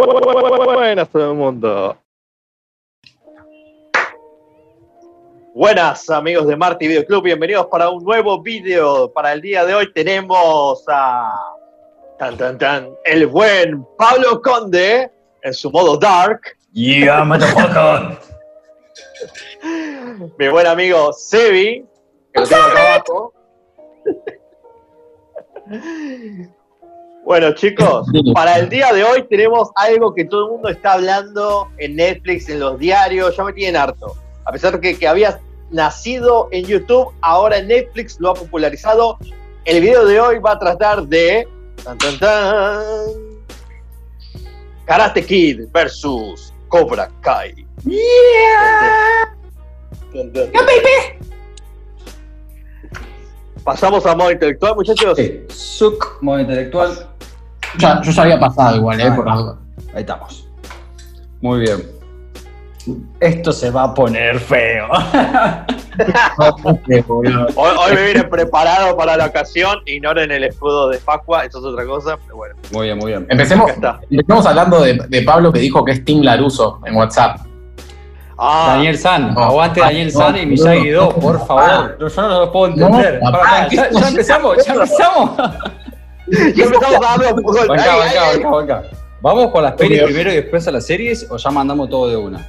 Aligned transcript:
Buenas 0.00 1.10
todo 1.10 1.30
el 1.32 1.36
mundo. 1.36 1.98
Buenas 5.54 6.08
amigos 6.08 6.46
de 6.46 6.56
Marty 6.56 6.88
Video 6.88 7.04
Club, 7.04 7.24
bienvenidos 7.24 7.66
para 7.66 7.90
un 7.90 8.02
nuevo 8.02 8.40
video. 8.40 9.12
Para 9.12 9.34
el 9.34 9.42
día 9.42 9.66
de 9.66 9.74
hoy 9.74 9.92
tenemos 9.92 10.84
a 10.88 11.38
tan 12.18 12.38
tan 12.38 12.56
tan 12.56 12.94
el 13.04 13.26
buen 13.26 13.84
Pablo 13.98 14.40
Conde 14.40 15.10
en 15.42 15.52
su 15.52 15.70
modo 15.70 15.98
dark. 15.98 16.56
Yeah, 16.72 17.22
motherfucker. 17.22 18.18
Mi 20.38 20.48
buen 20.48 20.66
amigo 20.66 21.12
Sebi, 21.12 21.86
que 22.32 22.40
lo 22.40 22.46
tengo 22.46 22.62
acá 22.62 22.94
abajo. 22.94 23.34
Bueno, 27.24 27.52
chicos, 27.54 28.06
para 28.34 28.58
el 28.58 28.68
día 28.68 28.92
de 28.92 29.04
hoy 29.04 29.24
tenemos 29.28 29.70
algo 29.76 30.14
que 30.14 30.24
todo 30.24 30.46
el 30.46 30.52
mundo 30.52 30.68
está 30.68 30.94
hablando 30.94 31.68
en 31.78 31.96
Netflix, 31.96 32.48
en 32.48 32.60
los 32.60 32.78
diarios, 32.78 33.36
ya 33.36 33.44
me 33.44 33.52
tienen 33.52 33.76
harto. 33.76 34.16
A 34.44 34.52
pesar 34.52 34.72
de 34.74 34.80
que, 34.80 34.98
que 34.98 35.06
había 35.06 35.40
nacido 35.70 36.48
en 36.50 36.64
YouTube, 36.64 37.12
ahora 37.20 37.58
en 37.58 37.68
Netflix 37.68 38.18
lo 38.20 38.30
ha 38.30 38.34
popularizado. 38.34 39.18
El 39.64 39.80
video 39.80 40.04
de 40.06 40.20
hoy 40.20 40.38
va 40.38 40.52
a 40.52 40.58
tratar 40.58 41.06
de 41.06 41.46
tan, 41.84 41.98
tan, 41.98 42.18
tan, 42.18 42.80
Karate 44.86 45.24
Kid 45.24 45.68
versus 45.72 46.52
Cobra 46.68 47.10
Kai. 47.20 47.66
Tan, 50.12 50.32
tan, 50.32 50.52
tan. 50.52 51.39
Pasamos 53.64 54.04
a 54.06 54.14
modo 54.14 54.30
intelectual, 54.30 54.74
muchachos. 54.74 55.16
Sí, 55.16 55.44
Suk, 55.48 56.18
modo 56.20 56.40
intelectual. 56.40 56.90
Ya- 57.78 58.00
yo 58.02 58.10
ya 58.10 58.22
había 58.22 58.40
pasado 58.40 58.76
igual, 58.76 59.00
eh, 59.00 59.04
Ahí 59.04 59.10
por 59.12 59.24
duda. 59.24 59.56
Ahí 59.94 60.00
estamos. 60.00 60.48
Muy 61.40 61.60
bien. 61.60 61.82
Esto 63.20 63.52
se 63.52 63.70
va 63.70 63.84
a 63.84 63.94
poner 63.94 64.38
feo. 64.40 64.88
boludo. 67.06 67.46
Hoy, 67.54 67.70
hoy 67.78 67.94
me 67.94 68.06
vine 68.06 68.24
preparado 68.24 68.96
para 68.96 69.16
la 69.16 69.26
ocasión. 69.26 69.78
Ignoren 69.86 70.30
el 70.30 70.44
escudo 70.44 70.88
de 70.88 70.98
Facua, 70.98 71.44
eso 71.44 71.58
es 71.58 71.64
otra 71.64 71.84
cosa. 71.84 72.16
Pero 72.24 72.36
bueno, 72.36 72.54
Muy 72.72 72.86
bien, 72.86 72.98
muy 72.98 73.10
bien. 73.12 73.26
Empecemos, 73.28 73.70
empecemos 74.10 74.46
hablando 74.46 74.80
de, 74.80 74.94
de 75.08 75.22
Pablo 75.22 75.52
que 75.52 75.60
dijo 75.60 75.84
que 75.84 75.92
es 75.92 76.04
Tim 76.04 76.22
Laruso 76.22 76.80
en 76.86 76.96
WhatsApp. 76.96 77.40
Ah, 78.42 78.72
Daniel 78.76 78.96
San, 78.96 79.34
No, 79.34 79.40
aguante 79.42 79.80
no, 79.80 79.86
Daniel 79.86 80.10
San 80.10 80.34
y 80.38 80.46
Miyagi 80.46 80.90
no, 80.92 81.00
2, 81.02 81.14
por 81.14 81.38
no, 81.38 81.46
favor. 81.46 81.98
Yo 81.98 82.22
no 82.22 82.40
lo 82.40 82.52
puedo 82.52 82.72
entender. 82.72 83.20
Pará, 83.20 83.68
¿qué 83.68 83.76
ya, 83.76 83.90
ya 83.90 84.08
empezamos, 84.08 84.66
ya 84.66 84.72
empezamos. 84.72 85.30
ya 86.56 86.64
empezamos 86.64 87.06
a 87.06 87.18
darle 87.18 87.32
un 87.34 87.42
poco. 87.42 88.82
¿Vamos 89.20 89.50
con 89.50 89.62
las 89.62 89.72
pelis 89.74 90.02
primero 90.04 90.32
y 90.32 90.36
después 90.36 90.66
a 90.66 90.70
las 90.70 90.86
series 90.86 91.30
o 91.30 91.36
ya 91.36 91.50
mandamos 91.50 91.90
todo 91.90 92.08
de 92.08 92.16
una? 92.16 92.46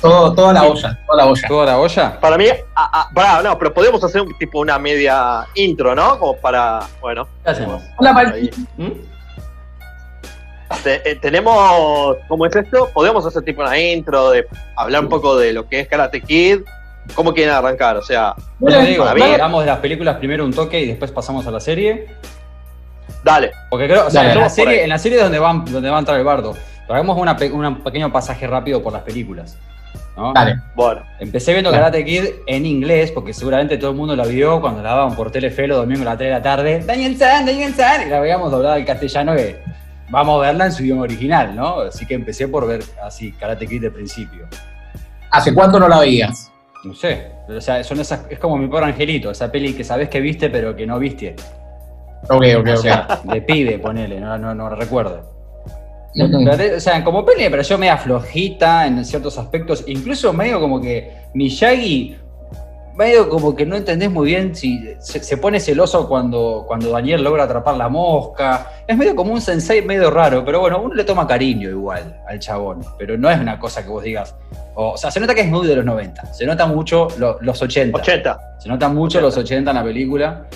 Todo, 0.00 0.34
toda 0.34 0.52
la 0.52 0.64
olla, 0.64 0.98
toda 1.06 1.16
la 1.16 1.26
olla. 1.30 1.48
¿Toda 1.48 1.66
la 1.66 1.78
olla? 1.78 2.20
Para 2.20 2.36
mí, 2.36 2.46
ah, 2.74 2.90
ah, 2.92 3.08
pará, 3.14 3.40
no, 3.40 3.56
pero 3.56 3.72
podemos 3.72 4.02
hacer 4.02 4.20
un 4.20 4.36
tipo 4.36 4.58
una 4.58 4.80
media 4.80 5.46
intro, 5.54 5.94
¿no? 5.94 6.18
Como 6.18 6.36
para, 6.38 6.80
bueno. 7.00 7.28
¿Qué 7.44 7.50
hacemos? 7.50 7.84
Hola. 7.98 8.34
¿Mm? 8.76 9.13
Te- 10.82 11.08
eh, 11.10 11.16
tenemos, 11.16 12.16
¿cómo 12.28 12.46
es 12.46 12.54
esto? 12.56 12.90
Podemos 12.92 13.24
hacer 13.26 13.42
tipo 13.42 13.62
una 13.62 13.78
intro 13.78 14.30
de 14.30 14.46
hablar 14.76 15.02
un 15.02 15.08
poco 15.08 15.36
de 15.36 15.52
lo 15.52 15.68
que 15.68 15.80
es 15.80 15.88
Karate 15.88 16.20
Kid. 16.20 16.60
¿Cómo 17.14 17.34
quieren 17.34 17.54
arrancar? 17.54 17.96
O 17.98 18.02
sea, 18.02 18.34
Yo 18.60 18.68
te 18.68 18.82
digo, 18.86 19.04
hablamos 19.04 19.60
de 19.62 19.66
las 19.66 19.78
películas 19.78 20.16
primero 20.16 20.44
un 20.44 20.52
toque 20.54 20.80
y 20.80 20.86
después 20.86 21.10
pasamos 21.10 21.46
a 21.46 21.50
la 21.50 21.60
serie. 21.60 22.06
dale. 23.22 23.52
Porque 23.70 23.86
creo, 23.86 24.06
o 24.06 24.10
sea, 24.10 24.22
Dale, 24.22 24.34
en, 24.34 24.40
la 24.40 24.48
serie, 24.48 24.74
ahí. 24.78 24.84
en 24.84 24.88
la 24.88 24.98
serie 24.98 25.18
es 25.18 25.24
donde, 25.24 25.38
van, 25.38 25.64
donde 25.66 25.90
va 25.90 25.96
a 25.96 25.98
entrar 26.00 26.18
el 26.18 26.24
bardo. 26.24 26.54
Pero 26.86 26.94
hagamos 26.94 27.18
una 27.18 27.36
un 27.52 27.82
pequeño 27.82 28.12
pasaje 28.12 28.46
rápido 28.46 28.82
por 28.82 28.92
las 28.92 29.02
películas. 29.02 29.56
¿no? 30.16 30.32
Dale. 30.32 30.56
Bueno, 30.74 31.02
Empecé 31.18 31.52
viendo 31.52 31.70
Dale. 31.70 31.82
Karate 31.82 32.04
Kid 32.04 32.24
en 32.46 32.66
inglés, 32.66 33.10
porque 33.12 33.32
seguramente 33.34 33.76
todo 33.78 33.90
el 33.90 33.96
mundo 33.96 34.14
la 34.16 34.24
vio 34.24 34.60
cuando 34.60 34.82
la 34.82 34.90
daban 34.90 35.14
por 35.16 35.30
Telefe 35.30 35.66
los 35.66 35.78
domingos 35.78 36.02
a 36.06 36.10
las 36.10 36.18
3 36.18 36.28
de 36.28 36.34
la 36.34 36.42
tarde. 36.42 36.82
Daniel 36.86 37.16
San, 37.18 37.44
Daniel 37.44 37.74
San. 37.74 38.06
Y 38.06 38.10
la 38.10 38.20
veíamos 38.20 38.50
doblada 38.50 38.76
al 38.76 38.84
castellano 38.84 39.34
que 39.34 39.56
vamos 40.10 40.38
a 40.38 40.46
verla 40.46 40.66
en 40.66 40.72
su 40.72 40.82
idioma 40.82 41.02
original, 41.02 41.54
¿no? 41.54 41.80
Así 41.80 42.06
que 42.06 42.14
empecé 42.14 42.48
por 42.48 42.66
ver 42.66 42.82
así 43.02 43.32
Karate 43.32 43.66
Kid 43.66 43.82
de 43.82 43.90
principio. 43.90 44.46
¿Hace 45.30 45.52
cuánto 45.52 45.80
no 45.80 45.88
la 45.88 46.00
veías? 46.00 46.50
No 46.84 46.94
sé, 46.94 47.30
o 47.48 47.60
sea, 47.60 47.82
son 47.82 48.00
esas, 48.00 48.26
es 48.28 48.38
como 48.38 48.58
mi 48.58 48.68
pobre 48.68 48.86
angelito, 48.86 49.30
esa 49.30 49.50
peli 49.50 49.72
que 49.72 49.84
sabes 49.84 50.08
que 50.10 50.20
viste 50.20 50.50
pero 50.50 50.76
que 50.76 50.86
no 50.86 50.98
viste. 50.98 51.34
Ok, 52.24 52.44
ok, 52.58 52.66
O 52.66 52.70
ok. 52.72 52.76
sea, 52.76 53.20
de 53.24 53.42
pibe, 53.42 53.78
ponele, 53.78 54.20
no, 54.20 54.36
no, 54.38 54.54
no 54.54 54.68
recuerdo. 54.68 55.32
O 56.16 56.80
sea, 56.80 57.02
como 57.02 57.24
peli 57.24 57.44
me 57.44 57.50
pareció 57.50 57.76
media 57.76 57.96
flojita 57.96 58.86
en 58.86 59.04
ciertos 59.04 59.36
aspectos, 59.38 59.82
incluso 59.88 60.32
medio 60.32 60.60
como 60.60 60.80
que 60.80 61.10
Miyagi, 61.34 62.16
medio 62.96 63.28
como 63.28 63.54
que 63.56 63.66
no 63.66 63.76
entendés 63.76 64.10
muy 64.10 64.26
bien 64.26 64.54
si 64.54 64.94
se, 65.00 65.22
se 65.22 65.36
pone 65.36 65.58
celoso 65.60 66.08
cuando, 66.08 66.64
cuando 66.66 66.90
Daniel 66.90 67.22
logra 67.24 67.44
atrapar 67.44 67.76
la 67.76 67.88
mosca. 67.88 68.70
Es 68.86 68.96
medio 68.96 69.16
como 69.16 69.32
un 69.32 69.40
sensei 69.40 69.82
medio 69.82 70.10
raro, 70.10 70.44
pero 70.44 70.60
bueno, 70.60 70.80
uno 70.80 70.94
le 70.94 71.04
toma 71.04 71.26
cariño 71.26 71.68
igual 71.70 72.20
al 72.28 72.38
chabón, 72.38 72.80
pero 72.98 73.16
no 73.18 73.30
es 73.30 73.38
una 73.40 73.58
cosa 73.58 73.82
que 73.82 73.88
vos 73.88 74.02
digas. 74.04 74.34
O, 74.74 74.90
o 74.92 74.96
sea, 74.96 75.10
se 75.10 75.20
nota 75.20 75.34
que 75.34 75.42
es 75.42 75.48
muy 75.48 75.66
de 75.66 75.76
los 75.76 75.84
90, 75.84 76.32
se 76.34 76.46
nota 76.46 76.66
mucho 76.66 77.08
lo- 77.18 77.38
los 77.40 77.60
80. 77.60 77.96
80. 77.98 78.40
Se 78.58 78.68
nota 78.68 78.88
mucho 78.88 79.20
los 79.20 79.36
80 79.36 79.70
en 79.70 79.76
la 79.76 79.84
película. 79.84 80.46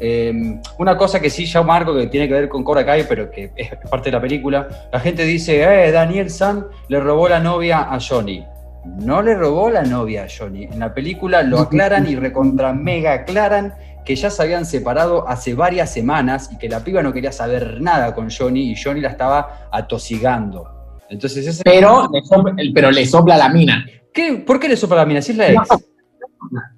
Eh, 0.00 0.32
una 0.78 0.96
cosa 0.96 1.18
que 1.20 1.28
sí 1.28 1.44
ya 1.46 1.60
marco 1.62 1.92
que 1.94 2.06
tiene 2.06 2.28
que 2.28 2.34
ver 2.34 2.48
con 2.48 2.62
Cobra 2.62 2.86
Kai, 2.86 3.04
pero 3.08 3.30
que 3.30 3.50
es 3.56 3.70
parte 3.90 4.10
de 4.10 4.16
la 4.16 4.20
película. 4.20 4.68
La 4.92 5.00
gente 5.00 5.24
dice, 5.24 5.60
eh, 5.62 5.90
Daniel 5.90 6.30
San 6.30 6.66
le 6.88 7.00
robó 7.00 7.28
la 7.28 7.40
novia 7.40 7.80
a 7.92 7.98
Johnny. 8.00 8.44
No 8.84 9.20
le 9.22 9.34
robó 9.34 9.70
la 9.70 9.82
novia 9.82 10.24
a 10.24 10.26
Johnny. 10.28 10.64
En 10.64 10.78
la 10.78 10.94
película 10.94 11.42
lo 11.42 11.58
aclaran 11.58 12.06
y 12.08 12.16
recontra 12.16 12.72
mega 12.72 13.12
aclaran 13.12 13.74
que 14.04 14.16
ya 14.16 14.30
se 14.30 14.42
habían 14.42 14.64
separado 14.64 15.28
hace 15.28 15.52
varias 15.54 15.92
semanas 15.92 16.48
y 16.52 16.56
que 16.58 16.68
la 16.68 16.82
piba 16.82 17.02
no 17.02 17.12
quería 17.12 17.32
saber 17.32 17.80
nada 17.82 18.14
con 18.14 18.30
Johnny 18.30 18.70
y 18.72 18.76
Johnny 18.82 19.00
la 19.02 19.10
estaba 19.10 19.68
atosigando. 19.70 20.96
Entonces, 21.10 21.46
ese- 21.46 21.62
Pero, 21.64 22.08
le 22.12 22.22
sopla, 22.24 22.54
el- 22.56 22.72
pero 22.72 22.90
le 22.90 23.04
sopla 23.06 23.36
la 23.36 23.48
mina. 23.48 23.84
¿Qué? 24.12 24.34
¿por 24.46 24.58
qué 24.58 24.68
le 24.68 24.76
sopla 24.76 24.96
la 24.98 25.06
mina? 25.06 25.20
Si 25.22 25.32
es 25.32 25.38
la 25.38 25.48
ex. 25.52 25.68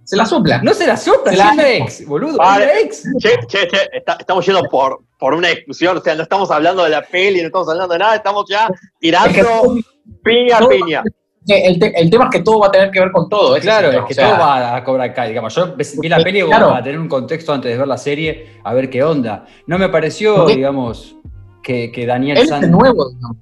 Se 0.05 0.17
la 0.17 0.27
sopla. 0.27 0.61
No 0.63 0.75
se 0.75 0.87
la 0.87 0.97
sopla, 0.97 1.31
Se 1.33 1.37
si 1.39 1.43
la- 1.45 1.51
es 1.51 1.57
la 1.57 1.71
ex, 1.75 2.07
boludo. 2.07 2.37
Vale. 2.39 2.65
Es 2.65 2.73
la 2.73 2.81
ex. 2.81 3.03
Che, 3.21 3.47
che, 3.47 3.69
che, 3.69 3.79
está- 3.93 4.17
estamos 4.19 4.45
yendo 4.45 4.63
por, 4.69 5.01
por 5.19 5.35
una 5.35 5.49
discusión, 5.49 5.97
o 5.99 6.01
sea, 6.01 6.15
no 6.17 6.23
estamos 6.25 6.51
hablando 6.51 6.83
de 6.83 6.91
la 6.91 7.03
peli, 7.03 7.41
no 7.41 7.47
estamos 7.47 7.69
hablando 7.69 7.93
de 7.93 7.99
nada, 8.01 8.17
estamos 8.17 8.45
ya 8.49 8.65
Es 8.67 8.71
que 8.71 8.81
tirando 9.01 9.77
piña 10.25 10.59
a 10.59 10.69
piña. 10.69 11.03
El, 11.47 11.79
te- 11.79 11.99
el 12.01 12.11
tema 12.11 12.25
es 12.25 12.31
que 12.31 12.41
todo 12.41 12.61
va 12.61 12.67
a 12.69 12.71
tener 12.71 12.91
que 12.91 13.01
ver 13.01 13.11
con 13.11 13.29
todo. 13.29 13.59
Claro, 13.59 13.89
es 13.91 13.97
que 14.05 14.13
o 14.13 14.15
sea, 14.15 14.29
todo 14.31 14.39
va 14.41 14.77
a 14.77 14.85
Cobra 14.85 15.13
Kai. 15.13 15.29
Digamos, 15.29 15.55
yo 15.55 15.75
vi 16.01 16.09
la 16.09 16.19
peli 16.23 16.41
como 16.41 16.53
Claro. 16.53 16.69
para 16.71 16.83
tener 16.83 16.99
un 17.01 17.09
contexto 17.09 17.53
antes 17.53 17.71
de 17.73 17.79
ver 17.79 17.89
la 17.89 17.99
serie, 17.99 18.59
a 18.63 18.75
ver 18.75 18.91
qué 18.91 19.03
onda. 19.03 19.47
No 19.67 19.79
me 19.79 19.89
pareció, 19.89 20.47
digamos, 20.47 21.17
que, 21.63 21.91
que 21.93 22.07
Daniel 22.07 22.39
Él 22.39 22.45
es 22.45 22.51
el 22.51 22.71
nuevo. 22.71 23.11
digamos. 23.11 23.37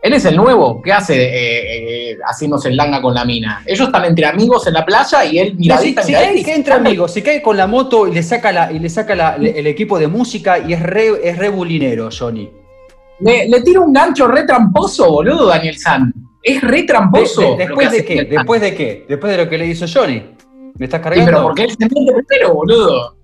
Él 0.00 0.12
es 0.12 0.24
el 0.26 0.36
nuevo. 0.36 0.80
¿Qué 0.80 0.92
hace 0.92 1.20
eh, 1.24 2.10
eh, 2.12 2.16
haciéndose 2.24 2.68
el 2.68 2.76
langa 2.76 3.02
con 3.02 3.12
la 3.14 3.24
mina? 3.24 3.62
Ellos 3.66 3.88
están 3.88 4.04
entre 4.04 4.26
amigos 4.26 4.64
en 4.68 4.74
la 4.74 4.86
playa 4.86 5.24
y 5.24 5.40
él 5.40 5.48
si, 5.50 5.54
miradita, 5.56 6.02
si 6.02 6.12
miradita, 6.12 6.30
cae, 6.32 6.40
y- 6.40 6.44
cae 6.44 6.54
entre 6.54 6.74
amigos, 6.74 7.10
si 7.12 7.20
cae 7.20 7.42
con 7.42 7.56
la 7.56 7.66
moto 7.66 8.06
y 8.06 8.12
le 8.14 8.22
saca, 8.22 8.52
la, 8.52 8.70
y 8.70 8.78
le 8.78 8.88
saca 8.88 9.16
la- 9.16 9.36
le- 9.36 9.58
el 9.58 9.66
equipo 9.66 9.98
de 9.98 10.06
música 10.06 10.60
y 10.60 10.72
es 10.72 10.80
re, 10.82 11.10
es 11.28 11.36
re 11.36 11.48
bulinero, 11.48 12.10
Johnny. 12.16 12.48
Le, 13.20 13.48
le 13.48 13.60
tira 13.62 13.80
un 13.80 13.92
gancho 13.92 14.28
re 14.28 14.44
tramposo, 14.44 15.10
boludo, 15.10 15.46
Daniel 15.48 15.76
San. 15.76 16.12
Es 16.42 16.60
re 16.62 16.82
tramposo. 16.84 17.40
de- 17.40 17.48
lo 17.48 17.56
que 17.56 17.64
¿Después 17.66 17.92
de 17.92 18.04
qué? 18.04 18.24
¿Después 18.24 18.60
de 18.60 18.74
qué? 18.74 19.06
Después 19.08 19.32
de 19.36 19.44
lo 19.44 19.50
que 19.50 19.58
le 19.58 19.66
hizo 19.66 19.86
Johnny. 19.92 20.22
¿Me 20.78 20.84
estás 20.84 21.00
Sí, 21.00 21.04
cargando? 21.04 21.26
pero 21.30 21.42
porque 21.42 21.62
él 21.64 21.70
se 21.70 21.76
mete 21.80 21.94
primero, 22.26 22.54
boludo. 22.54 23.16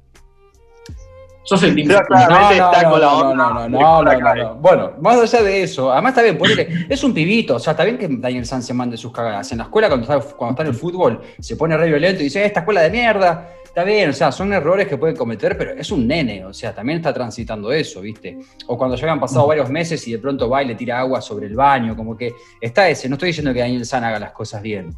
Yo 1.47 1.57
soy 1.57 1.75
Tim 1.75 1.87
Pero 1.87 1.99
San. 1.99 2.07
claro, 2.07 2.27
Claramente 2.27 2.59
no, 2.61 2.73
está 2.73 2.83
no, 2.83 2.91
con 2.91 3.01
la 3.01 3.07
no, 3.07 3.19
onda 3.19 3.35
no, 3.35 3.55
no, 3.55 3.69
no, 3.69 4.03
no, 4.03 4.35
no. 4.35 4.55
Bueno, 4.57 4.93
más 5.01 5.19
allá 5.21 5.43
de 5.43 5.63
eso, 5.63 5.93
además 5.93 6.11
está 6.13 6.23
bien, 6.23 6.39
ponele, 6.39 6.87
es 6.89 7.05
un 7.05 7.13
pibito, 7.13 7.57
o 7.57 7.59
sea, 7.59 7.73
está 7.73 7.85
bien 7.85 7.99
que 7.99 8.09
Daniel 8.11 8.47
San 8.47 8.63
se 8.63 8.73
mande 8.73 8.97
sus 8.97 9.13
cagadas. 9.13 9.51
En 9.53 9.59
la 9.59 9.65
escuela, 9.65 9.89
cuando 9.89 10.05
está, 10.05 10.21
cuando 10.37 10.53
está 10.53 10.63
en 10.63 10.69
el 10.69 10.75
fútbol, 10.75 11.21
se 11.39 11.57
pone 11.57 11.77
re 11.77 11.89
violento 11.89 12.21
y 12.23 12.25
dice, 12.25 12.43
"Eh, 12.43 12.47
esta 12.47 12.61
escuela 12.61 12.81
de 12.81 12.91
mierda. 12.91 13.51
Está 13.65 13.83
bien, 13.83 14.09
o 14.11 14.13
sea, 14.13 14.31
son 14.31 14.53
errores 14.53 14.87
que 14.87 14.97
puede 14.97 15.15
cometer, 15.17 15.59
pero 15.59 15.73
es 15.73 15.91
un 15.91 16.07
nene, 16.07 16.45
o 16.45 16.55
sea, 16.55 16.73
también 16.73 16.99
está 16.99 17.13
transitando 17.13 17.73
eso, 17.73 18.01
¿viste? 18.01 18.39
O 18.69 18.79
cuando 18.79 18.95
ya 18.97 19.03
habían 19.03 19.19
pasado 19.19 19.49
varios 19.49 19.69
meses 19.69 20.07
y 20.07 20.13
de 20.13 20.19
pronto 20.19 20.49
va 20.49 20.63
y 20.63 20.67
le 20.69 20.77
tira 20.77 21.01
agua 21.01 21.21
sobre 21.21 21.47
el 21.47 21.57
baño, 21.57 21.97
como 21.97 22.17
que 22.17 22.33
está 22.61 22.89
ese. 22.89 23.09
No 23.09 23.17
estoy 23.17 23.31
diciendo 23.31 23.53
que 23.53 23.59
Daniel 23.59 23.85
San 23.85 24.05
haga 24.05 24.21
las 24.21 24.31
cosas 24.31 24.63
bien, 24.63 24.95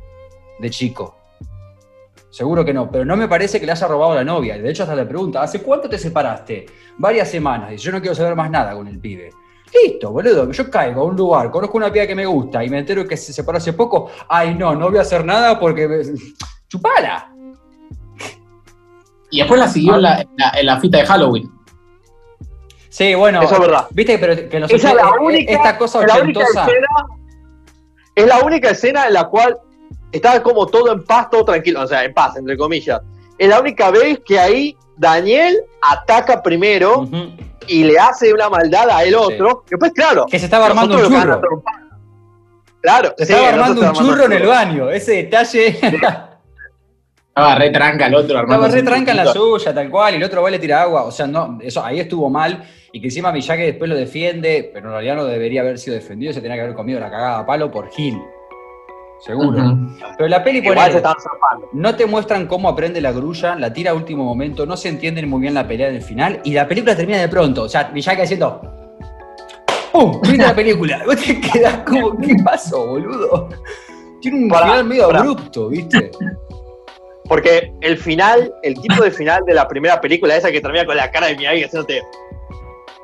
de 0.58 0.68
chico. 0.68 1.16
Seguro 2.36 2.66
que 2.66 2.74
no, 2.74 2.90
pero 2.90 3.02
no 3.06 3.16
me 3.16 3.28
parece 3.28 3.58
que 3.58 3.64
le 3.64 3.72
haya 3.72 3.88
robado 3.88 4.12
a 4.12 4.16
la 4.16 4.24
novia. 4.24 4.58
De 4.58 4.68
hecho, 4.68 4.82
hasta 4.82 4.94
le 4.94 5.06
pregunta, 5.06 5.40
¿hace 5.40 5.62
cuánto 5.62 5.88
te 5.88 5.96
separaste? 5.96 6.66
Varias 6.98 7.30
semanas. 7.30 7.70
Dice, 7.70 7.84
yo 7.84 7.92
no 7.92 8.00
quiero 8.02 8.14
saber 8.14 8.36
más 8.36 8.50
nada 8.50 8.74
con 8.74 8.86
el 8.88 8.98
pibe. 9.00 9.30
Listo, 9.72 10.10
boludo. 10.12 10.50
Yo 10.52 10.70
caigo 10.70 11.00
a 11.00 11.04
un 11.04 11.16
lugar, 11.16 11.50
conozco 11.50 11.78
una 11.78 11.90
piba 11.90 12.06
que 12.06 12.14
me 12.14 12.26
gusta 12.26 12.62
y 12.62 12.68
me 12.68 12.80
entero 12.80 13.06
que 13.08 13.16
se 13.16 13.32
separó 13.32 13.56
hace 13.56 13.72
poco. 13.72 14.10
Ay, 14.28 14.54
no, 14.54 14.74
no 14.74 14.90
voy 14.90 14.98
a 14.98 15.00
hacer 15.00 15.24
nada 15.24 15.58
porque. 15.58 15.88
me- 15.88 16.02
¡Chupala! 16.68 17.32
Y 19.30 19.38
después 19.38 19.58
la 19.58 19.68
siguió 19.68 19.94
en 19.94 20.02
la, 20.02 20.20
en 20.20 20.28
la- 20.36 20.50
en 20.60 20.66
la 20.66 20.78
fita 20.78 20.98
de 20.98 21.06
Halloween. 21.06 21.50
Sí, 22.90 23.14
bueno. 23.14 23.40
Eso 23.40 23.54
es 23.54 23.60
verdad. 23.60 23.86
Viste, 23.92 24.18
pero 24.18 24.34
que 24.50 24.56
en 24.56 24.60
los 24.60 24.70
Esa 24.70 24.90
es 24.90 24.94
la 24.94 25.02
ochenta- 25.08 25.20
única- 25.24 25.52
esta 25.54 25.78
cosa 25.78 26.02
es 26.02 26.06
la 26.14 26.20
única 26.22 26.40
ochentosa. 26.40 26.66
escena- 26.66 27.06
es 28.14 28.26
la 28.26 28.38
única 28.40 28.70
escena 28.70 29.06
en 29.06 29.14
la 29.14 29.24
cual 29.24 29.56
está 30.16 30.42
como 30.42 30.66
todo 30.66 30.92
en 30.92 31.04
paz, 31.04 31.30
todo 31.30 31.44
tranquilo, 31.44 31.82
o 31.82 31.86
sea, 31.86 32.04
en 32.04 32.12
paz, 32.12 32.36
entre 32.36 32.56
comillas. 32.56 33.00
Es 33.38 33.48
la 33.48 33.60
única 33.60 33.90
vez 33.90 34.20
que 34.24 34.38
ahí 34.38 34.76
Daniel 34.96 35.62
ataca 35.82 36.42
primero 36.42 37.08
y 37.68 37.84
le 37.84 37.98
hace 37.98 38.32
una 38.32 38.48
maldad 38.48 38.88
a 38.90 39.04
el 39.04 39.14
otro. 39.14 39.64
Después, 39.68 39.92
claro. 39.92 40.26
Que 40.26 40.38
se 40.38 40.46
estaba 40.46 40.66
armando 40.66 40.96
un 40.96 41.02
churro. 41.02 41.40
Claro, 42.80 43.14
Se 43.18 43.26
sí, 43.26 43.32
estaba 43.32 43.48
armando 43.48 43.80
un 43.80 43.86
estaba 43.88 44.06
churro 44.06 44.24
en 44.24 44.32
el 44.32 44.46
baño. 44.46 44.90
Ese 44.90 45.12
detalle. 45.12 45.78
Estaba 47.28 47.54
re 47.56 47.68
tranca 47.68 48.06
el 48.06 48.14
otro, 48.14 48.38
armando 48.38 48.64
Estaba 48.64 48.80
re 48.80 48.86
tranca 48.86 49.10
en 49.10 49.16
la 49.18 49.26
suya, 49.26 49.74
tal 49.74 49.90
cual, 49.90 50.14
y 50.14 50.16
el 50.16 50.24
otro 50.24 50.40
va 50.40 50.48
y 50.48 50.52
le 50.52 50.58
tira 50.58 50.80
agua. 50.82 51.02
O 51.02 51.10
sea, 51.10 51.26
no, 51.26 51.58
eso 51.60 51.84
ahí 51.84 52.00
estuvo 52.00 52.30
mal. 52.30 52.64
Y 52.92 53.00
que 53.00 53.08
encima 53.08 53.30
Miyagi 53.30 53.62
después 53.62 53.90
lo 53.90 53.96
defiende, 53.96 54.70
pero 54.72 54.86
en 54.86 54.92
realidad 54.92 55.16
no 55.16 55.24
debería 55.26 55.60
haber 55.60 55.78
sido 55.78 55.94
defendido, 55.94 56.32
se 56.32 56.40
tenía 56.40 56.56
que 56.56 56.62
haber 56.62 56.74
comido 56.74 56.98
la 56.98 57.10
cagada 57.10 57.40
a 57.40 57.44
palo 57.44 57.70
por 57.70 57.90
Gil. 57.90 58.18
Seguro. 59.20 59.78
Pero 60.16 60.28
la 60.28 60.44
peli 60.44 60.58
Igual 60.58 60.76
ponele, 60.92 61.02
no 61.72 61.96
te 61.96 62.06
muestran 62.06 62.46
cómo 62.46 62.68
aprende 62.68 63.00
la 63.00 63.12
grulla, 63.12 63.54
la 63.56 63.72
tira 63.72 63.92
a 63.92 63.94
último 63.94 64.24
momento, 64.24 64.66
no 64.66 64.76
se 64.76 64.88
entienden 64.88 65.28
muy 65.28 65.40
bien 65.40 65.54
la 65.54 65.66
pelea 65.66 65.90
del 65.90 66.02
final, 66.02 66.40
y 66.44 66.52
la 66.52 66.68
película 66.68 66.94
termina 66.94 67.18
de 67.18 67.28
pronto. 67.28 67.62
O 67.62 67.68
sea, 67.68 67.90
Miyagi 67.92 68.22
haciendo. 68.22 68.60
¡Pum! 69.92 70.20
Termina 70.20 70.48
la 70.48 70.54
película. 70.54 71.02
Vos 71.06 71.16
te 71.16 71.40
quedás 71.40 71.78
como, 71.78 72.16
¿qué 72.18 72.36
pasó, 72.44 72.86
boludo? 72.86 73.48
Tiene 74.20 74.44
un 74.44 74.48
Pará, 74.48 74.66
final 74.66 74.84
medio 74.84 75.06
pará. 75.06 75.18
abrupto, 75.20 75.68
¿viste? 75.68 76.10
Porque 77.28 77.72
el 77.80 77.96
final, 77.98 78.52
el 78.62 78.74
tipo 78.80 79.02
de 79.02 79.10
final 79.10 79.42
de 79.46 79.54
la 79.54 79.66
primera 79.66 80.00
película, 80.00 80.36
esa 80.36 80.52
que 80.52 80.60
termina 80.60 80.84
con 80.86 80.96
la 80.96 81.10
cara 81.10 81.28
de 81.28 81.36
Miyagi 81.36 81.64
haciéndote 81.64 82.02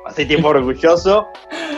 así 0.05 0.25
tipo 0.25 0.47
orgulloso, 0.49 1.25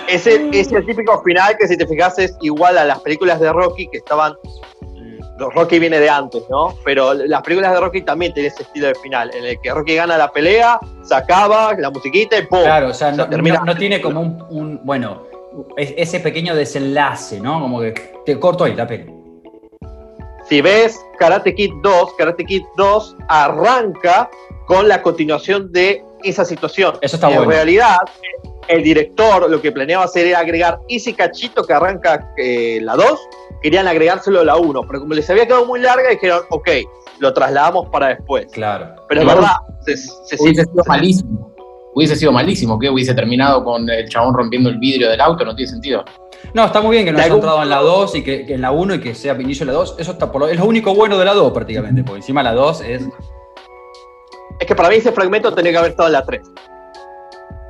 ese 0.07 0.49
es 0.53 0.71
el 0.71 0.85
típico 0.85 1.21
final 1.23 1.55
que 1.57 1.67
si 1.67 1.77
te 1.77 1.87
fijas 1.87 2.17
es 2.19 2.35
igual 2.41 2.77
a 2.77 2.85
las 2.85 2.99
películas 3.01 3.39
de 3.39 3.51
Rocky 3.51 3.87
que 3.87 3.97
estaban. 3.97 4.33
mm, 4.81 5.39
Rocky 5.53 5.79
viene 5.79 5.99
de 5.99 6.09
antes, 6.09 6.43
¿no? 6.49 6.75
Pero 6.85 7.13
las 7.13 7.41
películas 7.41 7.73
de 7.73 7.79
Rocky 7.79 8.01
también 8.01 8.33
tienen 8.33 8.51
ese 8.51 8.63
estilo 8.63 8.87
de 8.87 8.95
final, 8.95 9.31
en 9.35 9.43
el 9.45 9.59
que 9.61 9.71
Rocky 9.73 9.95
gana 9.95 10.17
la 10.17 10.31
pelea, 10.31 10.79
se 11.03 11.13
acaba, 11.15 11.73
la 11.77 11.89
musiquita 11.89 12.37
y 12.37 12.43
¡pum! 12.45 12.61
Claro, 12.61 12.89
o 12.89 12.93
sea, 12.93 13.11
no, 13.11 13.27
termina- 13.29 13.59
no- 13.59 13.65
no 13.65 13.75
tiene 13.75 13.99
como 14.01 14.21
un, 14.21 14.45
un- 14.49 14.79
bueno, 14.83 15.23
es- 15.77 15.93
ese 15.97 16.19
pequeño 16.19 16.55
desenlace, 16.55 17.39
¿no? 17.41 17.59
Como 17.59 17.79
que 17.81 17.93
te 18.25 18.39
corto 18.39 18.63
ahí 18.63 18.75
la 18.75 18.87
peli. 18.87 19.11
Si 20.47 20.61
ves 20.61 20.99
Karate 21.17 21.55
Kid 21.55 21.71
2, 21.81 22.13
Karate 22.17 22.45
Kid 22.45 22.63
2 22.77 23.15
arranca 23.27 24.29
con 24.67 24.87
la 24.87 25.01
continuación 25.01 25.71
de 25.71 26.03
esa 26.23 26.45
situación. 26.45 26.95
Eso 27.01 27.15
está 27.17 27.29
en 27.29 27.35
bueno. 27.37 27.51
realidad, 27.51 27.97
el 28.67 28.83
director 28.83 29.49
lo 29.49 29.61
que 29.61 29.71
planeaba 29.71 30.05
hacer 30.05 30.27
era 30.27 30.39
agregar 30.39 30.79
ese 30.89 31.13
cachito 31.13 31.63
que 31.63 31.73
arranca 31.73 32.33
eh, 32.37 32.79
la 32.81 32.95
2, 32.95 33.05
querían 33.61 33.87
agregárselo 33.87 34.41
a 34.41 34.45
la 34.45 34.55
1, 34.57 34.81
pero 34.87 34.99
como 35.01 35.13
les 35.13 35.29
había 35.29 35.45
quedado 35.45 35.65
muy 35.65 35.79
larga, 35.79 36.09
dijeron, 36.09 36.41
ok, 36.49 36.69
lo 37.19 37.33
trasladamos 37.33 37.89
para 37.89 38.07
después. 38.09 38.47
Claro. 38.51 38.95
Pero 39.07 39.21
es 39.21 39.27
verdad, 39.27 39.51
se, 39.85 39.97
se- 39.97 40.11
Hubiese 40.43 40.63
se- 40.63 40.71
sido 40.71 40.83
malísimo. 40.87 41.55
Hubiese 41.93 42.15
sido 42.17 42.31
malísimo 42.33 42.77
que 42.77 42.89
hubiese 42.89 43.13
terminado 43.13 43.63
con 43.63 43.89
el 43.89 44.09
chabón 44.09 44.33
rompiendo 44.35 44.69
el 44.69 44.77
vidrio 44.79 45.09
del 45.09 45.21
auto, 45.21 45.45
no 45.45 45.55
tiene 45.55 45.71
sentido. 45.71 46.03
No, 46.53 46.65
está 46.65 46.81
muy 46.81 46.91
bien 46.91 47.05
que 47.05 47.11
no 47.13 47.19
haya 47.19 47.33
entrado 47.33 47.63
en 47.63 47.69
la 47.69 47.77
2 47.79 48.15
y 48.15 48.21
que, 48.23 48.45
que 48.45 48.55
en 48.55 48.61
la 48.61 48.71
1 48.71 48.95
y 48.95 48.99
que 48.99 49.15
sea 49.15 49.33
inicio 49.39 49.65
de 49.65 49.71
la 49.71 49.77
2. 49.79 49.95
Eso 49.99 50.11
está 50.11 50.29
por 50.29 50.41
lo, 50.41 50.47
es 50.49 50.59
lo 50.59 50.65
único 50.65 50.93
bueno 50.93 51.17
de 51.17 51.23
la 51.23 51.33
2 51.33 51.53
prácticamente, 51.53 52.03
porque 52.03 52.17
encima 52.19 52.43
la 52.43 52.53
2 52.53 52.81
es. 52.81 53.03
es 54.59 54.67
que 54.67 54.75
para 54.75 54.89
mí 54.89 54.95
ese 54.95 55.11
fragmento 55.13 55.53
tenía 55.53 55.71
que 55.71 55.77
haber 55.77 55.91
estado 55.91 56.07
en 56.09 56.13
la 56.13 56.25
3. 56.25 56.41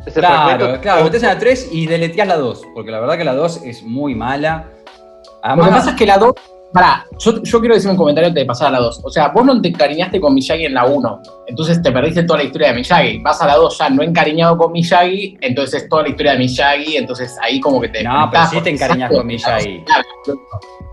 Ese 0.05 0.19
Claro, 0.19 0.35
fragmento- 0.59 0.81
claro, 0.81 1.03
metés 1.03 1.23
en 1.23 1.29
la 1.29 1.39
3 1.39 1.69
y 1.71 1.87
deleteás 1.87 2.27
la 2.27 2.37
2, 2.37 2.61
porque 2.73 2.91
la 2.91 2.99
verdad 2.99 3.17
que 3.17 3.23
la 3.23 3.33
2 3.33 3.61
es 3.63 3.83
muy 3.83 4.13
mala. 4.15 4.65
Lo 4.67 5.31
que 5.31 5.37
Además, 5.41 5.69
pasa 5.71 5.89
es 5.91 5.95
que 5.95 6.05
la 6.05 6.17
2. 6.17 6.33
Pará, 6.73 7.05
yo, 7.19 7.41
yo 7.41 7.59
quiero 7.61 7.73
decir 7.75 7.89
un 7.89 7.95
comentario 7.95 8.27
antes 8.27 8.41
de 8.41 8.45
pasar 8.45 8.67
a 8.67 8.71
la 8.71 8.79
2. 8.79 8.99
O 9.03 9.09
sea, 9.09 9.29
vos 9.29 9.45
no 9.45 9.61
te 9.61 9.69
encariñaste 9.69 10.19
con 10.19 10.33
Miyagi 10.33 10.65
en 10.65 10.73
la 10.73 10.85
1, 10.85 11.21
entonces 11.47 11.81
te 11.81 11.89
perdiste 11.91 12.23
toda 12.23 12.39
la 12.39 12.45
historia 12.45 12.67
de 12.69 12.73
Miyagi. 12.75 13.19
Vas 13.19 13.41
a 13.41 13.47
la 13.47 13.55
2 13.55 13.77
ya 13.77 13.89
no 13.89 14.03
encariñado 14.03 14.57
con 14.57 14.73
Miyagi, 14.73 15.37
entonces 15.39 15.83
es 15.83 15.89
toda 15.89 16.03
la 16.03 16.09
historia 16.09 16.33
de 16.33 16.39
Miyagi, 16.39 16.97
entonces 16.97 17.37
ahí 17.41 17.61
como 17.61 17.79
que 17.79 17.87
te. 17.89 18.03
No, 18.03 18.27
pero 18.29 18.45
sí 18.47 18.59
te 18.61 18.77
Sato- 18.77 19.15
con 19.15 19.25
Miyagi. 19.25 19.85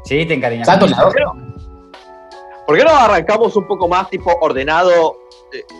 Sí, 0.04 0.24
te 0.24 0.34
encariñas. 0.34 0.68
Con 0.78 0.88
la 0.90 0.96
2. 1.02 1.14
¿Por 2.66 2.78
qué 2.78 2.84
no 2.84 2.90
arrancamos 2.90 3.56
un 3.56 3.66
poco 3.66 3.88
más 3.88 4.08
tipo 4.08 4.30
ordenado? 4.40 5.16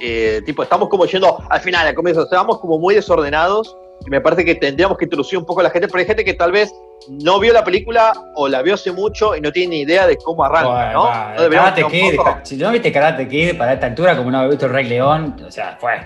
Eh, 0.00 0.42
tipo, 0.44 0.62
estamos 0.62 0.88
como 0.88 1.06
yendo 1.06 1.38
al 1.48 1.60
final, 1.60 1.86
al 1.86 1.94
comienzo, 1.94 2.24
estamos 2.24 2.58
como 2.58 2.78
muy 2.78 2.94
desordenados 2.94 3.76
y 4.06 4.10
me 4.10 4.20
parece 4.20 4.44
que 4.44 4.54
tendríamos 4.56 4.98
que 4.98 5.04
introducir 5.04 5.38
un 5.38 5.46
poco 5.46 5.60
a 5.60 5.64
la 5.64 5.70
gente, 5.70 5.88
porque 5.88 6.00
hay 6.00 6.06
gente 6.06 6.24
que 6.24 6.34
tal 6.34 6.52
vez 6.52 6.72
no 7.08 7.38
vio 7.38 7.52
la 7.52 7.64
película 7.64 8.12
o 8.34 8.48
la 8.48 8.62
vio 8.62 8.74
hace 8.74 8.92
mucho 8.92 9.36
y 9.36 9.40
no 9.40 9.52
tiene 9.52 9.70
ni 9.76 9.80
idea 9.82 10.06
de 10.06 10.16
cómo 10.16 10.44
arranca, 10.44 10.92
¿no? 10.92 11.04
va, 11.04 11.34
¿No 11.36 11.42
deberíamos 11.42 11.70
Karate 11.72 11.92
Kid, 11.92 12.20
si 12.42 12.56
no 12.56 12.70
viste 12.70 12.92
Karate 12.92 13.28
Kid 13.28 13.56
para 13.56 13.74
esta 13.74 13.86
altura, 13.86 14.16
como 14.16 14.30
no 14.30 14.38
había 14.38 14.50
visto 14.50 14.66
el 14.66 14.72
Rey 14.72 14.84
León, 14.86 15.36
o 15.46 15.50
sea, 15.50 15.76
fue. 15.80 16.00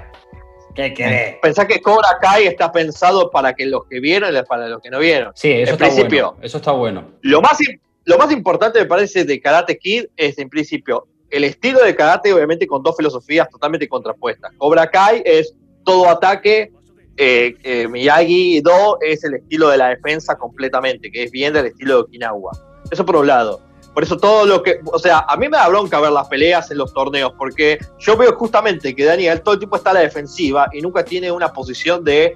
¿Qué 0.75 0.93
querés? 0.93 1.37
Pensá 1.41 1.67
que 1.67 1.81
Cobra 1.81 2.19
Kai 2.21 2.47
está 2.47 2.71
pensado 2.71 3.31
para 3.31 3.55
que 3.55 3.65
los 3.65 3.87
que 3.89 3.99
vieron 3.99 4.37
y 4.37 4.43
para 4.43 4.69
los 4.69 4.83
que 4.83 4.91
no 4.91 4.99
vieron. 4.99 5.33
Sí, 5.35 5.51
eso 5.51 5.71
En 5.71 5.75
está 5.75 5.87
principio. 5.87 6.33
bueno. 6.33 6.45
Eso 6.45 6.59
está 6.59 6.73
bueno. 6.73 7.05
Lo 7.23 7.41
más, 7.41 7.57
lo 8.05 8.19
más 8.19 8.31
importante, 8.31 8.79
me 8.81 8.85
parece, 8.85 9.25
de 9.25 9.41
Karate 9.41 9.79
Kid 9.79 10.05
es, 10.19 10.39
en 10.39 10.51
principio, 10.51 11.07
el 11.37 11.45
estilo 11.45 11.83
de 11.83 11.95
karate, 11.95 12.33
obviamente, 12.33 12.67
con 12.67 12.83
dos 12.83 12.97
filosofías 12.97 13.49
totalmente 13.51 13.89
contrapuestas. 13.89 14.53
Cobra 14.57 14.91
Kai 14.91 15.23
es 15.25 15.55
todo 15.85 16.09
ataque, 16.09 16.73
eh, 17.17 17.57
eh, 17.63 17.89
Miyagi-Do 17.89 18.99
es 19.01 19.25
el 19.25 19.35
estilo 19.35 19.69
de 19.69 19.79
la 19.79 19.89
defensa 19.89 20.37
completamente, 20.37 21.11
que 21.11 21.25
es 21.25 21.31
bien 21.31 21.53
del 21.53 21.67
estilo 21.67 21.95
de 21.95 22.01
Okinawa. 22.03 22.53
Eso 22.91 23.07
por 23.07 23.17
un 23.17 23.27
lado. 23.27 23.61
Por 23.95 24.03
eso 24.03 24.19
todo 24.19 24.45
lo 24.45 24.63
que, 24.63 24.79
o 24.85 24.99
sea, 24.99 25.25
a 25.27 25.37
mí 25.39 25.49
me 25.49 25.57
da 25.57 25.69
bronca 25.69 25.99
ver 26.01 26.13
las 26.13 26.29
peleas 26.29 26.71
en 26.71 26.77
los 26.77 26.93
torneos, 26.93 27.33
porque 27.39 27.79
yo 27.99 28.15
veo 28.17 28.37
justamente 28.37 28.95
que 28.95 29.05
Daniel 29.05 29.41
todo 29.41 29.55
el 29.55 29.61
tiempo 29.61 29.77
está 29.77 29.91
a 29.91 29.95
la 29.95 30.01
defensiva 30.01 30.69
y 30.73 30.83
nunca 30.83 31.03
tiene 31.03 31.33
una 31.33 31.51
posición 31.53 32.05
de, 32.05 32.35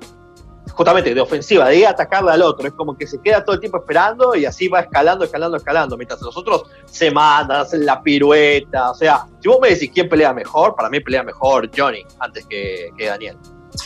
justamente, 0.71 1.15
de 1.15 1.21
ofensiva, 1.21 1.69
de 1.69 1.87
atacarle 1.87 2.33
al 2.33 2.43
otro. 2.43 2.67
Es 2.67 2.75
como 2.75 2.97
que 2.97 3.07
se 3.07 3.21
queda 3.21 3.45
todo 3.45 3.55
el 3.55 3.61
tiempo 3.61 3.79
esperando 3.79 4.35
y 4.35 4.47
así 4.47 4.69
va 4.69 4.81
escalando, 4.81 5.25
escalando, 5.25 5.57
escalando. 5.57 5.97
Mientras 5.97 6.21
los 6.23 6.37
otros 6.37 6.65
se 6.87 7.11
mandan, 7.11 7.61
hacen 7.61 7.85
la 7.85 8.03
pirueta. 8.03 8.91
O 8.91 8.95
sea, 8.95 9.27
si 9.41 9.49
vos 9.49 9.59
me 9.61 9.71
decís 9.71 9.91
quién 9.93 10.09
pelea 10.09 10.33
mejor, 10.33 10.75
para 10.75 10.89
mí 10.89 11.01
pelea 11.01 11.23
mejor 11.23 11.71
Johnny 11.77 12.05
antes 12.19 12.47
que, 12.47 12.91
que 12.97 13.07
Daniel. 13.07 13.37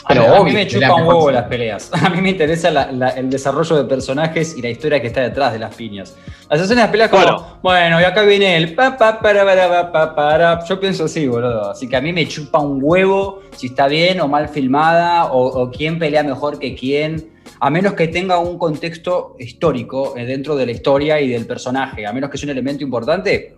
A, 0.05 0.15
mí- 0.15 0.21
a 0.21 0.23
mí 0.23 0.29
obvio, 0.39 0.55
me 0.55 0.67
chupa 0.67 0.95
un 0.95 1.03
huevo 1.07 1.31
las 1.31 1.45
peleas. 1.45 1.91
A 2.03 2.09
mí 2.11 2.21
me 2.21 2.31
interesa 2.31 2.71
la- 2.71 2.91
la- 2.93 3.11
el 3.11 3.29
desarrollo 3.31 3.77
de 3.77 3.85
personajes 3.85 4.57
y 4.57 4.63
la 4.63 4.69
historia 4.71 5.01
que 5.01 5.09
está 5.09 5.21
detrás 5.23 5.53
de 5.53 5.59
las 5.59 5.75
piñas. 5.75 6.17
Las 6.49 6.61
escenas 6.61 6.87
de 6.87 6.91
peleas 6.93 7.11
como, 7.11 7.23
Bueno. 7.23 7.59
bueno, 7.63 8.01
y 8.01 8.05
acá 8.05 8.23
viene 8.23 8.57
el 8.57 8.75
pa, 8.75 8.97
pa, 8.97 9.21
para, 9.21 9.45
para, 9.45 9.69
pa, 9.69 9.93
pa, 9.93 10.15
para. 10.15 10.65
Yo 10.67 10.81
pienso 10.81 11.05
así, 11.05 11.27
boludo. 11.27 11.71
Así 11.71 11.89
que 11.89 11.97
a 11.97 12.01
mí 12.01 12.13
me 12.13 12.27
chupa 12.29 12.61
un 12.61 12.79
huevo 12.83 13.43
si 13.57 13.67
está 13.69 13.87
bien 13.89 14.21
o 14.21 14.29
mal 14.29 14.49
filmada 14.49 15.27
o, 15.27 15.47
o 15.63 15.71
quién 15.71 15.99
pelea 15.99 16.23
mejor 16.23 16.59
que 16.59 16.75
quién. 16.75 17.31
A 17.61 17.71
menos 17.71 17.95
que 17.95 18.09
tenga 18.09 18.39
un 18.39 18.59
contexto 18.59 19.37
histórico 19.39 20.15
eh, 20.17 20.25
dentro 20.27 20.57
de 20.57 20.67
la 20.67 20.73
historia 20.73 21.21
y 21.21 21.29
del 21.29 21.47
personaje. 21.47 22.07
A 22.07 22.13
menos 22.13 22.31
que 22.31 22.37
sea 22.39 22.47
un 22.47 22.51
elemento 22.53 22.83
importante. 22.85 23.57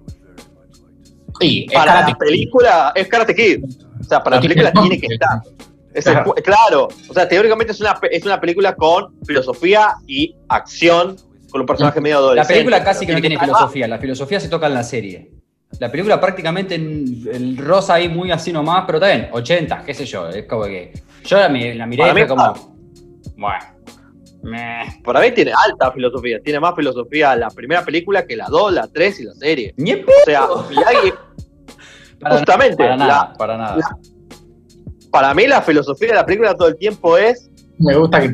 Sí, 1.41 1.67
Para 1.73 2.09
la 2.09 2.15
película 2.17 2.93
es 2.95 3.09
Karate 3.09 3.35
Kid. 3.35 3.65
O 4.00 4.05
sea, 4.05 4.23
para 4.23 4.37
la 4.37 4.43
película 4.43 4.73
tiene 4.73 4.99
que- 5.00 5.07
estar. 5.12 5.41
Es 5.99 6.05
Claro. 6.45 6.88
o 7.09 7.15
sea, 7.15 7.26
teóricamente 7.29 7.73
es 7.73 7.81
una, 7.81 7.99
es 8.11 8.25
una 8.25 8.41
película 8.41 8.75
con 8.75 9.15
filosofía 9.26 9.95
y 10.07 10.37
acción, 10.49 11.17
con 11.50 11.61
un 11.62 11.67
personaje 11.67 12.00
medio 12.00 12.17
La 12.17 12.21
adolescente. 12.21 12.55
película 12.55 12.85
casi 12.85 13.07
que 13.07 13.12
no 13.15 13.21
tiene 13.21 13.38
filosofía, 13.38 13.88
la 13.88 13.99
filosofía 13.99 14.38
se 14.41 14.49
toca 14.49 14.67
en 14.67 14.75
la 14.75 14.83
serie. 14.83 15.31
La 15.81 15.91
película 15.91 16.21
prácticamente 16.21 16.75
en- 16.76 17.23
el 17.33 17.57
rosa 17.57 17.95
ahí 17.95 18.09
muy 18.09 18.31
así 18.31 18.53
nomás, 18.53 18.85
pero 18.87 19.00
también, 19.00 19.29
80, 19.33 19.83
qué 19.85 19.95
sé 19.95 20.05
yo, 20.05 20.29
es 20.29 20.47
como 20.47 20.65
que. 20.65 20.93
Yo 21.25 21.37
la, 21.38 21.49
la 21.49 21.87
miré 21.87 22.09
y 22.09 22.12
fue 22.12 22.26
como. 22.26 22.76
Bueno. 23.37 23.59
meh. 24.43 25.00
Para 25.03 25.21
mí 25.21 25.33
tiene 25.33 25.53
alta 25.53 25.91
filosofía, 25.93 26.38
tiene 26.41 26.61
más 26.61 26.75
filosofía 26.76 27.35
la 27.35 27.49
primera 27.50 27.85
película 27.85 28.25
que 28.26 28.37
la 28.37 28.47
2, 28.49 28.73
la 28.73 28.87
3 28.87 29.21
y 29.21 29.25
la 29.25 29.35
serie. 29.35 29.75
Ni 29.76 29.95
O 29.95 30.05
sea, 30.25 30.47
Miyagi, 30.71 31.12
Para- 32.21 32.37
justamente, 32.37 32.76
Para 32.76 32.97
nada, 32.97 33.29
la- 33.33 33.33
para 33.37 33.57
nada. 33.59 33.76
la- 33.76 33.99
para 35.11 35.33
mí 35.35 35.47
la 35.47 35.63
filosofía 35.63 36.09
de 36.09 36.15
la 36.15 36.27
película 36.27 36.55
todo 36.55 36.69
el 36.69 36.77
tiempo 36.77 37.17
es 37.19 37.49
Me 37.79 37.95
gusta 37.97 38.21
que 38.21 38.33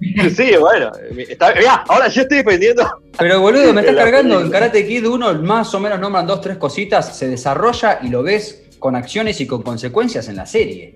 Sí, 0.36 0.52
bueno, 0.60 0.92
está, 1.28 1.52
mirá, 1.54 1.84
ahora 1.88 2.08
yo 2.08 2.22
estoy 2.22 2.38
defendiendo 2.38 2.84
Pero 3.18 3.40
boludo, 3.40 3.72
me 3.72 3.80
estás 3.80 3.96
cargando. 3.96 4.34
En 4.34 4.40
película. 4.42 4.60
Karate 4.60 4.86
Kid 4.86 5.06
1 5.06 5.34
más 5.42 5.74
o 5.74 5.80
menos 5.80 5.98
nombran 5.98 6.26
dos, 6.26 6.40
tres 6.40 6.56
cositas, 6.56 7.16
se 7.16 7.26
desarrolla 7.28 7.98
y 8.02 8.08
lo 8.08 8.22
ves 8.22 8.64
con 8.78 8.94
acciones 8.94 9.40
y 9.40 9.46
con 9.46 9.62
consecuencias 9.62 10.28
en 10.28 10.36
la 10.36 10.46
serie. 10.46 10.94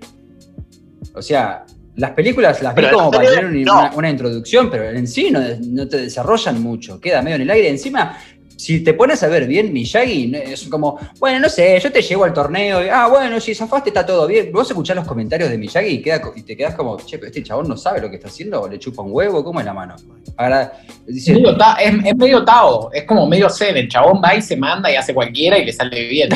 O 1.14 1.20
sea, 1.22 1.64
las 1.96 2.12
películas 2.12 2.62
las 2.62 2.74
vi 2.74 2.82
Pero 2.82 2.88
en 2.88 2.96
la 2.96 2.98
como 3.02 3.10
para 3.10 3.28
tener 3.28 3.44
una, 3.46 3.62
no. 3.64 3.80
una- 3.80 3.92
una 3.96 4.10
introducción, 4.10 4.70
pero 4.70 4.88
en 4.88 5.06
sí 5.08 5.30
no, 5.30 5.40
no 5.62 5.88
te 5.88 5.96
desarrollan 5.98 6.62
mucho, 6.62 7.00
queda 7.00 7.22
medio 7.22 7.36
en 7.36 7.42
el 7.42 7.50
aire. 7.50 7.68
Encima, 7.70 8.16
si 8.56 8.84
te 8.84 8.94
pones 8.94 9.22
a 9.22 9.28
ver 9.28 9.46
bien, 9.46 9.72
Miyagi 9.72 10.32
es 10.34 10.68
como, 10.68 10.98
bueno, 11.18 11.40
no 11.40 11.48
sé, 11.48 11.78
yo 11.80 11.90
te 11.90 12.02
llevo 12.02 12.24
al 12.24 12.32
torneo, 12.32 12.84
y, 12.84 12.88
ah, 12.88 13.08
bueno, 13.08 13.40
si 13.40 13.54
zafaste 13.54 13.90
está 13.90 14.06
todo 14.06 14.26
bien. 14.26 14.50
Vos 14.52 14.68
escuchás 14.68 14.96
los 14.96 15.06
comentarios 15.06 15.50
de 15.50 15.58
Miyagi 15.58 15.88
y, 15.88 16.02
queda, 16.02 16.20
y 16.34 16.42
te 16.42 16.56
quedas 16.56 16.74
como, 16.74 16.96
che, 16.98 17.18
pero 17.18 17.28
este 17.28 17.42
chabón 17.42 17.68
no 17.68 17.76
sabe 17.76 18.00
lo 18.00 18.08
que 18.08 18.16
está 18.16 18.28
haciendo, 18.28 18.62
o 18.62 18.68
le 18.68 18.78
chupa 18.78 19.02
un 19.02 19.12
huevo, 19.12 19.42
¿cómo 19.42 19.60
es 19.60 19.66
la 19.66 19.74
mano? 19.74 19.96
Ahora, 20.36 20.72
es, 21.06 22.16
medio 22.16 22.44
Tao, 22.44 22.90
es 22.92 23.04
como 23.04 23.26
medio 23.26 23.50
zen, 23.50 23.76
el 23.76 23.88
chabón 23.88 24.20
va 24.24 24.34
y 24.34 24.42
se 24.42 24.56
manda 24.56 24.90
y 24.90 24.96
hace 24.96 25.12
cualquiera 25.12 25.58
y 25.58 25.64
le 25.64 25.72
sale 25.72 26.06
bien. 26.08 26.30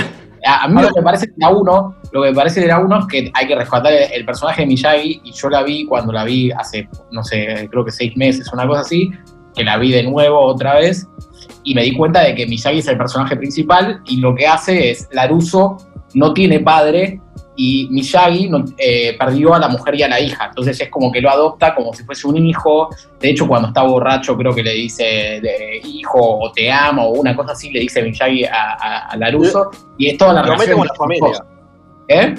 A, 0.45 0.69
mí 0.69 0.81
lo 0.81 0.89
que 0.89 1.01
me 1.01 1.05
parece 1.05 1.27
la 1.37 1.51
uno, 1.51 1.97
lo 2.13 2.23
que 2.23 2.29
me 2.29 2.35
parece 2.35 2.61
de 2.61 2.69
la 2.69 2.79
uno 2.79 3.01
es 3.01 3.07
que 3.07 3.31
hay 3.35 3.47
que 3.49 3.55
rescatar 3.57 3.93
el, 3.93 4.25
personaje 4.25 4.63
de 4.63 4.67
Miyagi, 4.67 5.21
y 5.25 5.33
yo 5.33 5.49
la 5.49 5.63
vi 5.63 5.87
cuando 5.87 6.13
la 6.13 6.25
vi 6.25 6.51
hace, 6.53 6.89
no 7.11 7.25
sé, 7.25 7.69
creo 7.71 7.85
que 7.85 7.91
seis 7.91 8.17
meses, 8.17 8.53
una 8.53 8.67
cosa 8.67 8.83
así, 8.83 9.11
que 9.55 9.65
la 9.65 9.79
vi 9.79 9.91
de 9.91 10.03
nuevo 10.03 10.39
otra 10.41 10.75
vez, 10.75 11.07
y 11.65 11.75
me 11.75 11.83
di 11.83 11.97
cuenta 11.97 12.21
de 12.21 12.35
que 12.35 12.47
Miyagi 12.47 12.79
es 12.79 12.89
el 12.89 12.97
personaje 12.97 13.37
principal 13.37 14.01
y 14.07 14.19
lo 14.19 14.35
que 14.35 14.47
hace 14.47 14.91
es, 14.91 15.09
Laruso 15.13 15.79
no 16.15 16.33
tiene 16.33 16.61
padre 16.61 17.21
y 17.57 17.89
Miyagi 17.91 18.51
eh, 18.79 19.17
perdió 19.19 19.55
a 19.55 19.59
la 19.59 19.69
mujer 19.69 19.95
y 19.95 20.03
a 20.03 20.09
la 20.09 20.21
hija, 20.21 20.47
entonces 20.47 20.81
es 20.81 20.91
como 20.91 21.11
que 21.11 21.21
lo 21.21 21.31
adopta 21.31 21.75
como 21.75 21.93
si 21.95 22.05
fuese 22.05 22.27
un 22.27 22.37
hijo, 22.37 22.89
de 23.19 23.31
hecho 23.31 23.49
cuando 23.49 23.69
está 23.69 23.83
borracho 23.83 24.37
creo 24.37 24.55
que 24.55 24.63
le 24.63 24.73
dice 24.73 25.41
hijo 25.85 26.19
o 26.21 26.53
te 26.53 26.71
amo 26.71 27.07
o 27.07 27.21
una 27.21 27.35
cosa 27.35 27.53
así, 27.53 27.71
le 27.71 27.81
dice 27.81 28.03
Miyagi 28.03 28.45
a, 28.45 29.09
a, 29.11 29.17
Laruso 29.17 29.71
y 29.97 30.09
es 30.09 30.19
toda 30.19 30.35
la 30.35 30.43
Lo 30.43 30.57
mete 30.57 30.73
con 30.73 30.87
la 30.87 30.95
familia. 30.95 31.45
¿Eh? 32.09 32.37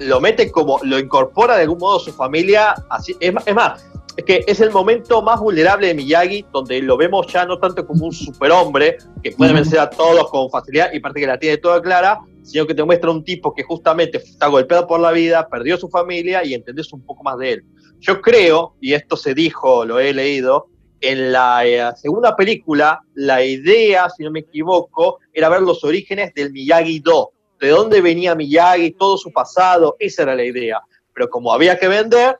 Lo, 0.00 0.20
mete 0.20 0.50
como, 0.52 0.78
lo 0.84 0.96
incorpora 0.96 1.56
de 1.56 1.62
algún 1.62 1.78
modo 1.78 1.96
a 1.96 2.00
su 2.00 2.12
familia, 2.12 2.74
así, 2.88 3.16
es, 3.18 3.34
es 3.46 3.54
más, 3.54 3.84
que 4.24 4.44
es 4.46 4.60
el 4.60 4.70
momento 4.70 5.22
más 5.22 5.40
vulnerable 5.40 5.88
de 5.88 5.94
Miyagi, 5.94 6.44
donde 6.52 6.82
lo 6.82 6.96
vemos 6.96 7.26
ya 7.28 7.44
no 7.44 7.58
tanto 7.58 7.86
como 7.86 8.06
un 8.06 8.12
superhombre 8.12 8.98
que 9.22 9.32
puede 9.32 9.52
vencer 9.52 9.78
a 9.78 9.90
todos 9.90 10.28
con 10.30 10.50
facilidad 10.50 10.92
y 10.92 11.00
parece 11.00 11.20
que 11.20 11.26
la 11.26 11.38
tiene 11.38 11.56
toda 11.58 11.80
clara, 11.80 12.18
sino 12.42 12.66
que 12.66 12.74
te 12.74 12.82
muestra 12.82 13.10
un 13.10 13.22
tipo 13.22 13.54
que 13.54 13.62
justamente 13.62 14.18
está 14.18 14.48
golpeado 14.48 14.86
por 14.86 15.00
la 15.00 15.12
vida, 15.12 15.48
perdió 15.48 15.76
su 15.76 15.88
familia 15.88 16.44
y 16.44 16.54
entendés 16.54 16.92
un 16.92 17.04
poco 17.04 17.22
más 17.22 17.38
de 17.38 17.52
él. 17.52 17.64
Yo 18.00 18.20
creo, 18.20 18.74
y 18.80 18.94
esto 18.94 19.16
se 19.16 19.34
dijo, 19.34 19.84
lo 19.84 20.00
he 20.00 20.12
leído, 20.12 20.68
en 21.00 21.32
la 21.32 21.66
eh, 21.66 21.92
segunda 21.96 22.34
película, 22.34 23.00
la 23.14 23.44
idea, 23.44 24.08
si 24.10 24.24
no 24.24 24.30
me 24.30 24.40
equivoco, 24.40 25.18
era 25.32 25.48
ver 25.48 25.62
los 25.62 25.84
orígenes 25.84 26.34
del 26.34 26.52
Miyagi 26.52 27.00
Do, 27.00 27.32
de 27.60 27.68
dónde 27.68 28.00
venía 28.00 28.34
Miyagi, 28.34 28.92
todo 28.92 29.16
su 29.16 29.32
pasado, 29.32 29.96
esa 29.98 30.22
era 30.22 30.34
la 30.34 30.44
idea. 30.44 30.80
Pero 31.14 31.28
como 31.30 31.52
había 31.52 31.78
que 31.78 31.88
vender, 31.88 32.38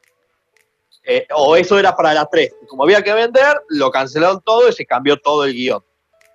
eh, 1.11 1.27
o 1.35 1.57
eso 1.57 1.79
era 1.79 1.97
para 1.97 2.13
la 2.13 2.27
3. 2.27 2.55
Como 2.69 2.85
había 2.85 3.03
que 3.03 3.15
vender, 3.15 3.63
lo 3.71 3.91
cancelaron 3.91 4.43
todo 4.45 4.69
y 4.69 4.75
se 4.75 4.85
cambió 4.85 5.17
todo 5.17 5.47
el 5.47 5.55
guion. 5.55 5.83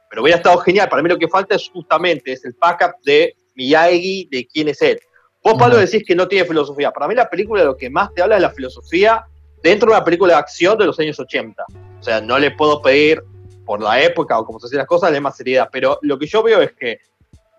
Pero 0.09 0.23
hubiera 0.23 0.37
estado 0.37 0.57
genial. 0.57 0.89
Para 0.89 1.03
mí 1.03 1.09
lo 1.09 1.19
que 1.19 1.27
falta 1.27 1.55
es 1.55 1.69
justamente 1.69 2.31
es 2.31 2.43
el 2.43 2.55
backup 2.59 2.95
de 3.05 3.35
Miyagi, 3.53 4.27
de 4.31 4.47
quién 4.47 4.69
es 4.69 4.81
él. 4.81 4.99
Vos, 5.43 5.53
Pablo, 5.59 5.77
decís 5.77 6.03
que 6.03 6.15
no 6.15 6.27
tiene 6.27 6.47
filosofía. 6.47 6.89
Para 6.91 7.07
mí 7.07 7.13
la 7.13 7.29
película 7.29 7.63
lo 7.63 7.77
que 7.77 7.91
más 7.91 8.11
te 8.15 8.23
habla 8.23 8.37
es 8.37 8.41
la 8.41 8.49
filosofía 8.49 9.23
dentro 9.61 9.91
de 9.91 9.95
una 9.95 10.03
película 10.03 10.33
de 10.33 10.39
acción 10.39 10.75
de 10.75 10.85
los 10.87 10.99
años 10.99 11.19
80. 11.19 11.65
O 11.99 12.03
sea, 12.03 12.19
no 12.19 12.39
le 12.39 12.49
puedo 12.49 12.81
pedir 12.81 13.21
por 13.67 13.79
la 13.79 14.01
época 14.01 14.39
o 14.39 14.45
como 14.45 14.59
se 14.59 14.65
hacían 14.65 14.79
las 14.79 14.87
cosas, 14.87 15.11
de 15.11 15.21
más 15.21 15.37
seriedad. 15.37 15.69
Pero 15.71 15.99
lo 16.01 16.17
que 16.17 16.25
yo 16.25 16.41
veo 16.41 16.63
es 16.63 16.71
que 16.73 16.97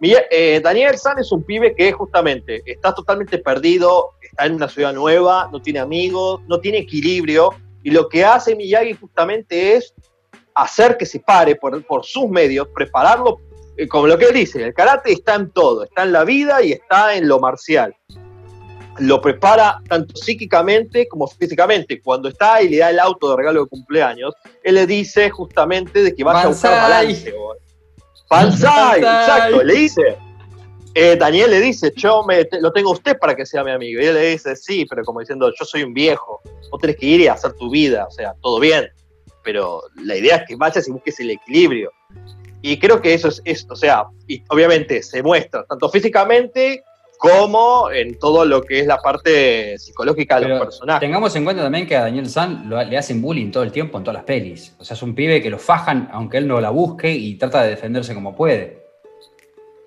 eh, 0.00 0.60
Daniel 0.62 0.98
San 0.98 1.18
es 1.18 1.30
un 1.30 1.44
pibe 1.44 1.74
que 1.74 1.92
justamente 1.92 2.62
está 2.66 2.92
totalmente 2.92 3.38
perdido, 3.38 4.10
está 4.34 4.46
en 4.46 4.54
una 4.56 4.68
ciudad 4.68 4.92
nueva, 4.92 5.48
no 5.52 5.62
tiene 5.62 5.78
amigos, 5.78 6.40
no 6.48 6.58
tiene 6.58 6.78
equilibrio, 6.78 7.50
y 7.84 7.90
lo 7.90 8.08
que 8.08 8.24
hace 8.24 8.56
Miyagi 8.56 8.94
justamente 8.94 9.76
es 9.76 9.94
hacer 10.54 10.96
que 10.96 11.06
se 11.06 11.20
pare 11.20 11.54
por, 11.54 11.84
por 11.84 12.04
sus 12.04 12.28
medios, 12.28 12.66
prepararlo, 12.74 13.38
eh, 13.76 13.86
como 13.86 14.06
lo 14.06 14.18
que 14.18 14.26
él 14.26 14.34
dice, 14.34 14.62
el 14.62 14.74
karate 14.74 15.12
está 15.12 15.34
en 15.34 15.50
todo, 15.50 15.84
está 15.84 16.02
en 16.02 16.12
la 16.12 16.24
vida 16.24 16.62
y 16.62 16.72
está 16.72 17.14
en 17.14 17.28
lo 17.28 17.38
marcial. 17.38 17.94
Lo 18.98 19.20
prepara 19.20 19.80
tanto 19.88 20.16
psíquicamente 20.16 21.08
como 21.08 21.26
físicamente. 21.26 22.00
Cuando 22.00 22.28
está 22.28 22.62
y 22.62 22.68
le 22.68 22.78
da 22.78 22.90
el 22.90 23.00
auto 23.00 23.30
de 23.30 23.36
regalo 23.36 23.64
de 23.64 23.68
cumpleaños, 23.68 24.34
él 24.62 24.76
le 24.76 24.86
dice 24.86 25.30
justamente 25.30 26.02
de 26.02 26.14
que 26.14 26.22
vaya 26.22 26.42
a 26.42 26.48
buscar 26.48 26.90
balance. 26.90 27.34
Banzai, 28.30 29.00
exacto, 29.00 29.64
le 29.64 29.74
dice, 29.74 30.16
eh, 30.94 31.16
Daniel 31.16 31.50
le 31.50 31.60
dice, 31.60 31.92
yo 31.96 32.22
me, 32.24 32.46
lo 32.60 32.72
tengo 32.72 32.90
a 32.90 32.92
usted 32.92 33.18
para 33.18 33.34
que 33.34 33.44
sea 33.44 33.64
mi 33.64 33.72
amigo. 33.72 34.00
Y 34.00 34.04
él 34.04 34.14
le 34.14 34.30
dice, 34.30 34.54
sí, 34.54 34.86
pero 34.88 35.04
como 35.04 35.20
diciendo, 35.20 35.52
yo 35.58 35.64
soy 35.64 35.82
un 35.82 35.92
viejo, 35.92 36.40
vos 36.70 36.80
tenés 36.80 36.96
que 36.96 37.06
ir 37.06 37.20
y 37.20 37.26
hacer 37.26 37.52
tu 37.54 37.70
vida, 37.70 38.06
o 38.06 38.10
sea, 38.10 38.34
todo 38.40 38.60
bien, 38.60 38.88
pero 39.42 39.82
la 40.04 40.16
idea 40.16 40.36
es 40.36 40.42
que 40.46 40.56
vayas 40.56 40.86
y 40.88 40.92
busques 40.92 41.18
el 41.20 41.30
equilibrio. 41.30 41.90
Y 42.62 42.78
creo 42.78 43.02
que 43.02 43.12
eso 43.12 43.28
es, 43.28 43.42
es 43.44 43.66
o 43.68 43.76
sea, 43.76 44.04
y 44.26 44.42
obviamente 44.48 45.02
se 45.02 45.22
muestra 45.22 45.64
tanto 45.64 45.90
físicamente 45.90 46.82
como 47.18 47.90
en 47.90 48.18
todo 48.18 48.44
lo 48.44 48.62
que 48.62 48.80
es 48.80 48.86
la 48.86 48.98
parte 48.98 49.78
psicológica 49.78 50.40
de 50.40 50.48
los 50.48 50.60
personajes. 50.60 51.00
Tengamos 51.00 51.34
en 51.36 51.44
cuenta 51.44 51.62
también 51.62 51.86
que 51.86 51.96
a 51.96 52.02
Daniel 52.02 52.28
San 52.28 52.68
le 52.68 52.98
hacen 52.98 53.20
bullying 53.20 53.50
todo 53.50 53.62
el 53.62 53.72
tiempo 53.72 53.98
en 53.98 54.04
todas 54.04 54.16
las 54.16 54.24
pelis. 54.24 54.74
O 54.78 54.84
sea, 54.84 54.94
es 54.94 55.02
un 55.02 55.14
pibe 55.14 55.42
que 55.42 55.50
lo 55.50 55.58
fajan 55.58 56.08
aunque 56.12 56.38
él 56.38 56.46
no 56.46 56.60
la 56.60 56.70
busque 56.70 57.10
y 57.10 57.36
trata 57.36 57.62
de 57.62 57.70
defenderse 57.70 58.14
como 58.14 58.34
puede. 58.34 58.83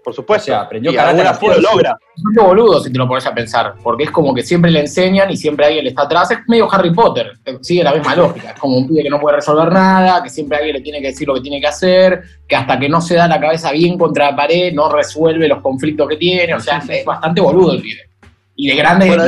Por 0.08 0.14
supuesto. 0.14 0.44
O 0.44 0.56
sea, 0.56 0.62
aprendió 0.62 0.90
y 0.90 0.96
karate 0.96 1.22
lo 1.22 1.60
logra. 1.60 2.00
Es 2.16 2.24
un 2.24 2.34
boludo 2.34 2.80
si 2.82 2.90
te 2.90 2.98
lo 2.98 3.10
pones 3.10 3.26
a 3.26 3.36
pensar, 3.36 3.74
porque 3.84 4.06
es 4.06 4.12
como 4.12 4.34
que 4.34 4.42
siempre 4.42 4.72
le 4.72 4.80
enseñan 4.80 5.30
y 5.30 5.36
siempre 5.36 5.66
alguien 5.66 5.84
le 5.84 5.90
está 5.90 6.04
atrás. 6.04 6.32
Es 6.32 6.38
medio 6.48 6.74
Harry 6.74 6.94
Potter, 6.94 7.34
sigue 7.60 7.84
la 7.84 7.94
misma 7.94 8.16
lógica. 8.16 8.52
Es 8.52 8.58
como 8.58 8.78
un 8.78 8.88
pibe 8.88 9.04
que 9.04 9.10
no 9.10 9.20
puede 9.20 9.36
resolver 9.36 9.70
nada, 9.70 10.24
que 10.24 10.30
siempre 10.30 10.60
alguien 10.60 10.78
le 10.78 10.82
tiene 10.82 11.02
que 11.02 11.08
decir 11.08 11.28
lo 11.28 11.34
que 11.34 11.42
tiene 11.42 11.60
que 11.60 11.68
hacer, 11.68 12.24
que 12.48 12.56
hasta 12.56 12.80
que 12.80 12.88
no 12.88 13.02
se 13.02 13.16
da 13.16 13.28
la 13.28 13.38
cabeza 13.38 13.74
bien 13.74 13.98
contra 13.98 14.32
la 14.32 14.38
pared 14.38 14.72
no 14.74 14.90
resuelve 14.90 15.46
los 15.46 15.60
conflictos 15.60 16.08
que 16.08 16.16
tiene. 16.16 16.54
O 16.54 16.62
sea, 16.62 16.82
es 16.88 17.04
bastante 17.04 17.42
boludo 17.42 17.74
el 17.74 17.82
pibe. 17.82 18.10
Y 18.56 18.70
de 18.70 18.76
grande 18.78 19.08
bueno, 19.08 19.26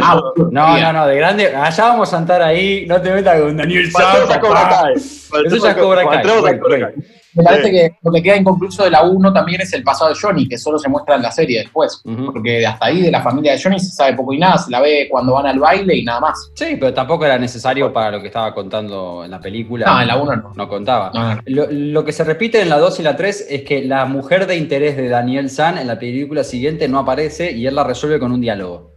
No, 0.49 0.77
no, 0.77 0.93
no, 0.93 1.07
de 1.07 1.15
grande. 1.17 1.53
Allá 1.57 1.87
vamos 1.89 2.13
a 2.13 2.17
andar 2.17 2.41
ahí. 2.41 2.85
No 2.87 3.01
te 3.01 3.11
metas 3.11 3.37
con 3.41 3.57
Daniel 3.57 3.91
Santos. 3.91 4.21
Eso 4.23 5.57
ya 5.57 5.75
cobra 5.75 6.07
Kai. 6.07 6.93
Me 7.33 7.43
parece 7.43 7.71
que 7.71 7.91
lo 8.01 8.11
que 8.11 8.23
queda 8.23 8.37
inconcluso 8.37 8.83
de 8.83 8.91
la 8.91 9.03
1 9.03 9.33
también 9.33 9.61
es 9.61 9.71
el 9.73 9.83
pasado 9.83 10.09
de 10.09 10.19
Johnny, 10.19 10.47
que 10.47 10.57
solo 10.57 10.79
se 10.79 10.89
muestra 10.89 11.15
en 11.15 11.21
la 11.21 11.31
serie 11.31 11.59
después. 11.59 12.01
Porque 12.03 12.65
hasta 12.65 12.87
ahí 12.87 13.01
de 13.01 13.11
la 13.11 13.21
familia 13.21 13.53
de 13.53 13.61
Johnny 13.61 13.79
se 13.79 13.91
sabe 13.91 14.15
poco 14.15 14.33
y 14.33 14.39
nada, 14.39 14.57
se 14.57 14.71
la 14.71 14.81
ve 14.81 15.07
cuando 15.09 15.33
van 15.33 15.45
al 15.45 15.59
baile 15.59 15.95
y 15.95 16.03
nada 16.03 16.19
más. 16.19 16.51
Sí, 16.53 16.77
pero 16.79 16.93
tampoco 16.93 17.25
era 17.25 17.37
necesario 17.37 17.93
para 17.93 18.11
lo 18.11 18.21
que 18.21 18.27
estaba 18.27 18.53
contando 18.53 19.23
en 19.23 19.31
la 19.31 19.39
película. 19.39 19.85
No, 19.85 20.01
en 20.01 20.07
la 20.07 20.17
1 20.17 20.35
no. 20.35 20.53
No 20.55 20.67
contaba. 20.67 21.11
Lo, 21.45 22.05
que 22.05 22.11
se 22.11 22.23
repite 22.23 22.61
en 22.61 22.69
la 22.69 22.77
2 22.77 22.99
y 22.99 23.03
la 23.03 23.15
3 23.15 23.47
es 23.49 23.63
que 23.63 23.83
la 23.83 24.05
mujer 24.05 24.47
de 24.47 24.55
interés 24.55 24.97
de 24.97 25.09
Daniel 25.09 25.49
San 25.49 25.77
en 25.77 25.87
la 25.87 25.99
película 25.99 26.43
siguiente 26.43 26.87
no 26.87 26.99
aparece 26.99 27.51
y 27.51 27.67
él 27.67 27.75
la 27.75 27.83
resuelve 27.83 28.19
con 28.19 28.31
un 28.31 28.41
diálogo. 28.41 28.93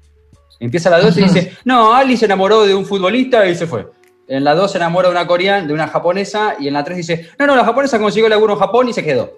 Empieza 0.61 0.91
la 0.91 1.01
2 1.01 1.17
y 1.19 1.23
dice, 1.23 1.53
no, 1.65 1.93
Ali 1.93 2.17
se 2.17 2.27
enamoró 2.27 2.65
de 2.65 2.75
un 2.75 2.87
futbolista 2.87 3.47
y 3.47 3.55
se 3.55 3.67
fue. 3.67 3.87
En 4.33 4.45
la 4.45 4.55
2 4.55 4.73
se 4.73 4.79
enamora 4.79 5.09
de 5.09 5.12
una 5.12 5.27
coreana, 5.27 5.67
de 5.67 5.75
una 5.75 5.89
japonesa, 5.89 6.57
y 6.59 6.67
en 6.67 6.75
la 6.75 6.83
3 6.83 6.97
dice, 6.97 7.29
no, 7.39 7.47
no, 7.47 7.55
la 7.55 7.65
japonesa 7.65 7.99
consiguió 7.99 8.27
el 8.27 8.31
laburo 8.31 8.55
en 8.55 8.61
Japón 8.61 8.89
y 8.89 8.95
se 8.95 9.05
quedó. 9.05 9.31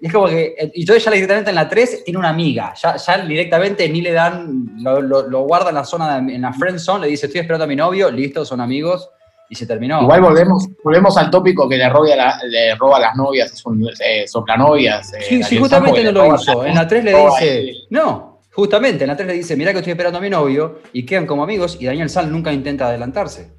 Y 0.00 0.06
es 0.06 0.12
como 0.12 0.26
que, 0.26 0.54
y 0.72 0.80
entonces 0.80 1.04
ya 1.04 1.10
directamente 1.10 1.50
en 1.50 1.56
la 1.56 1.68
3 1.68 2.04
tiene 2.04 2.18
una 2.18 2.30
amiga, 2.30 2.72
ya, 2.74 2.96
ya 2.96 3.18
directamente 3.26 3.86
ni 3.90 4.00
le 4.00 4.12
dan, 4.12 4.70
lo, 4.80 5.02
lo, 5.02 5.40
guarda 5.42 5.68
en 5.68 5.74
la 5.74 5.84
zona, 5.84 6.16
en 6.16 6.40
la 6.40 6.54
friend 6.54 6.78
zone, 6.78 7.04
le 7.04 7.10
dice, 7.10 7.26
estoy 7.26 7.42
esperando 7.42 7.64
a 7.64 7.66
mi 7.66 7.76
novio, 7.76 8.10
listo, 8.10 8.42
son 8.44 8.62
amigos, 8.62 9.10
y 9.50 9.54
se 9.54 9.66
terminó. 9.66 10.00
Igual 10.00 10.22
volvemos, 10.22 10.66
volvemos 10.82 11.16
al 11.18 11.30
tópico 11.30 11.68
que 11.68 11.76
le 11.76 11.88
roba, 11.90 12.38
le 12.44 12.74
roba 12.74 12.96
a 12.96 13.00
las 13.00 13.16
novias, 13.16 13.52
es 13.52 13.66
un 13.66 13.86
eh, 14.00 14.26
soplanovias. 14.26 15.12
Eh, 15.12 15.20
sí, 15.28 15.42
sí, 15.42 15.58
justamente 15.58 16.02
no 16.04 16.12
lo 16.12 16.34
hizo. 16.34 16.64
En 16.64 16.74
la 16.74 16.86
3 16.86 17.04
le 17.04 17.14
dice, 17.14 17.72
no, 17.90 18.40
justamente, 18.52 19.04
en 19.04 19.08
la 19.08 19.16
3 19.16 19.26
le 19.26 19.34
dice, 19.34 19.56
mirá 19.56 19.72
que 19.72 19.78
estoy 19.78 19.90
esperando 19.90 20.18
a 20.18 20.22
mi 20.22 20.30
novio, 20.30 20.80
y 20.92 21.04
quedan 21.04 21.26
como 21.26 21.42
amigos, 21.42 21.76
y 21.80 21.86
Daniel 21.86 22.08
Sal 22.08 22.30
nunca 22.30 22.52
intenta 22.52 22.88
adelantarse. 22.88 23.57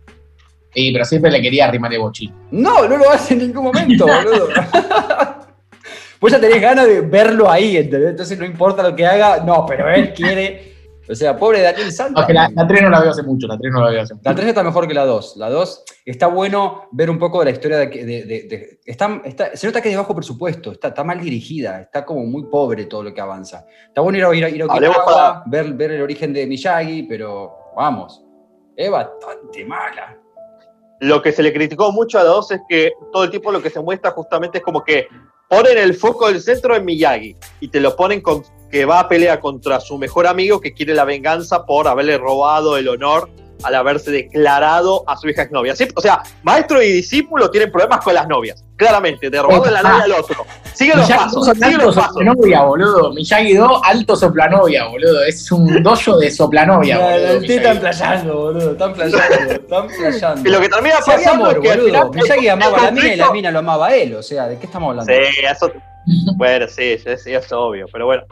Sí, 0.74 0.92
pero 0.92 1.06
siempre 1.06 1.32
le 1.32 1.42
quería 1.42 1.66
arrimar 1.66 1.92
de 1.92 1.98
bochín. 1.98 2.34
No, 2.52 2.88
no 2.88 2.98
lo 2.98 3.10
hace 3.10 3.34
en 3.34 3.40
ningún 3.40 3.66
momento, 3.66 4.06
boludo. 4.24 4.50
Vos 6.20 6.32
ya 6.32 6.40
tenés 6.40 6.62
ganas 6.62 6.86
de 6.86 7.02
verlo 7.02 7.50
ahí, 7.50 7.78
¿entendés? 7.78 8.12
Entonces 8.12 8.38
no 8.38 8.46
importa 8.46 8.84
lo 8.84 8.96
que 8.96 9.06
haga, 9.06 9.44
no, 9.44 9.66
pero 9.66 9.90
él 9.90 10.14
quiere. 10.14 10.70
O 11.10 11.16
sea, 11.16 11.36
pobre 11.36 11.62
Daniel 11.62 11.92
Santos. 11.92 12.24
la, 12.30 12.68
3 12.68 12.82
no 12.84 12.90
la 12.90 13.00
veo 13.00 13.10
hace 13.10 13.24
mucho, 13.24 13.48
la 13.48 13.58
3 13.58 13.74
no 13.74 13.82
la 13.84 13.90
veo 13.90 14.02
hace 14.04 14.14
mucho. 14.14 14.30
La 14.30 14.36
3 14.36 14.48
está 14.50 14.64
mejor 14.64 14.88
que 14.88 14.94
la 14.94 15.06
2. 15.06 15.38
La 15.38 15.50
2 15.50 15.84
está 16.06 16.28
bueno 16.28 16.88
ver 16.92 17.10
un 17.10 17.18
poco 17.18 17.40
de 17.40 17.46
la 17.46 17.52
historia 17.52 17.78
de. 17.78 17.88
de, 17.88 18.80
está, 18.86 19.22
se 19.56 19.66
nota 19.66 19.82
que 19.82 19.90
es 19.90 19.94
de 19.94 19.98
bajo 19.98 20.14
presupuesto, 20.14 20.74
está, 20.74 20.90
está, 20.90 21.04
mal 21.04 21.20
dirigida, 21.20 21.82
está 21.82 22.06
como 22.06 22.26
muy 22.26 22.46
pobre 22.46 22.86
todo 22.86 23.02
lo 23.02 23.14
que 23.14 23.22
avanza. 23.22 23.66
Está 23.88 24.02
bueno 24.02 24.20
ir 24.20 24.26
a, 24.26 24.36
ir 24.36 24.46
a, 24.46 24.50
ir 24.50 24.64
a 24.64 25.44
ver, 25.48 25.74
ver 25.74 25.92
el 25.94 26.02
origen 26.04 26.32
de 26.32 26.46
Miyagi, 26.46 27.04
pero 27.04 27.56
vamos, 27.76 28.24
es 28.76 28.92
bastante 28.92 29.66
mala. 29.66 30.16
Lo 31.00 31.22
que 31.22 31.32
se 31.32 31.44
le 31.44 31.54
criticó 31.54 31.92
mucho 31.92 32.20
a 32.20 32.24
dos 32.24 32.52
es 32.52 32.60
que 32.68 32.92
todo 33.12 33.24
el 33.24 33.30
tiempo 33.30 33.52
lo 33.52 33.62
que 33.62 33.70
se 33.70 33.80
muestra 33.80 34.12
justamente 34.12 34.58
es 34.58 34.64
como 34.64 34.84
que 34.84 35.08
ponen 35.48 35.78
el 35.78 35.94
foco 35.94 36.28
del 36.28 36.42
centro 36.42 36.76
en 36.76 36.86
Miyagi 36.86 37.36
y 37.62 37.68
te 37.70 37.80
lo 37.80 37.96
ponen 37.96 38.22
con 38.22 38.44
que 38.70 38.86
va 38.86 39.00
a 39.00 39.08
pelear 39.08 39.40
contra 39.40 39.80
su 39.80 39.98
mejor 39.98 40.28
amigo 40.28 40.62
que 40.62 40.74
quiere 40.74 40.94
la 40.94 41.06
venganza 41.06 41.66
por 41.66 41.88
haberle 41.88 42.18
robado 42.18 42.78
el 42.78 42.88
honor 42.88 43.30
al 43.64 43.76
haberse 43.76 44.12
declarado 44.12 45.04
a 45.08 45.18
su 45.18 45.28
hija 45.30 45.44
exnovia. 45.44 45.76
¿sí? 45.76 45.88
O 45.96 46.02
sea, 46.02 46.22
maestro 46.44 46.82
y 46.82 46.92
discípulo 46.92 47.50
tienen 47.52 47.72
problemas 47.72 48.04
con 48.04 48.14
las 48.14 48.28
novias, 48.28 48.64
claramente, 48.76 49.30
de 49.30 49.42
robarle 49.42 49.72
la 49.72 49.82
novia 49.84 50.04
al 50.06 50.12
otro. 50.14 50.46
Sigue 50.74 50.96
los 50.96 51.06
Miyagi 51.08 51.24
pasos, 51.26 51.46
sigue 51.50 51.66
alto 51.66 51.86
los 51.88 51.96
pasos. 51.96 52.14
soplanovia, 52.14 52.62
boludo. 52.64 53.14
Miyagi 53.14 53.54
2, 53.56 53.82
alto 53.84 54.16
soplanovia, 54.16 54.86
boludo. 54.88 55.24
Es 55.24 55.52
un 55.52 55.84
dojo 55.84 56.18
de 56.18 56.32
soplanovia, 56.32 56.96
No, 56.96 57.02
boludo. 57.02 57.40
Miyagi. 57.40 57.54
están 57.56 57.80
playando, 57.80 58.38
boludo. 58.38 58.72
Están 58.72 58.94
playando, 58.94 59.52
están 59.54 59.88
playando. 59.88 60.50
Y 60.50 60.54
lo 60.54 60.60
que 60.62 60.70
termina 60.70 60.96
Si 61.02 61.12
había 61.12 61.24
pasando 61.26 61.46
amor, 61.46 61.58
es 61.58 61.62
que 61.62 61.78
boludo. 61.78 61.86
final. 61.88 62.10
Miyagi 62.14 62.48
amaba 62.48 62.78
a 62.78 62.84
la 62.86 62.92
mina 62.92 63.14
y 63.14 63.16
la 63.18 63.32
mina 63.32 63.52
lo 63.52 63.60
amaba 63.60 63.88
a 63.88 63.96
él. 63.96 64.16
O 64.16 64.24
sea, 64.24 64.48
¿de 64.48 64.58
qué 64.58 64.66
estamos 64.68 64.90
hablando? 64.92 65.12
Sí, 65.12 65.42
eso. 65.52 65.72
Bueno, 66.38 66.66
sí, 66.68 66.98
sí, 66.98 67.10
sí, 67.24 67.34
es 67.34 67.52
obvio, 67.52 67.86
pero 67.92 68.06
bueno, 68.06 68.24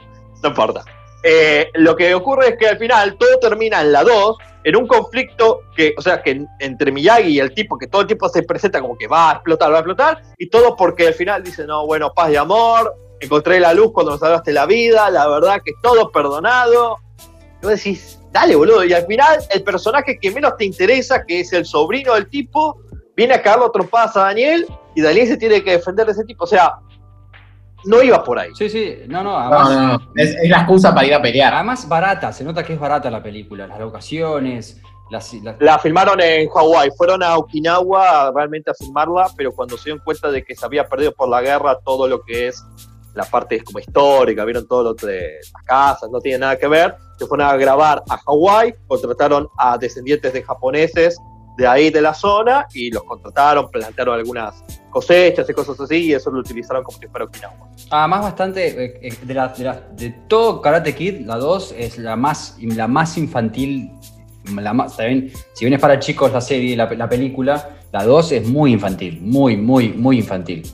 no 0.41 0.49
importa. 0.49 0.83
Eh, 1.29 1.71
lo 1.73 1.93
que 1.97 2.15
ocurre 2.15 2.51
es 2.51 2.57
que 2.57 2.69
al 2.69 2.77
final 2.77 3.17
todo 3.17 3.37
termina 3.39 3.81
en 3.81 3.91
la 3.91 4.01
2, 4.01 4.37
en 4.63 4.75
un 4.77 4.87
conflicto 4.87 5.63
que, 5.75 5.93
o 5.97 6.01
sea, 6.01 6.23
que 6.23 6.45
entre 6.59 6.89
Miyagi 6.89 7.31
y 7.31 7.39
el 7.41 7.53
tipo, 7.53 7.77
que 7.77 7.87
todo 7.87 8.03
el 8.03 8.07
tiempo 8.07 8.29
se 8.29 8.43
presenta 8.43 8.79
como 8.79 8.97
que 8.97 9.07
va 9.07 9.31
a 9.31 9.33
explotar, 9.33 9.69
va 9.69 9.75
a 9.75 9.79
explotar, 9.79 10.21
y 10.37 10.49
todo 10.49 10.77
porque 10.77 11.07
al 11.07 11.13
final 11.13 11.43
dice, 11.43 11.65
no, 11.65 11.85
bueno, 11.85 12.13
paz 12.13 12.31
y 12.31 12.37
amor, 12.37 12.95
encontré 13.19 13.59
la 13.59 13.73
luz 13.73 13.91
cuando 13.91 14.13
me 14.13 14.19
salvaste 14.19 14.53
la 14.53 14.65
vida, 14.65 15.09
la 15.09 15.27
verdad 15.27 15.59
que 15.65 15.73
todo 15.83 16.13
perdonado. 16.13 16.95
Y 17.61 17.65
vos 17.65 17.75
decís, 17.75 18.21
dale, 18.31 18.55
boludo, 18.55 18.85
y 18.85 18.93
al 18.93 19.05
final 19.05 19.39
el 19.49 19.63
personaje 19.63 20.17
que 20.21 20.31
menos 20.31 20.55
te 20.55 20.63
interesa, 20.63 21.25
que 21.25 21.41
es 21.41 21.51
el 21.51 21.65
sobrino 21.65 22.13
del 22.13 22.29
tipo, 22.29 22.79
viene 23.17 23.33
a 23.33 23.41
cagarlo 23.41 23.69
trompadas 23.69 24.15
a 24.15 24.21
Daniel, 24.21 24.65
y 24.95 25.01
Daniel 25.01 25.27
se 25.27 25.35
tiene 25.35 25.61
que 25.61 25.71
defender 25.71 26.05
de 26.05 26.13
ese 26.13 26.23
tipo, 26.23 26.45
o 26.45 26.47
sea, 26.47 26.75
no 27.85 28.01
iba 28.01 28.23
por 28.23 28.39
ahí. 28.39 28.49
Sí, 28.55 28.69
sí. 28.69 28.95
No, 29.07 29.23
no. 29.23 29.31
No, 29.31 29.37
Además, 29.39 29.69
no, 29.71 29.87
no. 29.97 30.11
Es, 30.15 30.35
es 30.35 30.49
la 30.49 30.57
excusa 30.59 30.93
para 30.93 31.07
ir 31.07 31.13
a 31.13 31.21
pelear. 31.21 31.53
además 31.53 31.87
barata. 31.87 32.31
Se 32.33 32.43
nota 32.43 32.63
que 32.63 32.73
es 32.73 32.79
barata 32.79 33.09
la 33.11 33.21
película. 33.23 33.67
Las 33.67 33.79
locaciones, 33.79 34.81
las, 35.09 35.33
las- 35.35 35.55
La 35.59 35.79
filmaron 35.79 36.19
en 36.21 36.49
Hawái, 36.49 36.89
fueron 36.97 37.23
a 37.23 37.37
Okinawa 37.37 38.31
realmente 38.35 38.71
a 38.71 38.73
filmarla, 38.73 39.29
pero 39.37 39.51
cuando 39.51 39.77
se 39.77 39.85
dieron 39.85 40.01
cuenta 40.03 40.29
de 40.31 40.43
que 40.43 40.55
se 40.55 40.65
había 40.65 40.87
perdido 40.87 41.13
por 41.13 41.29
la 41.29 41.41
guerra 41.41 41.77
todo 41.85 42.07
lo 42.07 42.21
que 42.23 42.47
es 42.49 42.63
la 43.13 43.23
parte 43.23 43.63
como 43.63 43.79
histórica, 43.79 44.43
vieron 44.45 44.67
todo 44.67 44.83
lo 44.83 44.93
de 44.93 45.37
las 45.53 45.63
casas, 45.63 46.09
no 46.11 46.19
tiene 46.19 46.39
nada 46.39 46.57
que 46.57 46.67
ver, 46.67 46.95
se 47.17 47.25
fueron 47.25 47.47
a 47.47 47.55
grabar 47.57 48.03
a 48.09 48.17
Hawái, 48.17 48.75
contrataron 48.85 49.47
a 49.57 49.75
descendientes 49.77 50.33
de 50.33 50.43
japoneses 50.43 51.17
de 51.57 51.67
ahí 51.67 51.89
de 51.89 52.01
la 52.01 52.13
zona 52.13 52.67
y 52.73 52.91
los 52.91 53.03
contrataron, 53.03 53.69
plantaron 53.69 54.15
algunas 54.19 54.63
cosechas 54.91 55.49
y 55.49 55.53
cosas 55.53 55.79
así 55.79 55.95
y 56.05 56.13
eso 56.13 56.29
lo 56.31 56.39
utilizaron 56.39 56.83
como 56.83 56.97
si 56.99 57.07
fuera 57.07 57.25
Okinawa. 57.25 57.55
Además, 57.89 58.21
bastante. 58.21 58.67
eh, 58.85 58.99
eh, 59.01 59.13
de, 59.23 59.33
la- 59.33 59.47
de 59.49 59.63
la- 59.63 59.81
de 59.95 60.09
todo 60.27 60.61
Karate 60.61 60.93
Kid, 60.95 61.21
la 61.25 61.37
2 61.37 61.73
es 61.77 61.97
la 61.97 62.15
más, 62.15 62.57
la 62.61 62.87
más 62.87 63.17
infantil. 63.17 63.91
La 64.55 64.71
más, 64.71 64.95
también, 64.95 65.29
si 65.53 65.65
bien 65.65 65.73
es 65.73 65.81
para 65.81 65.99
chicos 65.99 66.31
la 66.31 66.39
serie, 66.39 66.77
la, 66.77 66.85
la 66.93 67.09
película, 67.09 67.69
la 67.91 68.03
2 68.05 68.31
es 68.31 68.47
muy 68.47 68.71
infantil. 68.71 69.19
Muy, 69.21 69.57
muy, 69.57 69.89
muy 69.89 70.19
infantil. 70.19 70.65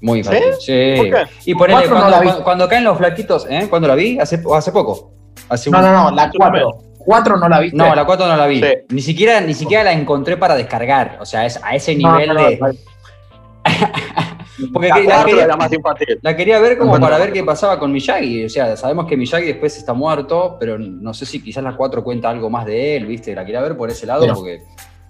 Muy 0.00 0.18
infantil. 0.20 0.44
Sí. 0.60 0.94
¿Por 0.96 1.06
qué? 1.10 1.22
Y 1.46 1.54
ponele, 1.54 1.88
Cuatro 1.88 1.94
no 2.36 2.44
cuando, 2.44 2.68
caen 2.68 2.84
los 2.84 2.96
flaquitos, 2.98 3.46
¿eh? 3.50 3.66
¿Cuándo 3.68 3.88
la 3.88 3.94
vi? 3.96 4.18
Hace, 4.20 4.40
hace 4.54 4.70
poco. 4.70 5.12
Hace 5.48 5.70
No, 5.70 5.78
un- 5.78 5.84
no, 5.84 6.10
no, 6.10 6.16
la 6.16 6.30
4. 6.36 6.70
4 7.04 7.36
no 7.36 7.48
la 7.48 7.60
viste. 7.60 7.76
No, 7.76 7.94
la 7.94 8.04
4 8.04 8.26
no 8.26 8.36
la 8.36 8.46
vi. 8.46 8.60
Sí. 8.60 8.68
Ni 8.90 9.02
siquiera, 9.02 9.40
ni 9.40 9.54
siquiera 9.54 9.84
la 9.84 9.92
encontré 9.92 10.36
para 10.36 10.54
descargar. 10.56 11.18
O 11.20 11.26
sea, 11.26 11.44
es 11.46 11.58
a 11.62 11.74
ese 11.74 11.94
nivel 11.94 12.28
no, 12.28 12.34
no, 12.34 12.48
de. 12.48 12.56
no. 12.58 12.66
Porque 14.72 14.88
La 14.88 14.98
la 15.00 15.24
quería- 15.24 15.44
era 15.44 15.56
más 15.56 15.72
infantil. 15.72 16.18
La 16.22 16.36
quería 16.36 16.58
ver 16.60 16.78
como 16.78 16.98
para 17.00 17.18
ver 17.18 17.32
qué 17.32 17.42
pasaba 17.42 17.78
con 17.78 17.90
Miyagi. 17.90 18.44
O 18.44 18.48
sea, 18.48 18.76
sabemos 18.76 19.06
que 19.06 19.16
Miyagi 19.16 19.46
después 19.46 19.76
está 19.76 19.92
muerto, 19.92 20.56
pero 20.60 20.78
no 20.78 21.14
sé 21.14 21.26
si 21.26 21.42
quizás 21.42 21.64
la 21.64 21.74
4 21.76 22.04
cuenta 22.04 22.28
algo 22.30 22.50
más 22.50 22.66
de 22.66 22.96
él, 22.96 23.06
¿viste? 23.06 23.34
La 23.34 23.44
quería 23.44 23.60
ver 23.60 23.76
por 23.76 23.90
ese 23.90 24.06
lado, 24.06 24.20
Pero- 24.22 24.34
porque, 24.34 24.62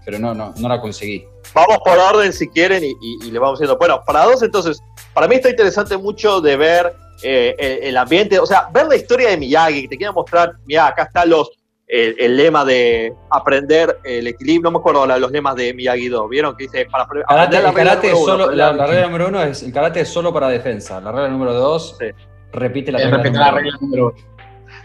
pero 0.05 0.19
no, 0.19 0.33
no, 0.33 0.55
no 0.57 0.69
la 0.69 0.81
conseguí. 0.81 1.25
Vamos 1.55 1.79
por 1.85 1.99
orden 1.99 2.33
si 2.33 2.49
quieren 2.49 2.83
y, 2.85 2.89
y- 2.89 3.27
y 3.29 3.31
le 3.31 3.39
vamos 3.39 3.59
diciendo. 3.59 3.77
Bueno, 3.79 4.03
para 4.07 4.25
dos, 4.25 4.43
entonces, 4.43 4.81
para 5.13 5.27
mí 5.29 5.35
está 5.35 5.51
interesante 5.51 5.97
mucho 5.97 6.41
de 6.41 6.57
ver 6.57 6.93
eh, 7.23 7.55
el, 7.59 7.89
el 7.89 7.97
ambiente, 7.97 8.39
o 8.39 8.47
sea, 8.47 8.69
ver 8.73 8.87
la 8.87 8.97
historia 8.97 9.29
de 9.31 9.37
Miyagi, 9.37 9.83
que 9.83 9.89
te 9.89 9.97
quiero 9.99 10.13
mostrar, 10.13 10.53
mira, 10.67 10.87
acá 10.87 11.03
están 11.05 11.29
los, 11.29 11.51
el, 11.95 12.17
el 12.19 12.37
lema 12.39 12.65
de 12.65 13.13
aprender 13.29 13.99
el 14.03 14.27
equilibrio, 14.27 14.63
no 14.63 14.71
me 14.71 14.79
acuerdo 14.79 15.07
los 15.07 15.31
lemas 15.31 15.55
de 15.57 15.75
Miyagi 15.75 16.09
2, 16.09 16.27
¿vieron? 16.31 16.57
Que 16.57 16.65
dice, 16.65 16.87
para 16.91 17.05
Karate, 17.07 17.25
aprender 17.29 17.63
la 17.63 17.69
el 17.69 17.75
regla 17.75 17.91
karate 17.91 18.15
uno, 18.15 18.25
solo, 18.25 18.51
la, 18.51 18.73
la 18.73 18.87
regla 18.87 19.07
número 19.09 19.29
uno 19.29 19.43
es 19.43 19.63
el 19.63 19.73
karate 19.75 20.01
es 20.01 20.09
solo 20.09 20.33
para 20.33 20.49
defensa. 20.49 21.01
La 21.03 21.13
regla 21.13 21.29
número 21.29 21.53
dos 21.53 21.95
Sí. 22.01 22.07
repite 22.53 22.91
la 22.93 22.99
regla 22.99 23.19
la 23.19 23.25
número 23.25 23.51
regla 23.57 23.79
número 23.83 24.07
8. 24.07 24.25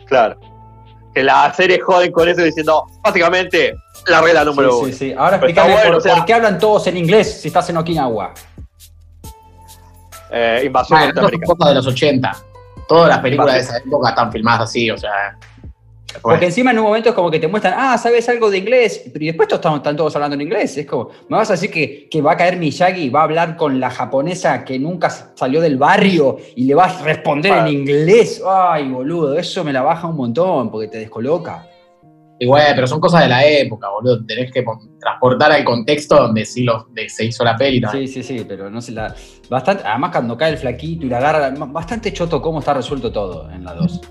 Claro. 0.06 0.40
Que 1.14 1.24
la 1.24 1.54
serie 1.54 1.80
joden 1.80 2.12
con 2.12 2.28
eso 2.28 2.42
diciendo, 2.42 2.84
básicamente, 3.02 3.74
la 4.08 4.20
regla 4.22 4.44
número 4.44 4.72
Sí, 4.72 4.78
uno. 4.80 4.88
sí, 4.88 4.94
sí. 4.94 5.16
Ahora 5.18 5.38
explícame 5.38 5.72
bueno, 5.72 5.88
por, 5.88 5.96
o 5.96 6.02
sea- 6.02 6.16
por 6.16 6.26
qué 6.26 6.34
hablan 6.34 6.60
todos 6.60 6.88
en 6.88 6.98
inglés 6.98 7.40
si 7.42 7.48
estás 7.48 7.70
en 7.70 7.78
Okinawa. 7.78 8.34
Eh, 10.30 10.64
invasión 10.66 11.00
es 11.00 11.16
norteamericana. 11.16 11.70
de 11.70 11.76
los 11.76 11.88
80. 11.88 12.36
Todas 12.88 13.10
las 13.10 13.20
películas 13.20 13.54
de 13.56 13.60
esa 13.62 13.78
época 13.78 14.10
están 14.10 14.30
filmadas 14.32 14.62
así, 14.70 14.92
o 14.92 14.98
sea. 14.98 15.38
Porque 16.22 16.46
encima 16.46 16.72
en 16.72 16.80
un 16.80 16.86
momento 16.86 17.10
es 17.10 17.16
como 17.16 17.30
que 17.30 17.40
te 17.40 17.48
muestran, 17.48 17.74
ah, 17.78 17.98
sabes 17.98 18.28
algo 18.30 18.50
de 18.50 18.58
inglés, 18.58 19.04
pero 19.12 19.24
y 19.24 19.28
después 19.28 19.48
todos 19.50 19.76
están, 19.76 19.96
todos 19.96 20.16
hablando 20.16 20.36
en 20.36 20.42
inglés. 20.42 20.78
Es 20.78 20.86
como, 20.86 21.10
¿me 21.30 21.38
vas 21.38 21.50
a 21.50 21.54
decir 21.54 21.70
que, 21.70 22.08
que 22.10 22.22
va 22.22 22.34
a 22.34 22.38
caer 22.38 22.58
Miyagi 22.58 23.04
y 23.04 23.10
va 23.10 23.22
a 23.22 23.24
hablar 23.24 23.58
con 23.58 23.80
la 23.80 23.90
japonesa 23.90 24.64
que 24.64 24.80
nunca 24.80 25.10
salió 25.10 25.62
del 25.62 25.78
barrio 25.78 26.38
y 26.56 26.64
le 26.66 26.76
vas 26.76 27.02
a 27.02 27.04
responder 27.04 27.58
en 27.58 27.68
inglés? 27.68 28.42
Ay, 28.48 28.90
boludo, 28.90 29.38
eso 29.38 29.64
me 29.64 29.74
la 29.74 29.82
baja 29.82 30.08
un 30.08 30.16
montón 30.16 30.72
porque 30.72 30.88
te 30.88 30.98
descoloca. 31.00 31.68
Igual, 32.40 32.74
pero 32.76 32.86
son 32.88 33.00
cosas 33.00 33.24
de 33.24 33.30
la 33.30 33.46
época, 33.46 33.90
boludo. 33.90 34.24
Tenés 34.26 34.52
que 34.52 34.64
transportar 35.00 35.52
al 35.52 35.64
contexto 35.64 36.16
donde 36.16 36.46
sí 36.46 36.64
lo, 36.64 36.88
de- 36.92 37.10
se 37.10 37.26
hizo 37.26 37.44
la 37.44 37.56
peli 37.56 37.82
también. 37.82 38.08
Sí, 38.08 38.24
sí, 38.24 38.38
sí, 38.38 38.46
pero 38.48 38.70
no 38.70 38.80
sé, 38.80 38.92
la, 38.92 39.14
bastante, 39.50 39.84
además 39.86 40.12
cuando 40.12 40.38
cae 40.38 40.52
el 40.52 40.58
flaquito 40.58 41.06
y 41.06 41.10
la 41.10 41.18
agarra, 41.18 41.50
bastante 41.50 42.14
choto 42.14 42.42
cómo 42.42 42.60
está 42.60 42.74
resuelto 42.76 43.12
todo 43.12 43.50
en 43.52 43.64
la 43.64 43.74
2. 43.74 44.02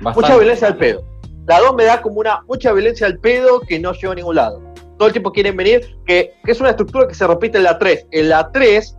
Mucha 0.00 0.36
violencia 0.36 0.68
al 0.68 0.76
pedo. 0.76 1.04
La 1.46 1.60
2 1.60 1.74
me 1.74 1.84
da 1.84 2.02
como 2.02 2.20
una 2.20 2.42
mucha 2.48 2.72
violencia 2.72 3.06
al 3.06 3.18
pedo 3.18 3.60
que 3.60 3.78
no 3.78 3.92
lleva 3.92 4.12
a 4.12 4.16
ningún 4.16 4.36
lado. 4.36 4.60
Todo 4.98 5.08
el 5.08 5.12
tiempo 5.12 5.32
quieren 5.32 5.56
venir, 5.56 5.96
que, 6.06 6.34
que 6.44 6.52
es 6.52 6.60
una 6.60 6.70
estructura 6.70 7.06
que 7.06 7.14
se 7.14 7.26
repite 7.26 7.58
en 7.58 7.64
la 7.64 7.78
3. 7.78 8.06
En 8.10 8.28
la 8.30 8.50
3, 8.50 8.96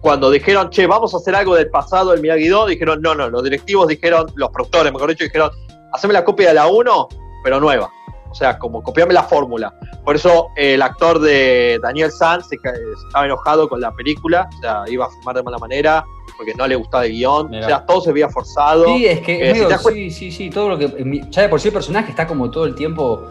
cuando 0.00 0.30
dijeron, 0.30 0.70
che, 0.70 0.86
vamos 0.86 1.14
a 1.14 1.18
hacer 1.18 1.34
algo 1.34 1.54
del 1.54 1.70
pasado 1.70 2.10
del 2.10 2.20
Miyagi-Do, 2.20 2.66
dijeron, 2.66 3.00
no, 3.00 3.14
no, 3.14 3.30
los 3.30 3.42
directivos 3.44 3.88
dijeron, 3.88 4.26
los 4.34 4.50
productores, 4.50 4.92
mejor 4.92 5.10
dicho, 5.10 5.24
dijeron, 5.24 5.50
haceme 5.92 6.14
la 6.14 6.24
copia 6.24 6.48
de 6.48 6.54
la 6.54 6.66
1, 6.66 7.08
pero 7.44 7.60
nueva. 7.60 7.90
O 8.30 8.34
sea, 8.34 8.58
como 8.58 8.80
copiame 8.82 9.12
la 9.12 9.24
fórmula. 9.24 9.74
Por 10.04 10.14
eso 10.16 10.48
eh, 10.56 10.74
el 10.74 10.82
actor 10.82 11.18
de 11.18 11.80
Daniel 11.82 12.10
San 12.12 12.42
se, 12.44 12.56
estaba 12.56 13.26
enojado 13.26 13.68
con 13.68 13.80
la 13.80 13.92
película, 13.92 14.48
o 14.56 14.60
sea, 14.62 14.84
iba 14.88 15.06
a 15.06 15.10
filmar 15.10 15.34
de 15.36 15.42
mala 15.42 15.58
manera, 15.58 16.04
porque 16.36 16.54
no 16.54 16.66
le 16.68 16.76
gustaba 16.76 17.06
el 17.06 17.12
guion, 17.12 17.50
Mirá. 17.50 17.66
o 17.66 17.68
sea, 17.68 17.86
todo 17.86 18.00
se 18.00 18.12
veía 18.12 18.28
forzado. 18.28 18.84
Sí, 18.86 19.04
es 19.06 19.20
que 19.20 19.50
Eh, 19.50 19.50
es 19.50 19.80
si 19.82 19.90
sí, 19.92 20.10
sí, 20.10 20.30
sí, 20.32 20.50
todo 20.50 20.68
lo 20.70 20.78
que. 20.78 20.88
mi- 21.04 21.20
Ya 21.30 21.42
de 21.42 21.48
por 21.48 21.60
sí 21.60 21.68
el 21.68 21.74
personaje 21.74 22.10
está 22.10 22.26
como 22.26 22.50
todo 22.50 22.64
el 22.66 22.74
tiempo 22.74 23.24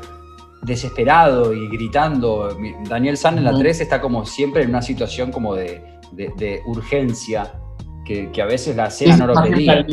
desesperado 0.61 1.53
y 1.53 1.67
gritando. 1.69 2.55
Daniel 2.89 3.17
San 3.17 3.37
en 3.37 3.45
la 3.45 3.51
Ujú. 3.51 3.59
3 3.61 3.81
está 3.81 4.01
como 4.01 4.25
siempre 4.25 4.63
en 4.63 4.69
una 4.69 4.81
situación 4.81 5.31
como 5.31 5.55
de, 5.55 5.81
de- 6.11 6.33
de 6.35 6.61
urgencia, 6.67 7.53
que, 8.05 8.31
que 8.31 8.41
a 8.41 8.45
veces 8.45 8.75
la 8.75 8.87
escena 8.87 9.15
no 9.17 9.27
lo 9.27 9.41
pedía. 9.43 9.85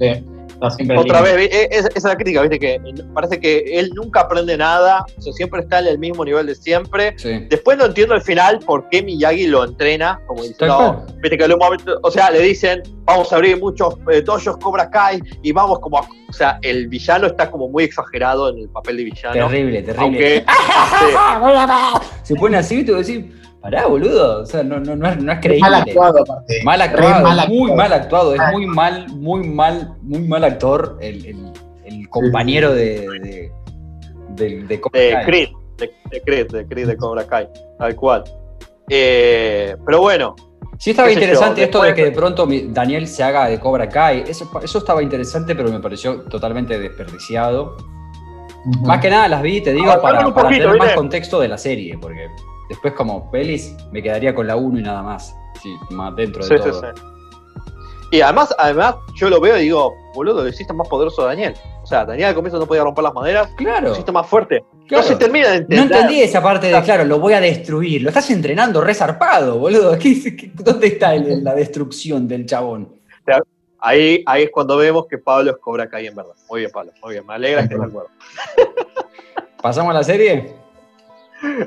Sí, 0.00 0.24
Otra 1.00 1.20
vez, 1.22 1.50
eh, 1.52 1.68
es- 1.70 1.84
esa 1.86 1.88
es 1.94 2.04
la 2.04 2.16
crítica, 2.16 2.40
viste, 2.42 2.58
que 2.58 2.80
parece 3.14 3.38
que 3.40 3.58
él 3.78 3.90
nunca 3.94 4.20
aprende 4.22 4.56
nada, 4.56 5.04
o 5.16 5.20
sea, 5.20 5.32
siempre 5.32 5.60
está 5.60 5.80
en 5.80 5.86
el 5.88 5.98
mismo 5.98 6.24
nivel 6.24 6.46
de 6.46 6.54
siempre. 6.54 7.14
Sí. 7.18 7.46
Después 7.50 7.76
no 7.78 7.84
entiendo 7.86 8.14
al 8.14 8.22
final 8.22 8.58
por 8.60 8.88
qué 8.88 9.02
Miyagi 9.02 9.46
lo 9.48 9.64
entrena, 9.64 10.20
como 10.26 10.42
diciendo, 10.42 10.76
cual. 10.76 11.16
viste 11.20 11.38
que 11.38 11.44
en 11.44 11.52
un 11.52 11.58
momento, 11.58 11.98
o 12.02 12.10
sea, 12.10 12.30
le 12.30 12.40
dicen, 12.40 12.82
vamos 13.04 13.32
a 13.32 13.36
abrir 13.36 13.58
muchos 13.60 13.94
eh, 14.10 14.22
dojos 14.22 14.56
Cobra 14.58 14.88
Kai 14.90 15.20
y 15.42 15.52
vamos 15.52 15.78
como 15.80 15.98
a, 15.98 16.08
o 16.28 16.32
sea, 16.32 16.58
el 16.62 16.88
villano 16.88 17.26
está 17.28 17.50
como 17.50 17.68
muy 17.68 17.84
exagerado 17.84 18.48
en 18.48 18.58
el 18.58 18.68
papel 18.68 18.96
de 18.96 19.04
villano. 19.04 19.32
Terrible, 19.48 19.82
terrible. 19.82 20.02
Aunque 20.04 20.44
hace- 20.46 22.06
Se 22.22 22.34
pone 22.34 22.56
así 22.56 22.80
y 22.80 22.84
te 22.84 22.92
voy 22.92 23.00
a 23.00 23.04
decir, 23.04 23.32
pará, 23.70 23.86
boludo. 23.86 24.42
O 24.42 24.46
sea, 24.46 24.62
no, 24.62 24.78
no, 24.80 24.96
no 24.96 25.08
es, 25.08 25.22
no 25.22 25.32
es 25.32 25.38
creíble. 25.40 25.60
Mal 25.60 25.74
actuado, 25.74 26.20
aparte. 26.22 26.60
Mal 26.64 26.80
actuado, 26.82 27.22
mal 27.22 27.48
muy 27.48 27.72
mal 27.72 27.92
actuado, 27.92 28.34
es 28.34 28.40
Ah. 28.40 28.50
muy 28.52 28.66
mal, 28.66 29.06
muy 29.10 29.46
mal, 29.48 29.94
muy 30.02 30.20
mal 30.20 30.44
actor 30.44 30.98
el, 31.00 31.26
el- 31.26 31.52
el 31.84 32.08
compañero 32.08 32.72
de, 32.72 33.00
de, 33.22 33.52
de, 34.30 34.62
de 34.64 34.80
Cobra 34.80 35.00
de 35.00 35.10
Kai. 35.12 35.24
Creed, 35.24 35.48
de, 35.78 35.90
de 36.10 36.20
Creed, 36.22 36.46
de 36.50 36.66
Creed 36.66 36.86
de 36.88 36.96
Cobra 36.96 37.26
Kai, 37.26 37.48
tal 37.78 37.94
cual. 37.96 38.24
Eh, 38.88 39.76
pero 39.84 40.00
bueno, 40.00 40.34
Sí 40.78 40.90
estaba 40.90 41.10
interesante 41.10 41.62
esto 41.62 41.82
de 41.82 41.94
que 41.94 42.04
de 42.04 42.12
pronto 42.12 42.46
Daniel 42.68 43.06
se 43.08 43.22
haga 43.22 43.46
de 43.48 43.58
Cobra 43.58 43.88
Kai. 43.88 44.24
Eso, 44.28 44.50
eso 44.62 44.78
estaba 44.78 45.02
interesante, 45.02 45.54
pero 45.56 45.70
me 45.70 45.80
pareció 45.80 46.20
totalmente 46.24 46.78
desperdiciado. 46.78 47.76
Más 48.84 49.00
que 49.00 49.08
nada 49.08 49.26
las 49.28 49.40
vi, 49.42 49.60
te 49.62 49.72
digo, 49.72 49.90
Ah, 49.90 50.02
para, 50.02 50.22
poquito, 50.24 50.48
tener 50.48 50.76
más 50.76 50.92
contexto 50.92 51.40
de 51.40 51.48
la 51.48 51.56
serie, 51.56 51.96
porque 51.98 52.26
después 52.68 52.92
como 52.94 53.30
pelis 53.30 53.74
me 53.92 54.02
quedaría 54.02 54.34
con 54.34 54.46
la 54.46 54.56
1 54.56 54.78
y 54.78 54.82
nada 54.82 55.02
más. 55.02 55.34
Sí, 55.62 55.74
más 55.90 56.14
dentro 56.16 56.44
de 56.46 56.48
Sí, 56.48 56.62
sí, 56.62 56.70
todo. 56.70 56.80
sí. 56.94 57.02
Y 58.12 58.20
además, 58.20 58.54
además, 58.58 58.94
yo 59.16 59.28
lo 59.28 59.40
veo 59.40 59.56
y 59.58 59.62
digo, 59.62 59.92
boludo, 60.14 60.42
lo 60.42 60.48
hiciste 60.48 60.72
más 60.72 60.86
poderoso 60.88 61.22
a 61.22 61.26
Daniel. 61.26 61.54
O 61.82 61.86
sea, 61.86 62.04
Daniel 62.04 62.28
al 62.28 62.34
comienzo 62.36 62.58
no 62.58 62.66
podía 62.66 62.84
romper 62.84 63.02
las 63.02 63.12
maderas, 63.14 63.50
lo 63.50 63.56
Claro. 63.56 63.92
hiciste 63.92 64.12
más 64.12 64.26
fuerte. 64.26 64.64
no 64.88 65.02
se 65.02 65.16
termina 65.16 65.48
de 65.50 65.58
No 65.60 65.64
entender. 65.64 65.82
entendí 66.00 66.20
esa 66.20 66.40
parte 66.40 66.68
de, 66.68 66.82
claro, 66.82 67.04
lo 67.04 67.18
voy 67.18 67.32
a 67.32 67.40
destruir. 67.40 68.02
Lo 68.02 68.10
estás 68.10 68.30
entrenando 68.30 68.80
resarpado, 68.80 69.58
boludo. 69.58 69.98
¿Qué- 69.98 70.36
qué- 70.36 70.52
¿Dónde 70.54 70.86
está 70.86 71.14
el- 71.16 71.42
la 71.42 71.54
destrucción 71.54 72.28
del 72.28 72.46
chabón? 72.46 72.94
Ahí, 73.80 74.22
ahí 74.26 74.44
es 74.44 74.50
cuando 74.50 74.76
vemos 74.76 75.06
que 75.06 75.18
Pablo 75.18 75.50
es 75.50 75.56
Cobra 75.58 75.88
Kai 75.88 76.06
en 76.06 76.14
verdad. 76.14 76.32
Muy 76.48 76.60
bien, 76.60 76.70
Pablo. 76.72 76.92
Muy 77.02 77.12
bien. 77.14 77.26
Me 77.26 77.34
alegra 77.34 77.58
que 77.60 77.74
estés 77.74 77.78
de 77.80 77.86
acuerdo. 77.86 78.08
¿Pasamos 79.62 79.90
a 79.90 79.94
la 79.94 80.04
serie? 80.04 80.54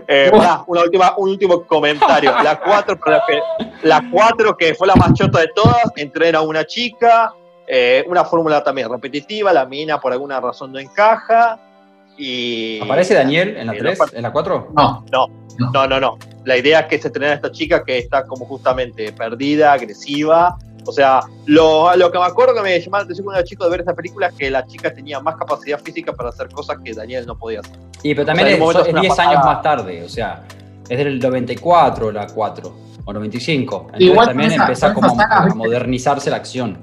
Eh, 0.07 0.31
una 0.33 0.63
última, 0.83 1.13
un 1.17 1.29
último 1.29 1.63
comentario. 1.65 2.31
La 2.43 2.59
4, 2.59 2.99
que, 2.99 3.39
la 3.83 4.03
cuatro, 4.11 4.57
que 4.57 4.73
fue 4.73 4.87
la 4.87 4.95
más 4.95 5.13
chota 5.13 5.39
de 5.39 5.49
todas, 5.55 5.83
entrena 5.95 6.39
a 6.39 6.41
una 6.41 6.65
chica, 6.65 7.33
eh, 7.67 8.03
una 8.07 8.25
fórmula 8.25 8.63
también 8.63 8.89
repetitiva, 8.89 9.53
la 9.53 9.65
mina 9.65 9.99
por 9.99 10.11
alguna 10.11 10.39
razón 10.39 10.71
no 10.71 10.79
encaja. 10.79 11.59
Y. 12.17 12.81
¿Aparece 12.81 13.13
Daniel 13.13 13.55
en 13.57 13.67
la 13.67 13.73
Eh, 13.73 13.79
3? 13.79 13.99
no, 13.99 14.05
¿En 14.13 14.23
la 14.23 14.31
4? 14.31 14.67
No, 14.75 15.03
No, 15.73 15.87
no, 15.87 15.99
no. 15.99 16.17
La 16.45 16.57
idea 16.57 16.79
es 16.81 16.85
que 16.87 16.99
se 16.99 17.07
entrena 17.07 17.33
a 17.33 17.35
esta 17.35 17.51
chica 17.51 17.83
que 17.83 17.97
está 17.97 18.25
como 18.25 18.45
justamente 18.45 19.11
perdida, 19.13 19.73
agresiva. 19.73 20.57
O 20.85 20.91
sea, 20.91 21.21
lo, 21.45 21.95
lo 21.95 22.11
que 22.11 22.17
me 22.17 22.25
acuerdo 22.25 22.53
que 22.55 22.61
me 22.61 22.79
llamaba 22.79 22.99
la 22.99 23.03
atención 23.05 23.25
cuando 23.25 23.39
era 23.39 23.47
chico 23.47 23.63
de 23.65 23.69
ver 23.71 23.79
esta 23.81 23.93
película 23.93 24.27
es 24.27 24.33
que 24.33 24.49
la 24.49 24.65
chica 24.65 24.93
tenía 24.93 25.19
más 25.19 25.35
capacidad 25.35 25.79
física 25.79 26.13
para 26.13 26.29
hacer 26.29 26.49
cosas 26.49 26.77
que 26.83 26.93
Daniel 26.93 27.25
no 27.27 27.37
podía 27.37 27.59
hacer. 27.59 27.75
Y 28.03 28.13
pero 28.15 28.25
también 28.25 28.47
O 28.47 28.49
sea, 28.49 28.55
en 28.55 28.55
es, 28.55 28.59
un 28.61 28.65
momento 28.65 28.81
es 28.81 28.87
es 28.87 28.93
una 28.93 29.01
10 29.01 29.13
patada. 29.15 29.29
años 29.29 29.45
más 29.45 29.61
tarde, 29.61 30.03
o 30.03 30.09
sea, 30.09 30.43
es 30.89 30.97
del 30.97 31.19
94 31.19 32.11
la 32.11 32.27
4, 32.27 32.73
o 33.05 33.13
95. 33.13 33.81
Entonces 33.85 34.01
Igual 34.07 34.27
también 34.27 34.51
esa- 34.51 34.61
empieza 34.63 34.93
como 34.93 35.15
sagas, 35.15 35.51
a 35.51 35.55
modernizarse 35.55 36.29
la 36.29 36.37
acción. 36.37 36.77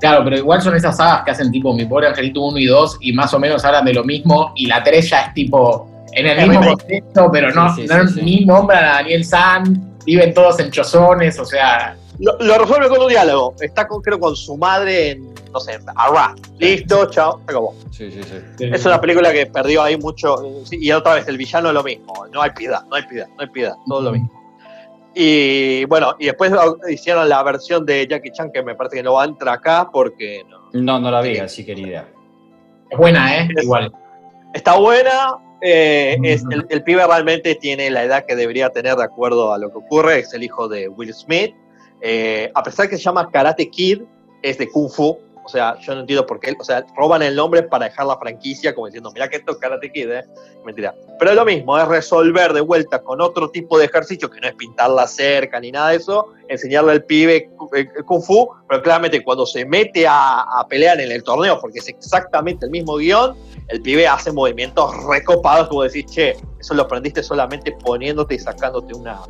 claro, 0.00 0.24
pero 0.24 0.36
igual 0.38 0.62
son 0.62 0.74
esas 0.74 0.96
sagas 0.96 1.22
que 1.24 1.30
hacen 1.30 1.50
tipo 1.52 1.72
Mi 1.74 1.84
Pobre 1.84 2.08
Angelito 2.08 2.40
1 2.40 2.58
y 2.58 2.66
2 2.66 2.98
y 3.02 3.12
más 3.12 3.32
o 3.34 3.38
menos 3.38 3.64
hablan 3.64 3.84
de 3.84 3.92
lo 3.94 4.02
mismo 4.04 4.52
y 4.56 4.66
la 4.66 4.82
3 4.82 5.10
ya 5.10 5.20
es 5.26 5.34
tipo 5.34 5.86
en 6.12 6.26
el 6.26 6.48
mismo 6.48 6.66
contexto, 6.66 7.30
pero 7.30 7.50
no, 7.52 7.74
Sí, 7.76 7.82
sí, 7.86 7.94
no- 7.94 8.08
sí, 8.08 8.14
sí. 8.14 8.22
ni 8.22 8.44
nombran 8.44 8.82
a 8.84 8.92
Daniel 8.94 9.24
San, 9.24 9.94
viven 10.04 10.32
todos 10.34 10.58
en 10.58 10.70
chozones, 10.70 11.38
o 11.38 11.44
sea, 11.44 11.94
Lo, 12.20 12.36
lo 12.38 12.58
resuelve 12.58 12.88
con 12.88 13.00
un 13.02 13.08
diálogo. 13.08 13.54
Está 13.60 13.88
con, 13.88 14.02
creo 14.02 14.20
con 14.20 14.36
su 14.36 14.56
madre 14.56 15.10
en, 15.12 15.34
no 15.52 15.58
sé, 15.60 15.78
Arra. 15.96 16.34
Listo, 16.58 17.06
chao, 17.10 17.40
acabó. 17.46 17.74
Sí, 17.90 18.10
sí, 18.10 18.20
sí. 18.22 18.64
Es 18.72 18.84
una 18.84 19.00
película 19.00 19.32
que 19.32 19.46
perdió 19.46 19.82
ahí 19.82 19.96
mucho. 19.96 20.36
y 20.70 20.92
otra 20.92 21.14
vez, 21.14 21.28
el 21.28 21.38
villano 21.38 21.72
lo 21.72 21.82
mismo. 21.82 22.26
No 22.32 22.42
hay 22.42 22.50
piedad, 22.50 22.82
no 22.88 22.96
hay 22.96 23.02
piedad, 23.04 23.26
no 23.28 23.40
hay 23.42 23.48
piedad. 23.48 23.74
Todo 23.88 24.02
lo 24.02 24.12
mismo. 24.12 24.30
Y 25.14 25.84
bueno, 25.86 26.14
y 26.18 26.26
después 26.26 26.52
hicieron 26.88 27.28
la 27.28 27.42
versión 27.42 27.84
de 27.84 28.06
Jackie 28.06 28.30
Chan 28.30 28.52
que 28.52 28.62
me 28.62 28.74
parece 28.76 28.96
que 28.96 29.02
no 29.02 29.14
va 29.14 29.22
a 29.22 29.26
entrar 29.26 29.54
acá 29.56 29.88
porque 29.92 30.44
no, 30.48 30.58
No, 30.72 31.00
no 31.00 31.10
la 31.10 31.20
vi, 31.20 31.38
así 31.38 31.64
que 31.64 31.74
ni 31.74 31.82
idea. 31.82 32.06
es 32.90 32.96
buena, 32.98 33.38
¿eh? 33.38 33.48
Es- 33.56 33.64
Igual. 33.64 33.92
Está 34.54 34.76
buena. 34.78 35.36
eh, 35.62 36.16
Mm. 36.18 36.24
es- 36.24 36.44
el, 36.50 36.64
el 36.70 36.82
pibe 36.84 37.06
realmente 37.06 37.54
tiene 37.56 37.90
la 37.90 38.04
edad 38.04 38.24
que 38.26 38.34
debería 38.36 38.70
tener 38.70 38.94
de 38.96 39.04
acuerdo 39.04 39.52
a 39.52 39.58
lo 39.58 39.70
que 39.70 39.76
ocurre. 39.78 40.20
Es 40.20 40.32
el 40.32 40.42
hijo 40.42 40.68
de 40.68 40.88
Will 40.88 41.12
Smith. 41.12 41.54
Eh, 42.00 42.50
a 42.54 42.62
pesar 42.62 42.88
que 42.88 42.96
se 42.96 43.02
llama 43.02 43.30
Karate 43.30 43.68
Kid, 43.70 44.02
es 44.42 44.58
de 44.58 44.68
Kung 44.68 44.90
Fu. 44.90 45.18
O 45.42 45.48
sea, 45.48 45.78
yo 45.80 45.94
no 45.94 46.02
entiendo 46.02 46.26
por 46.26 46.38
qué. 46.38 46.54
O 46.58 46.64
sea, 46.64 46.84
roban 46.96 47.22
el 47.22 47.34
nombre 47.34 47.62
para 47.62 47.86
dejar 47.86 48.06
la 48.06 48.16
franquicia 48.18 48.74
como 48.74 48.86
diciendo, 48.86 49.10
mira 49.12 49.28
que 49.28 49.36
esto 49.36 49.52
es 49.52 49.58
Karate 49.58 49.90
Kid, 49.90 50.10
¿eh? 50.10 50.24
Mentira. 50.64 50.94
Pero 51.18 51.32
es 51.32 51.36
lo 51.36 51.44
mismo, 51.44 51.78
es 51.78 51.88
resolver 51.88 52.52
de 52.52 52.60
vuelta 52.60 53.02
con 53.02 53.20
otro 53.20 53.50
tipo 53.50 53.78
de 53.78 53.86
ejercicio 53.86 54.30
que 54.30 54.40
no 54.40 54.48
es 54.48 54.54
pintar 54.54 54.90
la 54.90 55.06
cerca 55.06 55.58
ni 55.58 55.72
nada 55.72 55.90
de 55.90 55.96
eso, 55.96 56.32
enseñarle 56.48 56.92
al 56.92 57.04
pibe 57.04 57.50
eh, 57.74 57.86
Kung 58.06 58.22
Fu, 58.22 58.48
pero 58.68 58.82
claramente 58.82 59.24
cuando 59.24 59.44
se 59.44 59.64
mete 59.64 60.06
a, 60.08 60.44
pelear 60.68 61.00
en 61.00 61.10
el 61.10 61.22
torneo, 61.24 61.58
porque 61.60 61.80
es 61.80 61.88
exactamente 61.88 62.66
el 62.66 62.70
mismo 62.70 62.96
guion, 62.96 63.34
el 63.68 63.82
pibe 63.82 64.06
hace 64.06 64.30
movimientos 64.30 64.92
recopados, 65.06 65.68
como 65.68 65.82
decís, 65.82 66.06
che, 66.06 66.36
eso 66.60 66.74
lo 66.74 66.82
aprendiste 66.82 67.22
solamente 67.22 67.72
poniéndote 67.72 68.34
y 68.34 68.38
sacándote 68.38 68.94
una, 68.94 69.20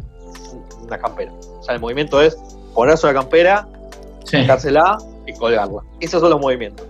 una 0.82 0.98
campera. 0.98 1.32
O 1.32 1.62
sea, 1.62 1.74
el 1.76 1.80
movimiento 1.80 2.20
es 2.20 2.36
ponerse 2.74 3.06
la 3.06 3.14
campera, 3.14 3.66
Sí. 4.24 4.40
sacársela 4.42 4.98
y 5.26 5.32
colgarla. 5.34 5.80
Esos 5.98 6.20
son 6.20 6.30
los 6.30 6.40
movimientos. 6.40 6.86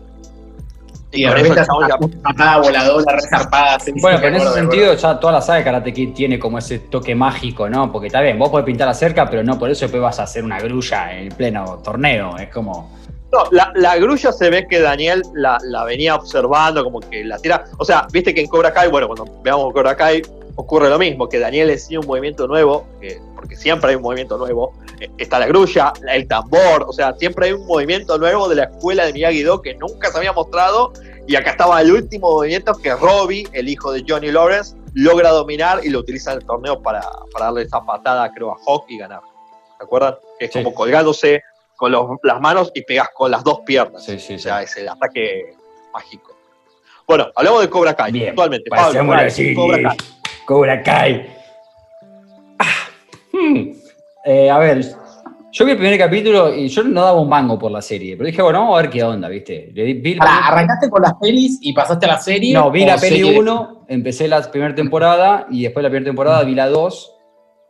Y 1.13 1.25
de 1.25 1.31
con 1.31 1.59
eso 1.59 1.77
una 1.77 1.99
patada 2.23 2.59
voladora 2.59 3.15
resarpada. 3.17 3.81
sí, 3.81 3.91
sí, 3.95 4.01
Bueno, 4.01 4.19
pero 4.21 4.37
en 4.37 4.43
ese 4.43 4.53
sentido 4.55 4.95
ya 4.95 5.19
toda 5.19 5.33
la 5.35 5.41
saga 5.43 5.59
de 5.59 5.65
Karate 5.65 5.93
Kid 5.93 6.13
tiene 6.13 6.39
como 6.39 6.59
ese 6.59 6.79
toque 6.79 7.15
mágico, 7.17 7.69
¿no? 7.69 7.91
Porque 7.91 8.07
está 8.07 8.21
bien, 8.21 8.39
vos 8.39 8.49
podés 8.49 8.65
pintar 8.67 8.87
la 8.87 8.95
cerca, 8.95 9.29
pero 9.29 9.43
no 9.43 9.59
por 9.59 9.71
eso 9.71 9.87
después 9.87 10.01
vas 10.03 10.21
a 10.21 10.25
hacer 10.25 10.45
una 10.45 10.61
grulla 10.61 11.13
en 11.19 11.31
pleno 11.31 11.81
torneo. 11.83 12.37
Es 12.39 12.49
como... 12.51 12.97
No, 13.33 13.45
la, 13.51 13.73
la 13.75 13.97
grulla 13.97 14.31
se 14.33 14.51
ve 14.51 14.67
que 14.69 14.81
Daniel 14.81 15.23
la, 15.35 15.59
la 15.65 15.85
venía 15.85 16.15
observando, 16.17 16.83
como 16.85 17.01
que 17.01 17.25
la 17.25 17.39
tira. 17.39 17.65
O 17.79 17.85
sea, 17.85 18.07
viste 18.13 18.33
que 18.35 18.41
en 18.43 18.47
Cobra 18.49 18.73
Kai, 18.73 18.89
bueno, 18.89 19.07
cuando 19.09 19.41
veamos 19.43 19.73
Cobra 19.73 19.97
Kai, 19.97 20.23
ocurre 20.61 20.89
lo 20.89 20.99
mismo, 20.99 21.29
que 21.29 21.39
Daniel 21.39 21.67
le 21.69 21.73
enseña 21.75 22.01
un 22.01 22.07
movimiento 22.07 22.47
nuevo, 22.47 22.87
que- 23.01 23.21
porque 23.35 23.57
siempre 23.57 23.91
hay 23.91 23.97
un 23.97 24.03
movimiento 24.03 24.37
nuevo. 24.39 24.73
Eh, 25.01 25.11
Está 25.19 25.39
la 25.39 25.47
grulla, 25.47 25.93
la- 26.03 26.15
el 26.15 26.27
tambor, 26.29 26.85
o 26.87 26.93
sea, 26.93 27.15
siempre 27.17 27.47
hay 27.47 27.53
un 27.53 27.67
movimiento 27.67 28.19
nuevo 28.19 28.49
de 28.49 28.57
la 28.57 28.65
escuela 28.65 29.05
de 29.07 29.13
Miyagi-Do 29.13 29.63
que 29.63 29.75
nunca 29.75 30.11
se 30.11 30.19
había 30.19 30.33
mostrado. 30.33 30.93
Y 31.27 31.37
acá 31.37 31.51
estaba 31.53 31.81
el 31.81 31.93
último 31.93 32.31
movimiento 32.33 32.73
que 32.75 32.95
Robbie, 32.95 33.47
el 33.53 33.69
hijo 33.69 33.93
de 33.93 34.05
Johnny 34.07 34.31
Lawrence, 34.33 34.75
logra 34.95 35.31
dominar 35.31 35.81
y 35.85 35.89
lo 35.91 36.01
utiliza 36.01 36.33
en 36.33 36.39
el 36.41 36.45
torneo 36.47 36.83
para, 36.83 37.01
para 37.33 37.47
darle 37.47 37.63
esa 37.63 37.81
patada, 37.85 38.31
creo, 38.33 38.51
a 38.53 38.57
Hawk 38.67 38.87
y 38.89 38.99
ganar. 38.99 39.21
¿Se 39.79 39.85
acuerdan? 39.85 40.17
Es 40.41 40.51
Sí. 40.53 40.63
como 40.63 40.75
colgándose 40.75 41.43
con 41.77 41.93
los- 41.93 42.19
las 42.25 42.41
manos 42.41 42.71
y 42.75 42.83
pegas 42.83 43.09
con 43.15 43.31
las 43.31 43.43
dos 43.45 43.61
piernas. 43.65 44.05
Sí, 44.05 44.19
sí, 44.19 44.35
O 44.35 44.39
sea, 44.39 44.63
es 44.63 44.77
el 44.77 44.89
ataque 44.89 45.55
mágico. 45.95 46.33
Bueno, 47.07 47.27
hablamos 47.35 47.63
de 47.63 47.71
Cobra 47.71 47.95
Kai, 47.95 48.13
Bien, 48.13 48.29
actualmente. 48.31 48.71
Serie. 49.31 49.55
Cobra 49.55 49.83
Kai. 49.83 49.97
Cobra 50.51 50.83
Kai. 50.83 51.27
Ah, 52.59 52.89
hmm. 53.33 53.71
Eh, 54.27 54.51
a 54.51 54.59
ver, 54.59 54.85
yo 55.53 55.65
vi 55.65 55.71
el 55.71 55.77
primer 55.79 55.97
capítulo 55.97 56.53
y 56.53 56.67
yo 56.67 56.83
no 56.83 57.03
daba 57.05 57.21
un 57.21 57.29
mango 57.29 57.57
por 57.57 57.71
la 57.71 57.81
serie, 57.81 58.17
pero 58.17 58.27
dije, 58.27 58.43
bueno, 58.43 58.59
vamos 58.59 58.77
a 58.77 58.83
ver 58.83 58.91
qué 58.91 59.05
onda, 59.05 59.29
¿viste? 59.29 59.71
Le 59.73 59.95
di- 59.95 60.15
Pará, 60.17 60.49
¿arrancaste 60.49 60.91
con 60.91 61.03
las 61.03 61.15
pelis 61.21 61.61
y 61.63 61.73
pasaste 61.73 62.07
a 62.07 62.09
la 62.09 62.19
serie? 62.19 62.53
no, 62.53 62.69
vi 62.73 62.85
la 62.85 62.97
peli 62.97 63.19
serie 63.19 63.33
de- 63.33 63.39
1, 63.39 63.87
empecé 63.87 64.27
la 64.27 64.43
primera 64.51 64.75
temporada 64.75 65.47
y 65.51 65.63
después 65.63 65.85
de 65.85 65.89
la 65.89 65.91
primera 65.91 66.09
temporada 66.11 66.43
vi 66.43 66.57
la 66.57 66.67
2 66.69 67.15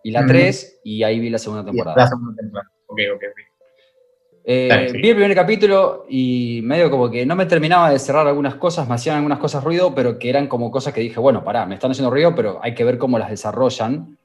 y 0.02 0.12
la 0.12 0.20
Ujú. 0.20 0.28
3 0.28 0.80
y 0.82 1.02
ahí 1.02 1.20
vi 1.20 1.28
la 1.28 1.36
segunda 1.38 1.62
temporada. 1.62 1.98
La 1.98 2.06
segunda 2.06 2.34
temporada. 2.34 2.70
Ok, 2.86 2.98
ok, 3.14 3.22
ok. 3.30 3.49
Eh, 4.44 4.88
sí. 4.90 4.98
Vi 4.98 5.08
el 5.10 5.16
primer 5.16 5.34
capítulo 5.34 6.06
y 6.08 6.60
medio 6.62 6.90
como 6.90 7.10
que 7.10 7.26
no 7.26 7.36
me 7.36 7.46
terminaba 7.46 7.90
de 7.90 7.98
cerrar 7.98 8.26
algunas 8.26 8.54
cosas, 8.54 8.88
me 8.88 8.94
hacían 8.94 9.16
algunas 9.16 9.38
cosas 9.38 9.62
ruido, 9.62 9.94
pero 9.94 10.18
que 10.18 10.30
eran 10.30 10.46
como 10.46 10.70
cosas 10.70 10.94
que 10.94 11.00
dije, 11.00 11.20
bueno, 11.20 11.44
pará, 11.44 11.66
me 11.66 11.74
están 11.74 11.90
haciendo 11.90 12.10
ruido, 12.10 12.34
pero 12.34 12.58
hay 12.62 12.74
que 12.74 12.84
ver 12.84 12.98
cómo 12.98 13.18
las 13.18 13.30
desarrollan. 13.30 14.16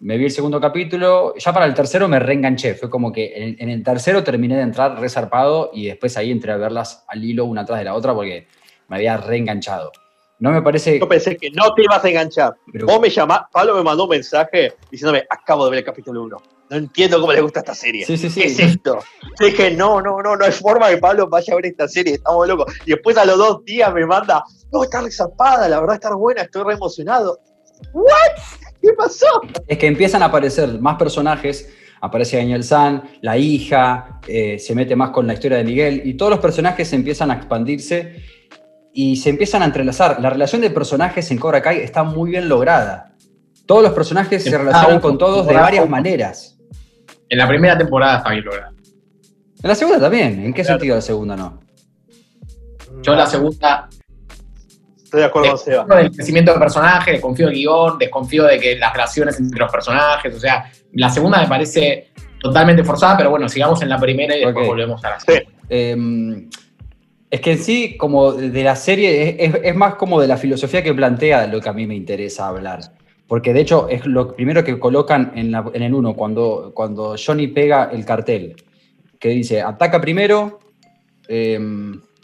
Me 0.00 0.16
vi 0.16 0.26
el 0.26 0.30
segundo 0.30 0.60
capítulo, 0.60 1.34
ya 1.36 1.52
para 1.52 1.66
el 1.66 1.74
tercero 1.74 2.08
me 2.08 2.18
reenganché, 2.18 2.74
fue 2.74 2.88
como 2.88 3.12
que 3.12 3.32
en, 3.34 3.56
en 3.58 3.68
el 3.68 3.82
tercero 3.82 4.22
terminé 4.22 4.56
de 4.56 4.62
entrar 4.62 4.98
resarpado 5.00 5.70
y 5.74 5.86
después 5.86 6.16
ahí 6.16 6.30
entré 6.30 6.52
a 6.52 6.56
verlas 6.56 7.04
al 7.08 7.24
hilo 7.24 7.44
una 7.44 7.64
tras 7.64 7.80
de 7.80 7.84
la 7.84 7.94
otra 7.94 8.14
porque 8.14 8.46
me 8.88 8.96
había 8.96 9.16
reenganchado. 9.16 9.90
No 10.40 10.52
me 10.52 10.62
parece... 10.62 10.98
Yo 11.00 11.08
pensé 11.08 11.36
que 11.36 11.50
no 11.50 11.72
te 11.74 11.82
ibas 11.82 12.04
a 12.04 12.08
enganchar. 12.08 12.54
pero- 12.72 12.86
Vos 12.86 13.00
me 13.00 13.10
llamás, 13.10 13.42
Pablo 13.52 13.74
me 13.74 13.82
mandó 13.82 14.04
un 14.04 14.10
mensaje 14.10 14.72
diciéndome, 14.90 15.24
acabo 15.28 15.64
de 15.64 15.70
ver 15.70 15.78
el 15.80 15.84
capítulo 15.84 16.22
1. 16.22 16.36
No 16.70 16.76
entiendo 16.76 17.18
cómo 17.20 17.32
le 17.32 17.40
gusta 17.40 17.60
esta 17.60 17.74
serie. 17.74 18.04
Sí, 18.04 18.16
sí, 18.18 18.28
sí. 18.28 18.42
¿Qué 18.42 18.46
es 18.48 18.58
esto? 18.58 18.98
Yo 19.40 19.46
dije, 19.46 19.70
no, 19.72 20.00
no, 20.02 20.20
no, 20.22 20.36
no 20.36 20.44
hay 20.44 20.52
forma 20.52 20.90
que 20.90 20.98
Pablo 20.98 21.26
vaya 21.28 21.52
a 21.54 21.56
ver 21.56 21.66
esta 21.66 21.88
serie, 21.88 22.14
estamos 22.14 22.46
locos. 22.46 22.72
Y 22.84 22.90
después 22.90 23.16
a 23.16 23.24
los 23.24 23.38
dos 23.38 23.64
días 23.64 23.92
me 23.94 24.04
manda, 24.04 24.44
no, 24.70 24.82
está 24.84 25.00
resarpada, 25.00 25.66
la 25.68 25.80
verdad 25.80 25.94
está 25.96 26.14
buena, 26.14 26.42
estoy 26.42 26.62
re 26.64 26.74
emocionado. 26.74 27.38
¿What? 27.92 28.06
¿Qué 28.82 28.92
pasó? 28.92 29.26
Es 29.66 29.78
que 29.78 29.86
empiezan 29.86 30.22
a 30.22 30.26
aparecer 30.26 30.78
más 30.80 30.96
personajes. 30.98 31.72
Aparece 32.00 32.36
Daniel 32.36 32.62
San, 32.62 33.02
la 33.22 33.36
hija, 33.36 34.20
eh, 34.28 34.58
se 34.60 34.72
mete 34.74 34.94
más 34.94 35.10
con 35.10 35.26
la 35.26 35.32
historia 35.34 35.56
de 35.58 35.64
Miguel 35.64 36.02
y 36.04 36.14
todos 36.14 36.30
los 36.30 36.38
personajes 36.38 36.92
empiezan 36.92 37.30
a 37.32 37.34
expandirse 37.34 38.22
y 39.00 39.14
se 39.14 39.30
empiezan 39.30 39.62
a 39.62 39.66
entrelazar. 39.66 40.20
La 40.20 40.28
relación 40.28 40.60
de 40.60 40.70
personajes 40.70 41.30
en 41.30 41.38
Cobra 41.38 41.62
Kai 41.62 41.78
está 41.78 42.02
muy 42.02 42.30
bien 42.30 42.48
lograda. 42.48 43.14
Todos 43.64 43.80
los 43.84 43.92
personajes 43.92 44.42
se 44.42 44.58
relacionan 44.58 44.98
con 44.98 45.16
todos 45.16 45.46
de 45.46 45.54
varias 45.54 45.88
maneras. 45.88 46.58
En 47.28 47.38
la 47.38 47.46
primera 47.46 47.78
temporada 47.78 48.16
está 48.18 48.30
bien 48.30 48.44
logrado. 48.44 48.74
En 49.62 49.68
la 49.68 49.76
segunda 49.76 50.00
también. 50.00 50.44
¿En 50.44 50.52
qué 50.52 50.62
Claro. 50.62 50.78
sentido 50.80 50.96
la 50.96 51.00
segunda 51.02 51.36
no? 51.36 51.60
Yo 53.02 53.14
la 53.14 53.26
segunda, 53.26 53.88
Estoy 55.04 55.20
de 55.20 55.26
acuerdo 55.26 55.50
con 55.50 55.58
Seba. 55.58 55.76
desconfío 55.84 55.96
del 56.02 56.12
crecimiento 56.16 56.50
del 56.50 56.60
personaje, 56.60 57.12
desconfío 57.12 57.46
del 57.46 57.54
guion, 57.54 57.98
desconfío 58.00 58.44
de 58.46 58.58
que 58.58 58.76
las 58.78 58.92
relaciones 58.92 59.38
entre 59.38 59.60
los 59.60 59.70
personajes, 59.70 60.34
o 60.34 60.40
sea, 60.40 60.72
la 60.94 61.08
segunda 61.08 61.40
me 61.40 61.46
parece 61.46 62.08
totalmente 62.40 62.82
forzada, 62.82 63.16
pero 63.16 63.30
bueno, 63.30 63.48
sigamos 63.48 63.80
en 63.80 63.90
la 63.90 63.98
primera 64.00 64.36
y 64.36 64.44
después 64.44 64.66
volvemos 64.66 65.04
a 65.04 65.10
la 65.10 65.20
Sí. 65.20 65.26
segunda. 65.26 65.52
Eh, 65.70 66.48
es 67.30 67.40
que 67.40 67.52
en 67.52 67.58
sí, 67.58 67.96
como 67.96 68.32
de 68.32 68.62
la 68.64 68.76
serie, 68.76 69.36
es, 69.62 69.74
más 69.76 69.94
como 69.96 70.20
de 70.20 70.26
la 70.28 70.36
filosofía 70.36 70.82
que 70.82 70.94
plantea 70.94 71.46
lo 71.46 71.60
que 71.60 71.68
a 71.68 71.72
mí 71.72 71.86
me 71.86 71.94
interesa 71.94 72.48
hablar. 72.48 72.80
Porque 73.26 73.52
de 73.52 73.60
hecho 73.60 73.88
es 73.90 74.06
lo 74.06 74.34
primero 74.34 74.64
que 74.64 74.78
colocan 74.78 75.32
en, 75.34 75.50
la- 75.52 75.70
en 75.74 75.82
el 75.82 75.92
1, 75.94 76.14
cuando, 76.14 76.72
cuando 76.74 77.14
Johnny 77.22 77.48
pega 77.48 77.90
el 77.92 78.04
cartel, 78.06 78.56
que 79.20 79.28
dice, 79.30 79.60
ataca 79.60 80.00
primero, 80.00 80.60
eh, 81.28 81.58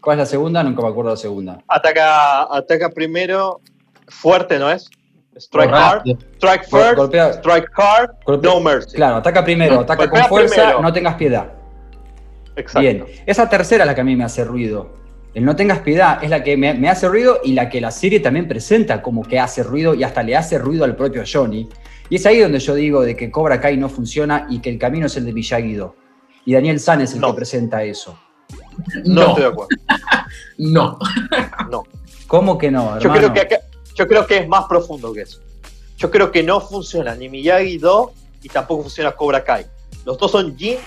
¿cuál 0.01 0.15
es 0.17 0.19
la 0.19 0.25
segunda? 0.25 0.63
Nunca 0.63 0.81
me 0.81 0.87
acuerdo 0.89 1.11
la 1.11 1.17
segunda. 1.17 1.59
Ataca, 1.67 2.43
ataca 2.55 2.89
primero. 2.89 3.61
fuerte, 4.07 4.57
¿no 4.59 4.69
es? 4.71 4.89
Strike 5.37 5.71
hard, 5.73 6.03
strike 6.37 6.63
first, 6.63 6.97
Golpea- 6.97 7.33
strike 7.39 7.67
hard, 7.75 8.09
golpea- 8.25 8.43
no 8.53 8.59
mercy. 8.61 8.95
Claro, 8.95 9.17
ataca 9.17 9.43
primero, 9.43 9.81
ataca 9.81 10.09
con 10.09 10.23
fuerza, 10.25 10.55
primero. 10.55 10.81
no 10.81 10.93
tengas 10.93 11.15
piedad. 11.15 11.51
Exacto. 12.55 12.79
Bien, 12.79 13.05
esa 13.25 13.49
tercera 13.49 13.83
es 13.83 13.87
la 13.87 13.95
que 13.95 14.01
a 14.01 14.03
mí 14.03 14.15
me 14.15 14.23
hace 14.23 14.43
ruido. 14.43 14.93
El 15.33 15.43
no 15.43 15.55
tengas 15.55 15.79
piedad 15.79 16.23
es 16.23 16.29
la 16.29 16.43
que 16.43 16.55
me, 16.55 16.73
me 16.73 16.87
hace 16.89 17.07
ruido 17.09 17.41
y 17.43 17.53
la 17.53 17.67
que 17.69 17.81
la 17.81 17.91
serie 17.91 18.21
también 18.21 18.47
presenta 18.47 19.01
como 19.01 19.21
que 19.23 19.37
hace 19.39 19.63
ruido 19.63 19.93
y 19.93 20.03
hasta 20.03 20.23
le 20.23 20.35
hace 20.37 20.57
ruido 20.57 20.85
al 20.85 20.95
propio 20.95 21.23
Johnny. 21.29 21.67
Y 22.09 22.15
es 22.15 22.25
ahí 22.25 22.39
donde 22.39 22.59
yo 22.59 22.73
digo 22.75 23.01
de 23.01 23.15
que 23.17 23.29
Cobra 23.31 23.59
Kai 23.59 23.75
no 23.77 23.89
funciona 23.89 24.47
y 24.49 24.59
que 24.59 24.69
el 24.69 24.77
camino 24.79 25.07
es 25.07 25.17
el 25.17 25.25
de 25.25 25.33
Miyagi-Do. 25.33 25.95
Y 26.45 26.53
Daniel 26.53 26.79
San 26.79 27.01
es 27.01 27.13
el 27.13 27.19
No. 27.21 27.31
que 27.31 27.37
presenta 27.37 27.83
eso. 27.83 28.17
No, 29.03 29.13
No, 29.13 29.27
estoy 29.29 29.41
de 29.43 29.49
acuerdo. 29.49 29.69
no. 30.57 30.99
No. 31.69 31.83
¿Cómo 32.27 32.57
que 32.57 32.71
no, 32.71 32.97
Yo 32.99 33.11
creo 33.11 33.33
que, 33.33 33.41
acá- 33.41 33.59
yo 33.95 34.07
creo 34.07 34.25
que 34.25 34.37
es 34.37 34.47
más 34.47 34.65
profundo 34.65 35.11
que 35.13 35.21
eso. 35.21 35.41
Yo 35.97 36.09
creo 36.11 36.31
que 36.31 36.43
no 36.43 36.59
funciona 36.61 37.13
ni 37.15 37.27
Miyagi-Do 37.29 38.13
y 38.41 38.49
tampoco 38.49 38.83
funciona 38.83 39.11
Cobra 39.11 39.43
Kai. 39.43 39.65
Los 40.05 40.17
dos 40.17 40.31
son 40.31 40.55
Jin 40.57 40.77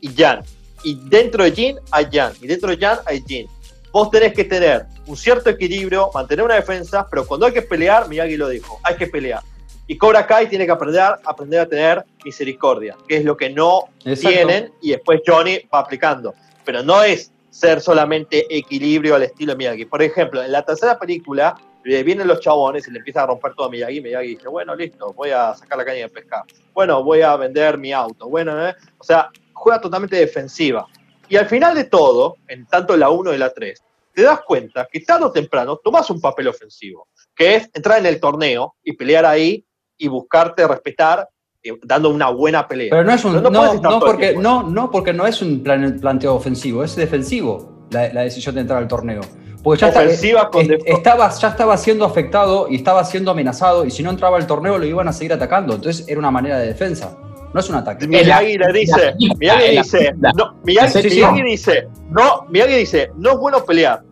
y 0.00 0.12
Yan. 0.14 0.42
Y 0.82 0.98
dentro 1.08 1.44
de 1.44 1.52
Jin 1.52 1.78
hay 1.90 2.06
Yan. 2.10 2.32
Y 2.40 2.46
dentro 2.46 2.70
de 2.70 2.76
Yan 2.76 2.98
hay 3.06 3.22
Jin. 3.26 3.48
Vos 3.92 4.10
tenés 4.10 4.34
que 4.34 4.44
tener 4.44 4.86
un 5.06 5.16
cierto 5.16 5.48
equilibrio, 5.48 6.10
mantener 6.12 6.44
una 6.44 6.56
defensa, 6.56 7.06
pero 7.08 7.26
cuando 7.26 7.46
hay 7.46 7.52
que 7.52 7.62
pelear, 7.62 8.08
Miyagi 8.08 8.36
lo 8.36 8.48
dijo, 8.48 8.78
hay 8.82 8.96
que 8.96 9.06
pelear. 9.06 9.42
Y 9.86 9.96
Cobra 9.96 10.26
Kai 10.26 10.48
tiene 10.48 10.66
que 10.66 10.72
aprender, 10.72 11.14
aprender 11.24 11.60
a 11.60 11.66
tener 11.66 12.04
misericordia, 12.24 12.96
que 13.06 13.18
es 13.18 13.24
lo 13.24 13.36
que 13.36 13.50
no 13.50 13.84
Exacto. 14.04 14.28
tienen 14.28 14.72
y 14.82 14.90
después 14.90 15.20
Johnny 15.24 15.60
va 15.72 15.78
aplicando. 15.78 16.34
Pero 16.64 16.82
no 16.82 17.02
es 17.02 17.30
ser 17.50 17.80
solamente 17.80 18.44
equilibrio 18.54 19.14
al 19.14 19.22
estilo 19.22 19.56
Miyagi. 19.56 19.84
Por 19.84 20.02
ejemplo, 20.02 20.42
en 20.42 20.50
la 20.50 20.62
tercera 20.62 20.98
película 20.98 21.56
eh, 21.84 22.02
vienen 22.02 22.26
los 22.26 22.40
chabones 22.40 22.86
y 22.88 22.90
le 22.90 22.98
empiezan 22.98 23.22
a 23.22 23.26
romper 23.28 23.54
todo 23.54 23.68
a 23.68 23.70
Miyagi. 23.70 24.00
Miyagi 24.00 24.28
dice, 24.28 24.48
bueno, 24.48 24.74
listo, 24.74 25.12
voy 25.12 25.30
a 25.30 25.54
sacar 25.54 25.78
la 25.78 25.84
caña 25.84 26.00
de 26.00 26.08
pescar. 26.08 26.42
Bueno, 26.74 27.02
voy 27.04 27.22
a 27.22 27.36
vender 27.36 27.78
mi 27.78 27.92
auto. 27.92 28.28
Bueno, 28.28 28.68
¿eh? 28.68 28.74
o 28.98 29.04
sea, 29.04 29.30
juega 29.66 29.80
totalmente 29.80 30.14
defensiva. 30.14 30.86
Y 31.28 31.34
al 31.36 31.46
final 31.46 31.74
de 31.74 31.82
todo, 31.84 32.36
en 32.46 32.66
tanto 32.66 32.96
la 32.96 33.10
1 33.10 33.34
y 33.34 33.38
la 33.38 33.50
3, 33.52 33.82
te 34.14 34.22
das 34.22 34.40
cuenta 34.46 34.86
que 34.90 35.00
tarde 35.00 35.24
o 35.24 35.32
temprano 35.32 35.76
tomas 35.82 36.08
un 36.08 36.20
papel 36.20 36.46
ofensivo, 36.46 37.08
que 37.34 37.56
es 37.56 37.68
entrar 37.74 37.98
en 37.98 38.06
el 38.06 38.20
torneo 38.20 38.76
y 38.84 38.92
pelear 38.92 39.26
ahí 39.26 39.64
y 39.98 40.06
buscarte 40.06 40.68
respetar 40.68 41.28
eh, 41.64 41.72
dando 41.82 42.10
una 42.10 42.28
buena 42.30 42.68
pelea. 42.68 42.90
Pero 42.90 43.02
no 43.02 43.12
es 43.12 43.24
un. 43.24 43.42
No, 43.42 43.50
no 43.50 43.72
el 43.72 43.80
porque, 43.98 44.36
no, 44.36 44.62
no 44.62 44.88
porque 44.88 45.12
no 45.12 45.26
es 45.26 45.42
un 45.42 45.64
plan- 45.64 45.98
planteo 46.00 46.36
ofensivo, 46.36 46.84
es 46.84 46.94
defensivo 46.94 47.88
la, 47.90 48.12
la 48.12 48.20
decisión 48.22 48.54
de 48.54 48.60
entrar 48.60 48.78
al 48.78 48.86
torneo. 48.86 49.22
Porque 49.64 49.80
ya, 49.80 49.88
está- 49.88 50.02
Ofensiva 50.02 50.48
con 50.48 50.62
es- 50.70 50.78
estaba, 50.86 51.28
ya 51.30 51.48
estaba 51.48 51.76
siendo 51.76 52.04
afectado 52.04 52.68
y 52.70 52.76
estaba 52.76 53.02
siendo 53.04 53.32
amenazado, 53.32 53.84
y 53.84 53.90
si 53.90 54.04
no 54.04 54.10
entraba 54.10 54.36
al 54.36 54.46
torneo 54.46 54.78
lo 54.78 54.86
iban 54.86 55.08
a 55.08 55.12
seguir 55.12 55.32
atacando. 55.32 55.74
Entonces 55.74 56.06
era 56.08 56.20
una 56.20 56.30
manera 56.30 56.56
de 56.60 56.68
defensa, 56.68 57.18
no 57.52 57.60
es 57.60 57.68
un 57.70 57.76
ataque. 57.76 58.06
Miyagi 58.06 58.58
le 58.58 58.72
dice, 58.72 59.14
Miyagi 59.38 59.76
dice, 59.78 60.14
no, 60.34 60.56
Miyagi, 60.64 61.02
dice, 61.42 61.88
no, 62.10 62.46
Miyagi 62.50 62.74
dice, 62.74 63.10
no 63.16 63.32
es 63.32 63.38
bueno 63.38 63.64
pelear, 63.64 64.02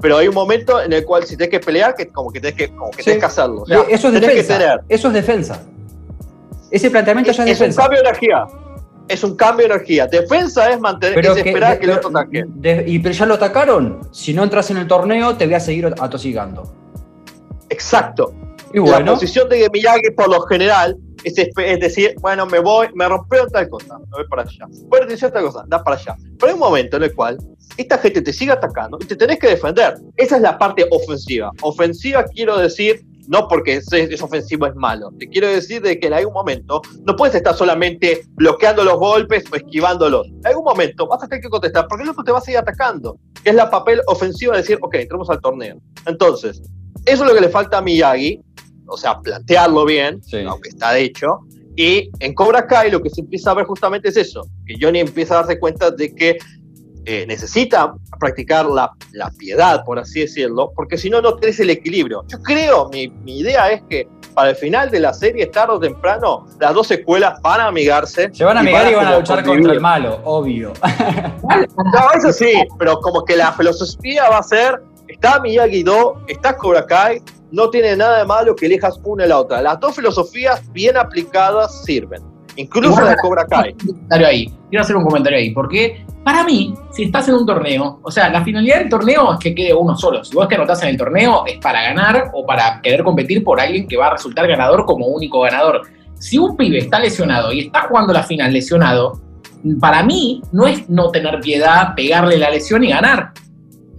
pero 0.00 0.18
hay 0.18 0.28
un 0.28 0.34
momento 0.34 0.80
en 0.82 0.92
el 0.92 1.04
cual 1.04 1.24
si 1.24 1.36
tienes 1.36 1.50
que 1.50 1.60
pelear, 1.60 1.94
que 1.94 2.08
como 2.08 2.30
que 2.30 2.40
tienes 2.40 2.56
que, 2.58 2.68
como 2.74 2.90
que, 2.90 3.02
que 3.02 3.24
hacerlo. 3.24 3.62
O 3.62 3.66
sea, 3.66 3.80
eso 3.88 4.08
es 4.08 4.14
tenés 4.14 4.20
defensa. 4.30 4.52
que 4.58 4.58
tener. 4.64 4.80
Eso 4.88 5.08
es 5.08 5.14
defensa. 5.14 5.62
Ese 6.70 6.90
planteamiento 6.90 7.30
Es, 7.30 7.36
ya 7.36 7.44
es, 7.44 7.50
es 7.50 7.56
un 7.60 7.66
defensa. 7.66 7.82
cambio 7.82 8.02
de 8.02 8.08
energía. 8.08 8.46
Es 9.08 9.24
un 9.24 9.34
cambio 9.36 9.66
de 9.68 9.74
energía. 9.74 10.06
Defensa 10.06 10.70
es 10.70 10.78
mantener, 10.80 11.16
Pero 11.16 11.34
es 11.34 11.42
que, 11.42 11.48
esperar 11.48 11.78
que 11.80 11.84
el 11.86 11.90
otro 11.92 12.10
ataque. 12.10 12.44
de- 12.46 12.84
y 12.86 12.98
pero 13.00 13.12
ya 13.14 13.26
lo 13.26 13.34
atacaron. 13.34 14.00
Si 14.12 14.32
no 14.32 14.44
entras 14.44 14.70
en 14.70 14.76
el 14.76 14.86
torneo, 14.86 15.36
te 15.36 15.46
voy 15.46 15.54
a 15.54 15.60
seguir 15.60 15.86
atosigando. 15.98 16.72
Exacto. 17.68 18.32
Y 18.72 18.78
La 18.78 19.04
posición 19.04 19.48
de 19.48 19.68
Miyagi 19.72 20.10
por 20.16 20.28
lo 20.30 20.40
general 20.42 20.96
es, 21.24 21.34
espe- 21.36 21.64
es 21.66 21.80
decir, 21.80 22.14
bueno, 22.20 22.46
me 22.46 22.58
voy, 22.58 22.88
me 22.94 23.08
rompieron 23.08 23.48
tal 23.50 23.68
cosa, 23.68 23.98
me 23.98 24.06
voy 24.10 24.26
para 24.28 24.42
allá. 24.42 24.66
Hicieron 25.12 25.32
tal 25.32 25.44
cosa, 25.44 25.64
da 25.68 25.82
para 25.82 25.96
allá. 25.96 26.16
Pero 26.38 26.48
hay 26.48 26.54
un 26.54 26.60
momento 26.60 26.96
en 26.96 27.02
el 27.04 27.14
cual 27.14 27.38
esta 27.76 27.98
gente 27.98 28.22
te 28.22 28.32
sigue 28.32 28.52
atacando 28.52 28.98
y 29.00 29.04
te 29.04 29.16
tenés 29.16 29.38
que 29.38 29.48
defender. 29.48 29.94
Esa 30.16 30.36
es 30.36 30.42
la 30.42 30.58
parte 30.58 30.86
ofensiva. 30.90 31.50
Ofensiva 31.62 32.24
quiero 32.24 32.58
decir, 32.58 33.02
no 33.28 33.46
porque 33.46 33.76
es, 33.76 33.92
es 33.92 34.20
ofensivo 34.22 34.66
es 34.66 34.74
malo. 34.74 35.10
Te 35.18 35.28
quiero 35.28 35.46
decir 35.48 35.80
de 35.82 36.00
que 36.00 36.08
en 36.08 36.14
algún 36.14 36.32
momento 36.34 36.82
no 37.04 37.14
puedes 37.14 37.34
estar 37.36 37.54
solamente 37.54 38.22
bloqueando 38.30 38.82
los 38.82 38.98
golpes 38.98 39.44
o 39.52 39.56
esquivándolos. 39.56 40.26
En 40.26 40.46
algún 40.48 40.64
momento 40.64 41.06
vas 41.06 41.22
a 41.22 41.28
tener 41.28 41.42
que 41.42 41.48
contestar 41.48 41.86
porque 41.88 42.02
el 42.04 42.10
otro 42.10 42.24
te 42.24 42.32
va 42.32 42.38
a 42.38 42.42
seguir 42.42 42.58
atacando. 42.58 43.18
Que 43.44 43.50
es 43.50 43.56
la 43.56 43.70
papel 43.70 44.00
ofensiva 44.08 44.54
de 44.54 44.62
decir, 44.62 44.78
ok, 44.82 44.94
entremos 44.96 45.30
al 45.30 45.40
torneo. 45.40 45.78
Entonces, 46.06 46.60
eso 47.06 47.22
es 47.22 47.28
lo 47.28 47.34
que 47.34 47.40
le 47.40 47.48
falta 47.48 47.78
a 47.78 47.82
Miyagi, 47.82 48.42
o 48.90 48.96
sea, 48.96 49.20
plantearlo 49.20 49.84
bien, 49.84 50.22
Sí. 50.22 50.38
aunque 50.46 50.68
está 50.70 50.98
hecho. 50.98 51.40
Y 51.76 52.10
en 52.18 52.34
Cobra 52.34 52.66
Kai 52.66 52.90
lo 52.90 53.00
que 53.00 53.08
se 53.10 53.20
empieza 53.22 53.52
a 53.52 53.54
ver 53.54 53.64
justamente 53.64 54.08
es 54.08 54.16
eso, 54.16 54.46
que 54.66 54.74
Johnny 54.80 55.00
empieza 55.00 55.34
a 55.34 55.36
darse 55.38 55.58
cuenta 55.58 55.90
de 55.90 56.14
que 56.14 56.36
eh, 57.06 57.24
necesita 57.26 57.94
practicar 58.18 58.66
la, 58.66 58.92
la 59.12 59.30
piedad, 59.30 59.82
por 59.86 59.98
así 59.98 60.20
decirlo, 60.20 60.72
porque 60.76 60.98
si 60.98 61.08
no, 61.08 61.22
no 61.22 61.36
tenés 61.36 61.58
el 61.60 61.70
equilibrio. 61.70 62.24
Yo 62.28 62.42
creo, 62.42 62.90
mi, 62.90 63.08
mi 63.08 63.38
idea 63.38 63.70
es 63.72 63.82
que 63.88 64.06
para 64.34 64.50
el 64.50 64.56
final 64.56 64.90
de 64.90 65.00
la 65.00 65.14
serie, 65.14 65.46
tarde 65.46 65.72
o 65.74 65.80
temprano, 65.80 66.46
las 66.60 66.74
dos 66.74 66.90
escuelas 66.90 67.40
van 67.40 67.60
a 67.62 67.66
amigarse. 67.68 68.30
se 68.32 68.44
van 68.44 68.58
a 68.58 68.60
amigar 68.60 68.90
y 68.90 68.94
van 68.94 69.06
a 69.06 69.08
como 69.08 69.20
luchar 69.20 69.44
contra 69.44 69.72
el 69.72 69.80
malo, 69.80 70.20
obvio. 70.24 70.72
No, 70.82 72.10
eso 72.16 72.32
sí, 72.32 72.52
pero 72.78 73.00
como 73.00 73.24
que 73.24 73.36
la 73.36 73.52
filosofía 73.52 74.28
va 74.28 74.38
a 74.38 74.42
ser, 74.42 74.82
está 75.08 75.40
Miyagi-Do, 75.40 76.22
está 76.28 76.56
Cobra 76.56 76.86
Kai, 76.86 77.22
no 77.52 77.70
tiene 77.70 77.96
nada 77.96 78.18
de 78.18 78.24
malo 78.24 78.54
que 78.54 78.66
elijas 78.66 79.00
una 79.04 79.24
y 79.24 79.28
la 79.28 79.38
otra. 79.38 79.62
Las 79.62 79.80
dos 79.80 79.96
filosofías 79.96 80.62
bien 80.72 80.96
aplicadas 80.96 81.82
sirven, 81.84 82.22
incluso 82.56 83.00
la 83.00 83.10
de 83.10 83.16
Cobra 83.16 83.46
Kai. 83.46 83.74
ahí. 84.10 84.54
Quiero 84.68 84.82
hacer 84.82 84.96
un 84.96 85.04
comentario 85.04 85.38
ahí, 85.38 85.50
porque 85.50 86.04
para 86.24 86.44
mí, 86.44 86.74
si 86.92 87.04
estás 87.04 87.28
en 87.28 87.34
un 87.34 87.46
torneo, 87.46 87.98
o 88.02 88.10
sea, 88.10 88.28
la 88.28 88.44
finalidad 88.44 88.78
del 88.78 88.88
torneo 88.88 89.32
es 89.34 89.40
que 89.40 89.54
quede 89.54 89.74
uno 89.74 89.96
solo. 89.96 90.22
Si 90.22 90.34
vos 90.34 90.46
te 90.48 90.54
anotás 90.54 90.82
en 90.82 90.90
el 90.90 90.96
torneo, 90.96 91.44
es 91.46 91.58
para 91.58 91.82
ganar 91.82 92.30
o 92.34 92.46
para 92.46 92.80
querer 92.82 93.02
competir 93.02 93.42
por 93.42 93.60
alguien 93.60 93.88
que 93.88 93.96
va 93.96 94.08
a 94.08 94.10
resultar 94.12 94.46
ganador 94.46 94.84
como 94.84 95.06
único 95.06 95.40
ganador. 95.40 95.82
Si 96.18 96.38
un 96.38 96.56
pibe 96.56 96.78
está 96.78 97.00
lesionado 97.00 97.52
y 97.52 97.60
está 97.60 97.82
jugando 97.82 98.12
la 98.12 98.22
final 98.22 98.52
lesionado, 98.52 99.20
para 99.80 100.02
mí 100.02 100.42
no 100.52 100.66
es 100.66 100.88
no 100.88 101.10
tener 101.10 101.40
piedad, 101.40 101.94
pegarle 101.94 102.38
la 102.38 102.50
lesión 102.50 102.84
y 102.84 102.90
ganar. 102.90 103.32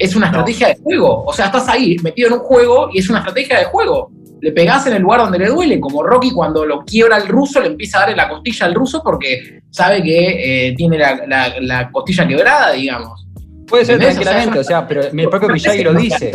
Es 0.02 0.16
una 0.16 0.28
No. 0.28 0.32
estrategia 0.40 0.68
de 0.70 0.76
juego. 0.84 1.24
O 1.26 1.34
sea, 1.34 1.46
estás 1.48 1.68
ahí 1.70 1.96
metido 2.04 2.28
en 2.28 2.34
un 2.36 2.40
juego 2.40 2.90
y 2.94 3.00
es 3.00 3.10
una 3.10 3.20
estrategia 3.20 3.60
de 3.60 3.66
juego 3.66 4.12
le 4.44 4.52
pegás 4.54 4.88
en 4.88 4.94
el 4.94 5.04
lugar 5.04 5.20
donde 5.22 5.38
le 5.38 5.46
duele, 5.50 5.80
como 5.80 6.02
Rocky 6.02 6.32
cuando 6.32 6.66
lo 6.66 6.84
quiebra 6.84 7.18
el 7.18 7.28
ruso, 7.28 7.60
le 7.60 7.68
empieza 7.68 7.98
a 8.00 8.02
dar 8.02 8.10
en 8.10 8.18
la 8.18 8.28
costilla 8.28 8.66
al 8.66 8.74
ruso 8.74 9.04
porque 9.04 9.62
sabe 9.70 10.02
que 10.02 10.70
eh, 10.70 10.74
tiene 10.76 10.98
la, 10.98 11.28
la- 11.28 11.54
la 11.62 11.92
costilla 11.92 12.28
quebrada, 12.28 12.72
digamos. 12.72 13.28
Puede 13.68 13.86
ser 13.86 14.02
¿Entendés? 14.02 14.18
O 14.18 14.24
sea, 14.24 14.32
tranquilamente, 14.32 14.60
o 14.60 14.64
sea, 14.64 14.88
pero 14.88 15.02
el 15.04 15.30
propio 15.30 15.48
Miyagi 15.48 15.84
lo 15.84 15.94
dice. 15.94 16.32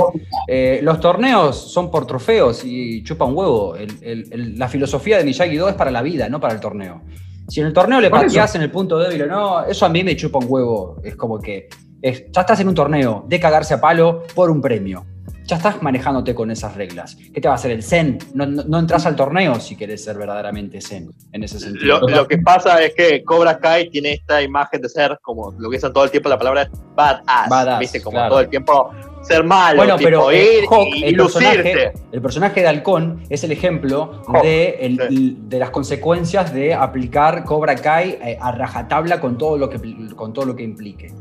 Eh, 0.47 0.79
los 0.85 1.01
torneos 1.01 1.73
son 1.73 1.91
por 1.91 2.07
trofeos 2.07 2.63
y 2.65 3.03
chupa 3.03 3.25
un 3.25 3.37
huevo. 3.37 3.75
El- 3.75 3.91
el- 4.01 4.29
el- 4.33 4.57
la 4.57 4.69
filosofía 4.69 5.19
de 5.19 5.25
Miyagi-Do 5.25 5.69
es 5.69 5.75
para 5.75 5.91
la 5.91 6.01
vida, 6.03 6.29
no 6.29 6.39
para 6.39 6.55
el 6.55 6.61
torneo. 6.61 7.03
Si 7.49 7.59
en 7.61 7.67
el 7.67 7.73
torneo 7.73 8.01
le 8.01 8.09
pateás 8.09 8.55
en 8.55 8.63
el 8.63 8.71
punto 8.71 9.01
débil 9.01 9.23
o 9.23 9.27
no, 9.27 9.65
eso 9.65 9.85
a 9.85 9.89
mí 9.89 10.05
me 10.05 10.15
chupa 10.15 10.39
un 10.39 10.47
huevo. 10.49 11.01
Es 11.03 11.17
como 11.17 11.41
que 11.41 11.69
es- 12.03 12.25
ya 12.33 12.41
estás 12.43 12.61
en 12.61 12.69
un 12.69 12.75
torneo 12.75 13.25
de 13.29 13.41
cagarse 13.41 13.75
a 13.75 13.81
palo 13.81 14.23
por 14.35 14.51
un 14.51 14.61
premio. 14.61 15.05
Ya 15.45 15.57
estás 15.57 15.81
manejándote 15.81 16.35
con 16.35 16.51
esas 16.51 16.75
reglas. 16.75 17.17
¿Qué 17.33 17.41
te 17.41 17.47
va 17.47 17.55
a 17.55 17.57
hacer 17.57 17.71
el 17.71 17.85
Zen? 17.85 18.19
No, 18.35 18.47
no, 18.47 18.65
no 18.65 18.79
entras 18.81 19.07
al 19.07 19.15
torneo 19.15 19.61
si 19.61 19.77
querés 19.77 20.03
ser 20.03 20.19
verdaderamente 20.19 20.81
Zen, 20.81 21.09
en 21.31 21.45
ese 21.45 21.61
sentido. 21.61 22.01
Lo, 22.01 22.09
lo 22.09 22.27
que 22.27 22.39
pasa 22.39 22.83
es 22.83 22.95
que 22.97 23.23
Cobra 23.23 23.57
Kai 23.59 23.89
tiene 23.89 24.15
esta 24.15 24.43
imagen 24.43 24.83
de 24.83 24.89
ser, 24.89 25.21
como 25.23 25.53
lo 25.57 25.71
que 25.71 25.77
dicen 25.77 25.93
todo 25.93 26.03
el 26.03 26.11
tiempo, 26.11 26.29
la 26.29 26.37
palabra 26.39 26.69
badass, 26.97 27.49
Badass, 27.49 27.79
¿viste? 27.79 28.03
Como 28.03 28.17
claro. 28.17 28.31
todo 28.31 28.41
el 28.41 28.49
tiempo 28.49 28.91
ser 29.23 29.45
malo, 29.45 29.77
Bueno, 29.77 29.97
tipo, 29.97 30.09
pero 30.09 30.33
ir 30.33 30.65
Hawk, 30.69 30.89
y, 30.97 31.05
el, 31.05 31.17
personaje, 31.17 31.93
el 32.11 32.23
personaje 32.23 32.61
de 32.63 32.67
Halcón 32.69 33.23
es 33.29 33.45
el 33.45 33.53
ejemplo 33.53 34.23
Hawk, 34.27 34.43
de, 34.43 34.69
el- 34.81 35.01
sí. 35.09 35.37
de 35.43 35.59
las 35.61 35.71
consecuencias 35.71 36.53
de 36.53 36.75
aplicar 36.75 37.45
Cobra 37.45 37.77
Kai 37.77 38.19
eh, 38.21 38.37
a 38.41 38.51
rajatabla 38.51 39.21
con 39.21 39.39
todo 39.39 39.57
lo 39.59 39.69
que, 39.71 39.79
con 40.17 40.33
todo 40.33 40.45
lo 40.45 40.57
que 40.57 40.65
implique. 40.65 41.13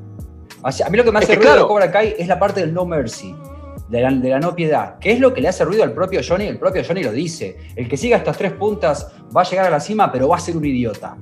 A 0.65 0.89
mí 0.89 0.97
lo 0.97 1.04
que 1.04 1.12
me 1.12 1.19
Es 1.19 1.25
hace 1.25 1.34
que 1.34 1.38
ruido 1.38 1.51
de 1.51 1.58
claro. 1.58 1.67
Cobra 1.67 1.91
Kai 1.91 2.15
es 2.17 2.28
la 2.28 2.39
parte 2.39 2.60
del 2.60 2.73
no 2.73 2.86
mercy, 2.88 3.36
de 3.88 4.01
la, 4.01 4.10
de 4.12 4.30
la 4.30 4.39
no 4.39 4.56
piedad, 4.56 4.97
que 4.97 5.12
es 5.12 5.19
lo 5.19 5.32
que 5.32 5.39
le 5.39 5.47
hace 5.47 5.63
ruido 5.63 5.84
al 5.84 5.93
propio 5.93 6.21
Johnny. 6.28 6.47
El 6.47 6.58
propio 6.58 6.82
Johnny 6.84 7.04
lo 7.04 7.12
dice. 7.12 7.58
El 7.75 7.88
que 7.88 7.97
siga 7.97 8.17
estas 8.17 8.36
tres 8.36 8.51
puntas 8.54 9.12
va 9.36 9.41
a 9.41 9.43
llegar 9.43 9.67
a 9.67 9.69
la 9.69 9.80
cima, 9.80 10.12
pero 10.12 10.28
va 10.28 10.38
a 10.38 10.39
ser 10.39 10.58
un 10.58 10.65
idiota. 10.65 11.15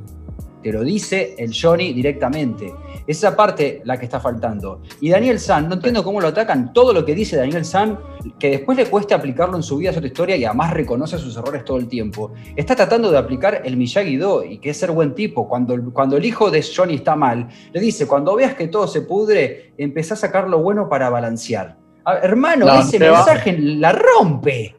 Te 0.63 0.71
lo 0.71 0.81
dice 0.83 1.35
el 1.37 1.51
Johnny 1.53 1.91
directamente. 1.93 2.73
Esa 3.05 3.35
parte 3.35 3.81
la 3.83 3.97
que 3.99 4.05
está 4.05 4.19
faltando. 4.21 4.81
Y 5.01 5.09
Daniel 5.09 5.37
San, 5.39 5.67
no 5.67 5.75
entiendo 5.75 6.03
cómo 6.05 6.21
lo 6.21 6.29
atacan. 6.29 6.71
Todo 6.71 6.93
lo 6.93 7.03
que 7.03 7.13
dice 7.13 7.35
Daniel 7.35 7.65
San, 7.65 7.99
que 8.39 8.51
después 8.51 8.77
le 8.77 8.85
cueste 8.85 9.13
aplicarlo 9.13 9.57
en 9.57 9.63
su 9.63 9.75
vida 9.77 9.89
es 9.91 9.97
otra 9.97 10.07
historia 10.07 10.37
y 10.37 10.45
además 10.45 10.71
reconoce 10.73 11.17
sus 11.17 11.35
errores 11.35 11.65
todo 11.65 11.77
el 11.77 11.89
tiempo. 11.89 12.31
Está 12.55 12.75
tratando 12.77 13.11
de 13.11 13.17
aplicar 13.17 13.61
el 13.65 13.75
Miyagi-Do 13.75 14.45
y 14.45 14.59
que 14.59 14.69
es 14.69 14.77
ser 14.77 14.91
buen 14.91 15.13
tipo. 15.13 15.49
Cuando, 15.49 15.75
cuando 15.91 16.15
el 16.15 16.23
hijo 16.23 16.49
de 16.49 16.63
Johnny 16.63 16.95
está 16.95 17.15
mal, 17.17 17.49
le 17.73 17.81
dice, 17.81 18.07
cuando 18.07 18.35
veas 18.35 18.55
que 18.55 18.69
todo 18.69 18.87
se 18.87 19.01
pudre, 19.01 19.73
empezá 19.77 20.13
a 20.13 20.17
sacar 20.17 20.47
lo 20.49 20.59
bueno 20.59 20.87
para 20.87 21.09
balancear. 21.09 21.77
A 22.05 22.15
hermano, 22.19 22.65
No, 22.67 22.79
ese 22.79 22.97
va- 22.99 23.17
mensaje 23.17 23.57
la 23.59 23.91
rompe. 23.91 24.75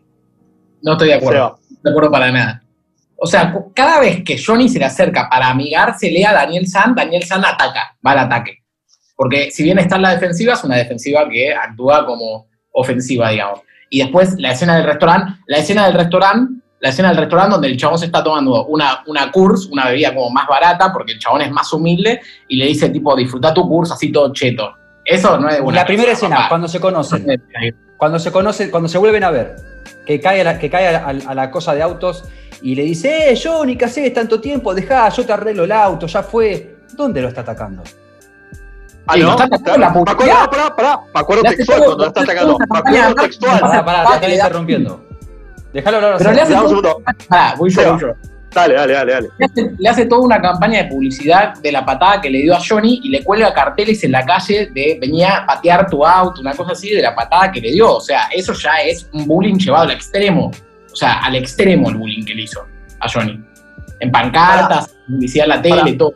No 0.83 0.93
estoy 0.93 1.09
de 1.09 1.15
acuerdo. 1.15 1.41
No 1.41 1.55
estoy 1.57 1.77
de 1.83 1.91
acuerdo 1.91 2.11
para 2.11 2.33
nada. 2.33 2.64
O 3.25 3.27
sea, 3.27 3.55
cada 3.75 4.01
vez 4.01 4.23
que 4.23 4.37
Johnny 4.37 4.69
se 4.69 4.79
le 4.79 4.85
acerca 4.85 5.31
para 5.31 5.49
amigársele 5.49 6.27
a 6.27 6.35
Daniel 6.35 6.67
San, 6.67 6.95
Daniel 6.95 7.23
San 7.23 7.43
ataca, 7.43 7.97
va 8.07 8.11
al 8.11 8.19
ataque. 8.19 8.59
Porque 9.17 9.51
si 9.51 9.63
bien 9.63 9.79
está 9.79 9.97
en 9.97 10.03
la 10.03 10.11
defensiva, 10.11 10.53
es 10.53 10.63
una 10.63 10.77
defensiva 10.77 11.27
que 11.27 11.55
actúa 11.55 12.05
como 12.05 12.49
ofensiva, 12.73 13.31
digamos. 13.31 13.61
Y 13.89 14.01
después 14.01 14.35
la 14.39 14.53
escena 14.53 14.77
del 14.77 14.85
restaurante, 14.85 15.41
la 15.47 15.57
escena 15.57 15.87
del 15.87 15.95
restaurante, 15.95 16.53
la 16.81 16.91
escena 16.91 17.09
del 17.09 17.17
restaurante 17.17 17.53
donde 17.53 17.69
el 17.69 17.79
chabón 17.79 17.99
se 17.99 18.05
está 18.05 18.23
tomando 18.23 18.67
una, 18.67 19.03
una 19.07 19.33
curse, 19.33 19.71
una 19.73 19.87
bebida 19.87 20.15
como 20.15 20.29
más 20.29 20.47
barata, 20.47 20.93
porque 20.93 21.13
el 21.13 21.19
chabón 21.19 21.41
es 21.41 21.51
más 21.51 21.73
humilde, 21.73 22.21
y 22.49 22.59
le 22.59 22.67
dice 22.67 22.91
tipo, 22.91 23.17
disfruta 23.17 23.55
tu 23.55 23.67
curse 23.67 23.95
así 23.95 24.13
todo 24.13 24.35
cheto. 24.35 24.71
Eso 25.03 25.41
no 25.41 25.49
es 25.49 25.63
buena 25.63 25.81
La 25.81 25.87
primera 25.87 26.13
escena, 26.13 26.45
cuando 26.51 26.69
se 26.69 26.79
conocen, 26.79 27.25
cuando 27.97 28.19
se 28.19 28.31
conocen, 28.31 28.71
cuando 28.71 28.91
se 28.91 28.99
vuelven 28.99 29.25
a 29.25 29.31
ver, 29.31 29.57
que 30.07 30.21
cae 30.21 30.41
a 30.41 30.45
la, 30.45 30.59
que 30.59 30.69
cae 30.71 30.89
a, 30.89 31.13
la- 31.13 31.31
a 31.31 31.35
la 31.35 31.51
cosa 31.51 31.75
de 31.75 31.83
autos 31.83 32.25
y 32.63 32.75
le 32.75 32.83
dice, 32.85 33.31
eh, 33.33 33.41
Johnny, 33.43 33.77
¿qué 33.77 33.85
haces 33.87 34.13
tanto 34.13 34.41
tiempo? 34.41 34.75
Dejá, 34.75 35.09
yo 35.11 35.25
te 35.27 35.33
arreglo 35.33 35.65
el 35.65 35.73
auto, 35.73 36.07
ya 36.07 36.23
fue. 36.23 36.77
¿Dónde 36.95 37.21
lo 37.21 37.29
está 37.29 37.41
atacando? 37.43 37.83
Ah, 39.07 39.17
no, 39.17 39.25
lo 39.25 39.31
está 39.33 39.45
atacando 39.45 39.79
la 39.79 39.91
me 39.91 40.01
acuerdo, 40.01 40.17
publicidad. 40.17 40.51
pará, 40.51 40.77
pará, 40.77 41.01
me 41.15 41.21
acuerdo 41.21 41.43
Le 41.43 41.49
hace 41.49 41.57
textual 41.59 41.79
cuando 41.85 41.97
lo 42.05 42.09
está 42.09 42.21
atacando. 42.23 42.59
acuerdo 42.71 43.15
textual. 43.17 43.61
Pará, 43.61 43.85
pará, 43.85 44.21
te 44.21 44.27
da- 44.29 44.35
interrumpiendo. 44.35 45.05
Déjalo 45.73 45.97
hablar. 45.97 46.15
Pero 46.19 46.33
le 46.33 46.41
hace 46.41 46.55
un 46.55 46.69
segundo. 46.69 47.03
Pará, 47.29 47.55
voy 47.59 47.71
yo, 47.71 47.93
voy 47.93 48.01
yo. 48.01 48.09
Dale, 48.55 48.75
dale, 48.75 48.93
dale, 48.93 49.13
dale. 49.13 49.29
Le 49.39 49.45
hace, 49.45 49.75
le 49.77 49.89
hace 49.89 50.07
toda 50.07 50.23
una 50.23 50.41
campaña 50.41 50.85
de 50.85 50.89
publicidad 50.89 51.55
de 51.57 51.73
la 51.73 51.85
patada 51.85 52.21
que 52.21 52.31
le 52.31 52.43
dio 52.43 52.55
a 52.55 52.61
Johnny 52.61 53.01
y 53.03 53.09
le 53.09 53.25
cuelga 53.25 53.53
carteles 53.53 54.05
en 54.05 54.13
la 54.13 54.25
calle 54.25 54.71
de 54.73 54.99
venía 55.01 55.39
a 55.39 55.47
patear 55.47 55.91
tu 55.91 56.07
auto, 56.07 56.41
una 56.41 56.55
cosa 56.55 56.73
así, 56.73 56.91
de 56.91 57.03
la 57.03 57.15
patada 57.15 57.51
que 57.51 57.61
le 57.61 57.73
dio. 57.73 57.97
O 57.97 58.01
sea, 58.01 58.29
eso 58.33 58.53
ya 58.53 58.81
es 58.83 59.09
un 59.13 59.27
bullying 59.27 59.57
llevado 59.57 59.85
al 59.85 59.91
extremo. 59.91 60.53
O 60.93 60.97
sea, 60.97 61.25
al 61.25 61.35
extremo 61.35 61.91
el 61.91 61.97
bullying 61.97 62.25
que 62.25 62.35
le 62.35 62.43
hizo 62.43 62.65
a 63.01 63.09
Johnny. 63.09 63.43
En 63.99 64.13
pancartas, 64.13 64.95
publicidad 65.07 65.47
en 65.47 65.49
la 65.49 65.63
tele, 65.63 65.81
Pará. 65.81 65.99
todo. 65.99 66.15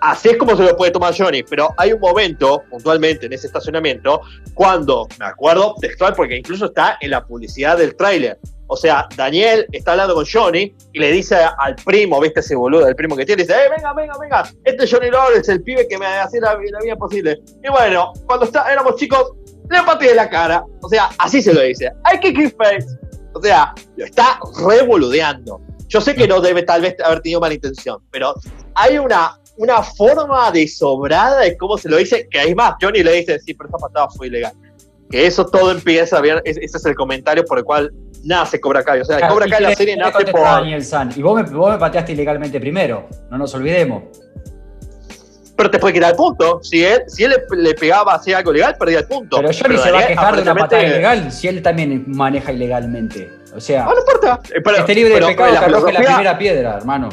Así 0.00 0.30
es 0.30 0.36
como 0.36 0.56
se 0.56 0.64
lo 0.64 0.76
puede 0.76 0.90
tomar 0.90 1.14
Johnny, 1.16 1.44
pero 1.44 1.72
hay 1.76 1.92
un 1.92 2.00
momento, 2.00 2.64
puntualmente, 2.68 3.26
en 3.26 3.34
ese 3.34 3.46
estacionamiento, 3.46 4.22
cuando, 4.52 5.06
me 5.16 5.26
acuerdo 5.26 5.76
textual, 5.80 6.14
porque 6.16 6.38
incluso 6.38 6.66
está 6.66 6.98
en 7.00 7.10
la 7.10 7.24
publicidad 7.24 7.78
del 7.78 7.94
tráiler. 7.94 8.36
O 8.66 8.76
sea, 8.76 9.06
Daniel 9.16 9.66
está 9.72 9.92
hablando 9.92 10.14
con 10.14 10.24
Johnny 10.24 10.74
y 10.92 10.98
le 10.98 11.12
dice 11.12 11.36
al 11.36 11.76
primo, 11.76 12.20
¿viste 12.20 12.40
ese 12.40 12.54
boludo, 12.54 12.86
el 12.86 12.96
primo 12.96 13.16
que 13.16 13.26
tiene? 13.26 13.42
Dice, 13.42 13.54
eh, 13.54 13.68
venga, 13.68 13.92
venga, 13.92 14.14
venga, 14.18 14.50
este 14.64 14.84
es 14.84 14.90
Johnny 14.90 15.10
Lawrence, 15.10 15.52
el 15.52 15.62
pibe 15.62 15.86
que 15.86 15.98
me 15.98 16.06
hacía 16.06 16.40
la, 16.40 16.56
vida 16.56 16.96
posible. 16.96 17.38
Y 17.62 17.68
bueno, 17.68 18.12
cuando 18.26 18.46
está, 18.46 18.72
éramos 18.72 18.96
chicos, 18.96 19.32
le 19.70 19.82
pateé 19.82 20.14
la 20.14 20.28
cara. 20.28 20.64
O 20.80 20.88
sea, 20.88 21.10
así 21.18 21.42
se 21.42 21.52
lo 21.52 21.60
dice. 21.60 21.90
Hay 22.04 22.18
que 22.20 22.32
keep 22.32 22.56
face. 22.56 22.86
O 23.34 23.42
sea, 23.42 23.74
lo 23.96 24.04
está 24.04 24.38
revoludeando. 24.66 25.60
Yo 25.88 26.00
sé 26.00 26.14
que 26.14 26.26
no 26.26 26.40
debe 26.40 26.62
tal 26.62 26.80
vez 26.80 26.96
haber 27.04 27.20
tenido 27.20 27.40
mala 27.40 27.54
intención, 27.54 27.98
pero 28.10 28.34
hay 28.74 28.96
una, 28.96 29.38
una 29.58 29.82
forma 29.82 30.50
de 30.50 30.66
sobrada 30.66 31.40
de 31.40 31.56
cómo 31.56 31.76
se 31.76 31.88
lo 31.88 31.98
dice, 31.98 32.26
que 32.30 32.38
hay 32.38 32.54
más, 32.54 32.76
Johnny 32.80 33.02
le 33.02 33.12
dice, 33.12 33.38
sí, 33.40 33.52
pero 33.52 33.68
esa 33.68 33.78
patada 33.78 34.08
fue 34.16 34.28
ilegal. 34.28 34.54
Que 35.12 35.26
eso 35.26 35.46
todo 35.46 35.70
empieza 35.70 36.16
a 36.16 36.20
ver, 36.22 36.40
ese 36.44 36.60
es 36.64 36.84
el 36.86 36.94
comentario 36.96 37.44
por 37.44 37.58
el 37.58 37.64
cual 37.64 37.92
nace 38.24 38.58
Cobra 38.60 38.82
Kai. 38.82 39.00
O 39.00 39.04
sea, 39.04 39.28
Cobra 39.28 39.46
Y 39.46 39.50
Kai 39.50 39.62
la 39.62 39.74
serie 39.74 39.96
nace 39.96 40.24
por... 40.24 40.40
Daniel 40.40 40.82
San. 40.84 41.12
Y 41.14 41.22
vos 41.22 41.36
me, 41.36 41.42
vos 41.54 41.70
me 41.70 41.78
pateaste 41.78 42.12
ilegalmente 42.12 42.58
primero, 42.58 43.06
no 43.30 43.38
nos 43.38 43.54
olvidemos. 43.54 44.04
Pero 45.54 45.70
te 45.70 45.78
puede 45.78 45.94
quitar 45.94 46.10
el 46.10 46.16
punto. 46.16 46.60
Si 46.62 46.82
él, 46.82 47.02
si 47.08 47.24
él 47.24 47.34
le, 47.50 47.62
le 47.62 47.74
pegaba 47.74 48.14
así 48.14 48.32
algo 48.32 48.52
legal, 48.52 48.74
perdía 48.78 49.00
el 49.00 49.06
punto. 49.06 49.36
Pero 49.36 49.50
Johnny 49.52 49.76
se 49.78 49.90
va 49.92 50.00
a 50.00 50.06
quejar 50.06 50.34
de 50.36 50.42
una 50.42 50.54
patada 50.54 50.82
ilegal 50.82 51.30
si 51.30 51.46
él 51.46 51.62
también 51.62 52.04
maneja 52.06 52.50
ilegalmente. 52.52 53.30
O 53.54 53.60
sea, 53.60 53.84
No, 53.84 53.92
no 53.92 54.00
importa. 54.00 54.40
Eh, 54.48 54.60
pero- 54.64 54.78
esté 54.78 54.94
libre 54.94 55.12
pero 55.14 55.26
de 55.26 55.32
pecado 55.34 55.52
la 55.52 55.58
que 55.60 55.64
arroje 55.66 55.92
la 55.92 56.00
primera 56.00 56.38
piedra, 56.38 56.76
hermano. 56.78 57.10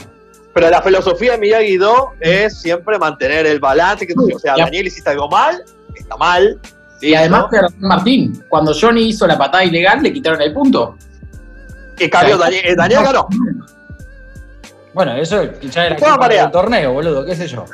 Pero 0.53 0.69
la 0.69 0.81
filosofía 0.81 1.33
de 1.33 1.37
Miyagi-Do 1.39 2.11
es 2.21 2.59
siempre 2.61 2.97
mantener 2.97 3.45
el 3.45 3.59
balance. 3.59 4.07
Que, 4.07 4.13
o 4.13 4.39
sea, 4.39 4.55
Ya. 4.57 4.63
Daniel 4.63 4.87
hiciste 4.87 5.09
algo 5.09 5.27
mal, 5.29 5.61
está 5.95 6.15
mal. 6.17 6.59
Y 7.01 7.13
además, 7.13 7.45
¿no? 7.51 7.87
Martín, 7.87 8.43
cuando 8.49 8.73
Johnny 8.79 9.09
hizo 9.09 9.25
la 9.25 9.37
patada 9.37 9.63
ilegal, 9.63 10.01
le 10.03 10.11
quitaron 10.11 10.41
el 10.41 10.53
punto. 10.53 10.97
que 11.95 12.09
cambió. 12.09 12.37
Daniel, 12.37 12.65
eh, 12.65 12.75
Daniel 12.75 13.03
ganó. 13.03 13.27
Bueno, 14.93 15.15
eso 15.15 15.43
ya 15.61 15.85
era 15.85 15.95
del 16.27 16.51
torneo, 16.51 16.93
boludo, 16.93 17.25
qué 17.25 17.35
sé 17.35 17.47
yo. 17.47 17.65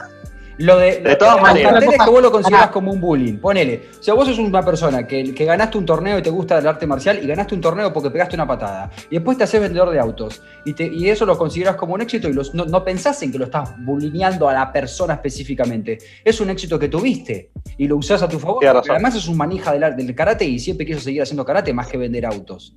Lo 0.58 0.78
de, 0.78 1.02
De 1.02 1.16
todas 1.18 1.42
maneras. 1.42 1.74
carteles 1.74 1.98
que 2.04 2.10
vos 2.10 2.22
lo 2.22 2.32
considerás 2.32 2.70
como 2.70 2.92
un 2.92 3.02
bullying. 3.02 3.38
Ponele, 3.40 3.90
o 4.00 4.02
sea, 4.04 4.14
vos 4.14 4.28
sos 4.28 4.40
una 4.40 4.64
persona 4.64 5.06
que, 5.06 5.34
que 5.34 5.44
ganaste 5.46 5.78
un 5.78 5.86
torneo 5.86 6.18
y 6.18 6.22
te 6.22 6.30
gusta 6.30 6.58
el 6.60 6.66
arte 6.68 6.88
marcial 6.88 7.20
y 7.22 7.28
ganaste 7.28 7.56
un 7.56 7.62
torneo 7.62 7.92
porque 7.92 8.10
pegaste 8.10 8.36
una 8.36 8.48
patada. 8.48 8.90
Y 9.10 9.16
después 9.16 9.38
te 9.38 9.44
haces 9.44 9.60
vendedor 9.60 9.90
de 9.92 10.00
autos. 10.00 10.42
Y, 10.64 10.74
te- 10.74 10.88
y 10.88 11.10
eso 11.10 11.26
lo 11.26 11.38
considerás 11.38 11.76
como 11.76 11.94
un 11.96 12.02
éxito 12.02 12.30
y 12.30 12.34
los- 12.34 12.54
no, 12.56 12.64
no 12.66 12.84
pensás 12.86 13.22
en 13.24 13.32
que 13.34 13.38
lo 13.38 13.46
estás 13.46 13.74
bullyingando 13.84 14.48
a 14.48 14.54
la 14.54 14.72
persona 14.72 15.16
específicamente. 15.16 15.98
Es 16.24 16.40
un 16.40 16.50
éxito 16.50 16.80
que 16.80 16.88
tuviste 16.88 17.52
y 17.78 17.88
lo 17.88 17.98
usás 17.98 18.22
a 18.24 18.30
tu 18.30 18.40
favor. 18.40 18.64
Además 18.66 19.16
es 19.16 19.28
un 19.28 19.36
manija 19.38 19.74
del, 19.74 19.96
del 19.96 20.16
karate 20.16 20.46
y 20.46 20.60
siempre 20.60 20.86
quiso 20.86 21.00
seguir 21.02 21.22
haciendo 21.22 21.44
karate 21.44 21.74
más 21.74 21.88
que 21.88 21.98
vender 21.98 22.26
autos. 22.26 22.76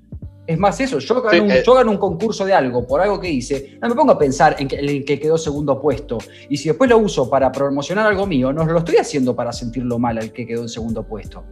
Es 0.49 0.59
más 0.59 0.81
eso, 0.81 0.99
yo 0.99 1.21
gano, 1.21 1.31
Sí, 1.31 1.41
un, 1.41 1.51
eh. 1.51 1.63
yo 1.65 1.75
gano 1.75 1.91
un 1.91 1.99
concurso 1.99 2.47
de 2.47 2.55
algo 2.55 2.87
por 2.87 3.03
algo 3.03 3.21
que 3.21 3.29
hice, 3.29 3.77
no 3.83 3.89
me 3.91 3.95
pongo 3.95 4.13
a 4.13 4.19
pensar 4.19 4.57
en 4.59 4.67
que, 4.67 4.77
en 4.77 4.89
el 4.89 5.05
que 5.05 5.21
quedó 5.21 5.37
segundo 5.37 5.79
puesto. 5.79 6.17
Y 6.49 6.57
si 6.57 6.71
después 6.71 6.89
lo 6.89 6.97
uso 6.97 7.29
para 7.29 7.53
promocionar 7.53 8.07
algo 8.07 8.27
mío, 8.27 8.51
no 8.51 8.65
lo 8.65 8.79
estoy 8.79 8.97
haciendo 8.97 9.37
para 9.37 9.53
sentirlo 9.53 9.99
mal 9.99 10.17
al 10.17 10.33
que 10.33 10.47
quedó 10.47 10.63
en 10.63 10.71
segundo 10.71 11.03
puesto. 11.07 11.45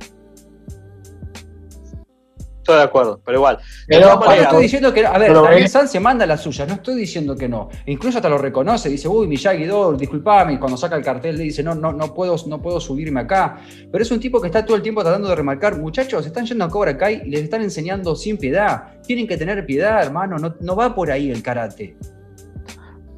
Estoy 2.66 2.78
de 2.78 2.82
acuerdo, 2.82 3.20
pero 3.24 3.38
igual. 3.38 3.58
Pero 3.86 4.06
No 4.26 4.42
estoy 4.42 4.62
diciendo 4.64 4.92
que, 4.92 5.06
a 5.06 5.18
ver, 5.18 5.30
ve- 5.42 5.68
Sanz 5.68 5.92
se 5.92 6.00
manda 6.00 6.26
la 6.26 6.36
suya, 6.36 6.66
no 6.66 6.74
estoy 6.74 6.96
diciendo 6.96 7.36
que 7.36 7.48
no. 7.48 7.68
Incluso 7.86 8.18
hasta 8.18 8.28
lo 8.28 8.38
reconoce, 8.38 8.88
dice, 8.88 9.06
uy, 9.06 9.28
Miyagi-Do, 9.28 9.92
disculpame, 9.92 10.54
y 10.54 10.58
cuando 10.58 10.76
saca 10.76 10.96
el 10.96 11.04
cartel 11.04 11.36
le 11.38 11.44
dice, 11.44 11.62
no, 11.62 11.76
no, 11.76 11.92
no 11.92 12.12
puedo, 12.12 12.34
no 12.48 12.60
puedo 12.60 12.80
subirme 12.80 13.20
acá. 13.20 13.58
Pero 13.92 14.02
es 14.02 14.10
un 14.10 14.18
tipo 14.18 14.40
que 14.40 14.48
está 14.48 14.64
todo 14.66 14.76
el 14.76 14.82
tiempo 14.82 15.02
tratando 15.02 15.28
de 15.28 15.36
remarcar, 15.36 15.78
muchachos, 15.78 16.26
están 16.26 16.44
yendo 16.44 16.64
a 16.64 16.68
Cobra 16.68 16.98
Kai 16.98 17.22
y 17.24 17.30
les 17.30 17.44
están 17.44 17.62
enseñando 17.62 18.16
sin 18.16 18.36
piedad. 18.36 18.94
Tienen 19.06 19.28
que 19.28 19.36
tener 19.36 19.64
piedad, 19.64 20.02
hermano, 20.02 20.36
no, 20.38 20.56
no 20.58 20.74
va 20.74 20.92
por 20.92 21.12
ahí 21.12 21.30
el 21.30 21.42
karate. 21.44 21.96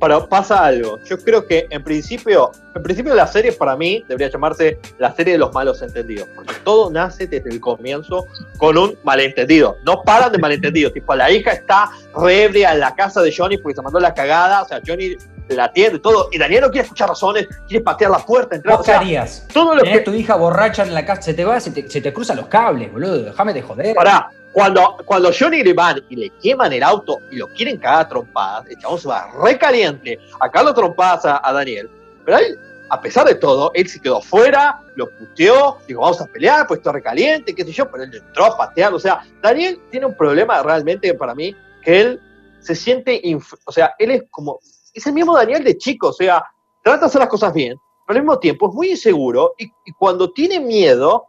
Pero 0.01 0.29
pasa 0.29 0.65
algo. 0.65 0.99
Yo 1.05 1.19
creo 1.19 1.47
que 1.47 1.67
en 1.71 1.83
principio, 1.83 2.53
en 2.75 2.83
principio 2.83 3.15
la 3.15 3.27
serie 3.27 3.53
para 3.53 3.77
mí 3.77 4.05
debería 4.09 4.31
llamarse 4.31 4.79
la 4.99 5.13
serie 5.15 5.33
de 5.33 5.39
los 5.39 5.53
malos 5.53 5.83
entendidos, 5.83 6.29
porque 6.37 6.55
todo 6.65 6.91
nace 6.91 7.27
desde 7.27 7.51
el 7.51 7.61
comienzo 7.61 8.27
con 8.59 8.79
un 8.79 8.97
malentendido. 9.03 9.77
No 9.85 10.03
paran 10.03 10.31
de 10.33 10.39
malentendidos. 10.39 10.93
Tipo, 10.93 11.15
la 11.15 11.31
hija 11.31 11.51
está 11.53 11.91
re 12.17 12.45
ebria 12.45 12.73
en 12.73 12.81
la 12.81 12.95
casa 12.95 13.21
de 13.23 13.35
Johnny 13.37 13.59
porque 13.59 13.77
se 13.77 13.83
mandó 13.83 13.99
la 13.99 14.15
cagada. 14.15 14.63
O 14.63 14.69
sea, 14.69 14.81
Johnny 14.87 15.17
la 15.49 15.65
atiende 15.65 15.99
todo. 15.99 16.29
Y 16.31 16.39
Daniel 16.39 16.61
no 16.63 16.71
quiere 16.71 16.85
escuchar 16.85 17.09
razones, 17.09 17.49
quiere 17.67 17.83
patear 17.83 18.11
la 18.11 18.19
puerta, 18.19 18.55
entrar. 18.55 18.77
¿Vos 18.77 18.83
O 18.83 18.85
sea, 18.85 19.01
harías? 19.01 19.47
todo 19.53 19.75
lo 19.75 19.81
Tenés 19.83 19.99
que. 19.99 20.05
tu 20.05 20.13
hija 20.15 20.37
borracha 20.37 20.83
en 20.85 20.95
la 20.95 21.05
casa, 21.07 21.23
se 21.23 21.35
te 21.35 21.45
va, 21.45 21.59
se 21.59 21.71
te, 21.71 21.89
se 21.91 22.01
te 22.01 22.13
cruzan 22.13 22.37
los 22.37 22.47
cables, 22.47 22.93
boludo, 22.93 23.23
déjame 23.25 23.53
de 23.55 23.63
joder. 23.63 23.95
Pará, 23.97 24.29
cuando, 24.53 24.97
cuando 25.05 25.31
Johnny 25.37 25.63
le 25.63 25.73
van 25.73 26.03
y 26.09 26.17
le 26.17 26.31
queman 26.43 26.73
el 26.73 26.83
auto 26.83 27.19
y 27.31 27.37
lo 27.37 27.49
quieren 27.49 27.77
cagar 27.79 28.01
a 28.01 28.09
trompadas, 28.09 28.67
el 28.69 28.79
chabón 28.79 28.99
se 28.99 29.09
va 29.09 29.31
re 29.43 29.59
caliente 29.59 30.19
a 30.41 30.51
cagarlo 30.51 30.71
a 30.71 30.75
trompadas 30.75 31.25
a, 31.27 31.41
a 31.47 31.53
Daniel. 31.53 31.91
Pero 32.25 32.39
él, 32.39 32.59
a 32.91 33.01
pesar 33.01 33.27
de 33.27 33.35
todo, 33.35 33.71
él 33.75 33.89
se 33.89 34.01
quedó 34.01 34.21
fuera, 34.21 34.81
lo 34.97 35.11
puteó, 35.11 35.79
dijo, 35.87 36.01
vamos 36.01 36.21
a 36.21 36.27
pelear, 36.27 36.67
pues 36.67 36.79
esto 36.79 36.93
recaliente, 36.93 37.55
qué 37.55 37.65
sé 37.65 37.73
yo, 37.73 37.91
pero 37.91 38.05
él 38.05 38.15
entró 38.15 38.47
a 38.47 38.57
patear. 38.57 38.95
O 38.95 38.99
sea, 38.99 39.23
Daniel 39.43 39.81
tiene 39.91 40.07
un 40.07 40.17
problema 40.17 40.63
realmente 40.63 41.13
para 41.15 41.35
mí, 41.35 41.55
que 41.83 42.01
él 42.01 42.21
se 42.61 42.75
siente, 42.75 43.21
o 43.65 43.73
sea, 43.73 43.95
él 43.99 44.11
es 44.11 44.25
como, 44.31 44.59
es 44.93 45.07
el 45.07 45.13
mismo 45.13 45.37
Daniel 45.37 45.63
de 45.63 45.77
chico, 45.77 46.09
o 46.09 46.13
sea, 46.13 46.43
trata 46.83 47.01
de 47.01 47.07
hacer 47.07 47.21
las 47.21 47.29
cosas 47.29 47.53
bien, 47.53 47.79
pero 48.07 48.19
al 48.19 48.25
mismo 48.25 48.39
tiempo 48.39 48.69
es 48.69 48.75
muy 48.75 48.91
inseguro 48.91 49.55
y, 49.59 49.67
y 49.85 49.93
cuando 49.93 50.33
tiene 50.33 50.59
miedo, 50.59 51.27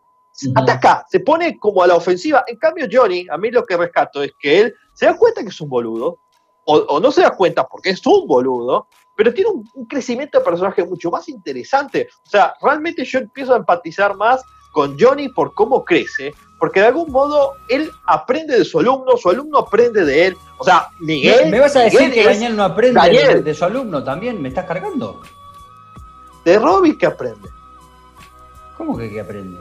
ataca, 0.56 1.06
se 1.10 1.20
pone 1.20 1.58
como 1.58 1.84
a 1.84 1.88
la 1.88 1.96
ofensiva. 1.96 2.44
En 2.48 2.58
cambio, 2.58 2.88
Johnny, 2.92 3.26
a 3.30 3.38
mí 3.38 3.52
lo 3.52 3.66
que 3.66 3.78
rescato 3.78 4.24
es 4.24 4.32
que 4.40 4.62
él 4.62 4.76
se 4.94 5.06
da 5.06 5.18
cuenta 5.18 5.42
que 5.42 5.50
es 5.50 5.62
un 5.62 5.70
boludo, 5.70 6.20
o, 6.66 6.76
o 6.76 7.00
no 7.00 7.12
se 7.12 7.22
da 7.22 7.32
cuenta 7.32 7.68
porque 7.68 7.92
es 7.92 8.06
un 8.06 8.28
boludo, 8.28 8.88
pero 9.16 9.34
tiene 9.34 9.50
un, 9.50 9.68
un 9.74 9.86
crecimiento 9.86 10.40
de 10.40 10.46
personaje 10.46 10.84
mucho 10.86 11.10
más 11.10 11.28
interesante. 11.30 12.08
O 12.26 12.30
sea, 12.30 12.54
realmente 12.62 13.04
yo 13.04 13.20
empiezo 13.20 13.54
a 13.54 13.58
empatizar 13.58 14.16
más 14.16 14.42
con 14.72 14.98
Johnny 15.00 15.30
por 15.30 15.54
cómo 15.56 15.84
crece, 15.84 16.34
porque 16.60 16.80
de 16.80 16.88
algún 16.88 17.12
modo 17.12 17.54
él 17.70 17.92
aprende 18.06 18.58
de 18.58 18.66
su 18.66 18.80
alumno, 18.80 19.18
su 19.18 19.30
alumno 19.30 19.60
aprende 19.60 20.06
de 20.06 20.28
él. 20.28 20.38
O 20.58 20.64
sea, 20.64 20.90
Miguel. 21.00 21.50
¿Me 21.50 21.60
vas 21.60 21.76
a 21.76 21.82
decir 21.82 22.02
Miguel 22.02 22.14
que 22.14 22.24
Daniel 22.26 22.56
no 22.56 22.64
aprende 22.64 23.00
Daniel. 23.00 23.28
de, 23.28 23.42
de 23.42 23.54
su 23.56 23.66
alumno 23.66 24.04
también? 24.04 24.42
¿Me 24.42 24.50
estás 24.50 24.66
cargando? 24.66 25.22
de 26.46 26.58
Robbie 26.58 26.98
que 26.98 27.06
aprende. 27.06 27.50
¿Cómo 28.78 28.98
que, 28.98 29.10
que 29.12 29.20
aprende? 29.20 29.60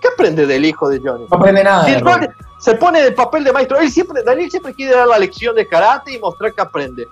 ¿Qué 0.00 0.08
aprende 0.08 0.46
del 0.46 0.64
hijo 0.64 0.88
de 0.88 1.00
Johnny? 1.00 1.26
No 1.30 1.36
aprende 1.36 1.64
nada. 1.64 1.84
Si 1.84 1.92
de 1.92 2.30
se 2.58 2.74
pone 2.74 3.00
el 3.00 3.14
papel 3.14 3.44
de 3.44 3.52
maestro. 3.52 3.78
Él 3.78 3.90
siempre, 3.90 4.22
Daniel 4.22 4.50
siempre 4.50 4.72
quiere 4.74 4.94
dar 4.94 5.08
la 5.08 5.18
lección 5.18 5.54
de 5.56 5.66
karate 5.66 6.14
y 6.14 6.18
mostrar 6.18 6.52
que 6.54 6.62
aprende. 6.62 7.06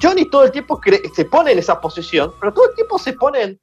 Johnny 0.00 0.26
todo 0.26 0.44
el 0.44 0.52
tiempo 0.52 0.80
se 1.12 1.24
pone 1.24 1.52
en 1.52 1.58
esa 1.58 1.80
posición, 1.80 2.32
pero 2.40 2.52
todo 2.52 2.68
el 2.68 2.74
tiempo 2.74 2.98
se 2.98 3.12
pone 3.14 3.42
en. 3.42 3.60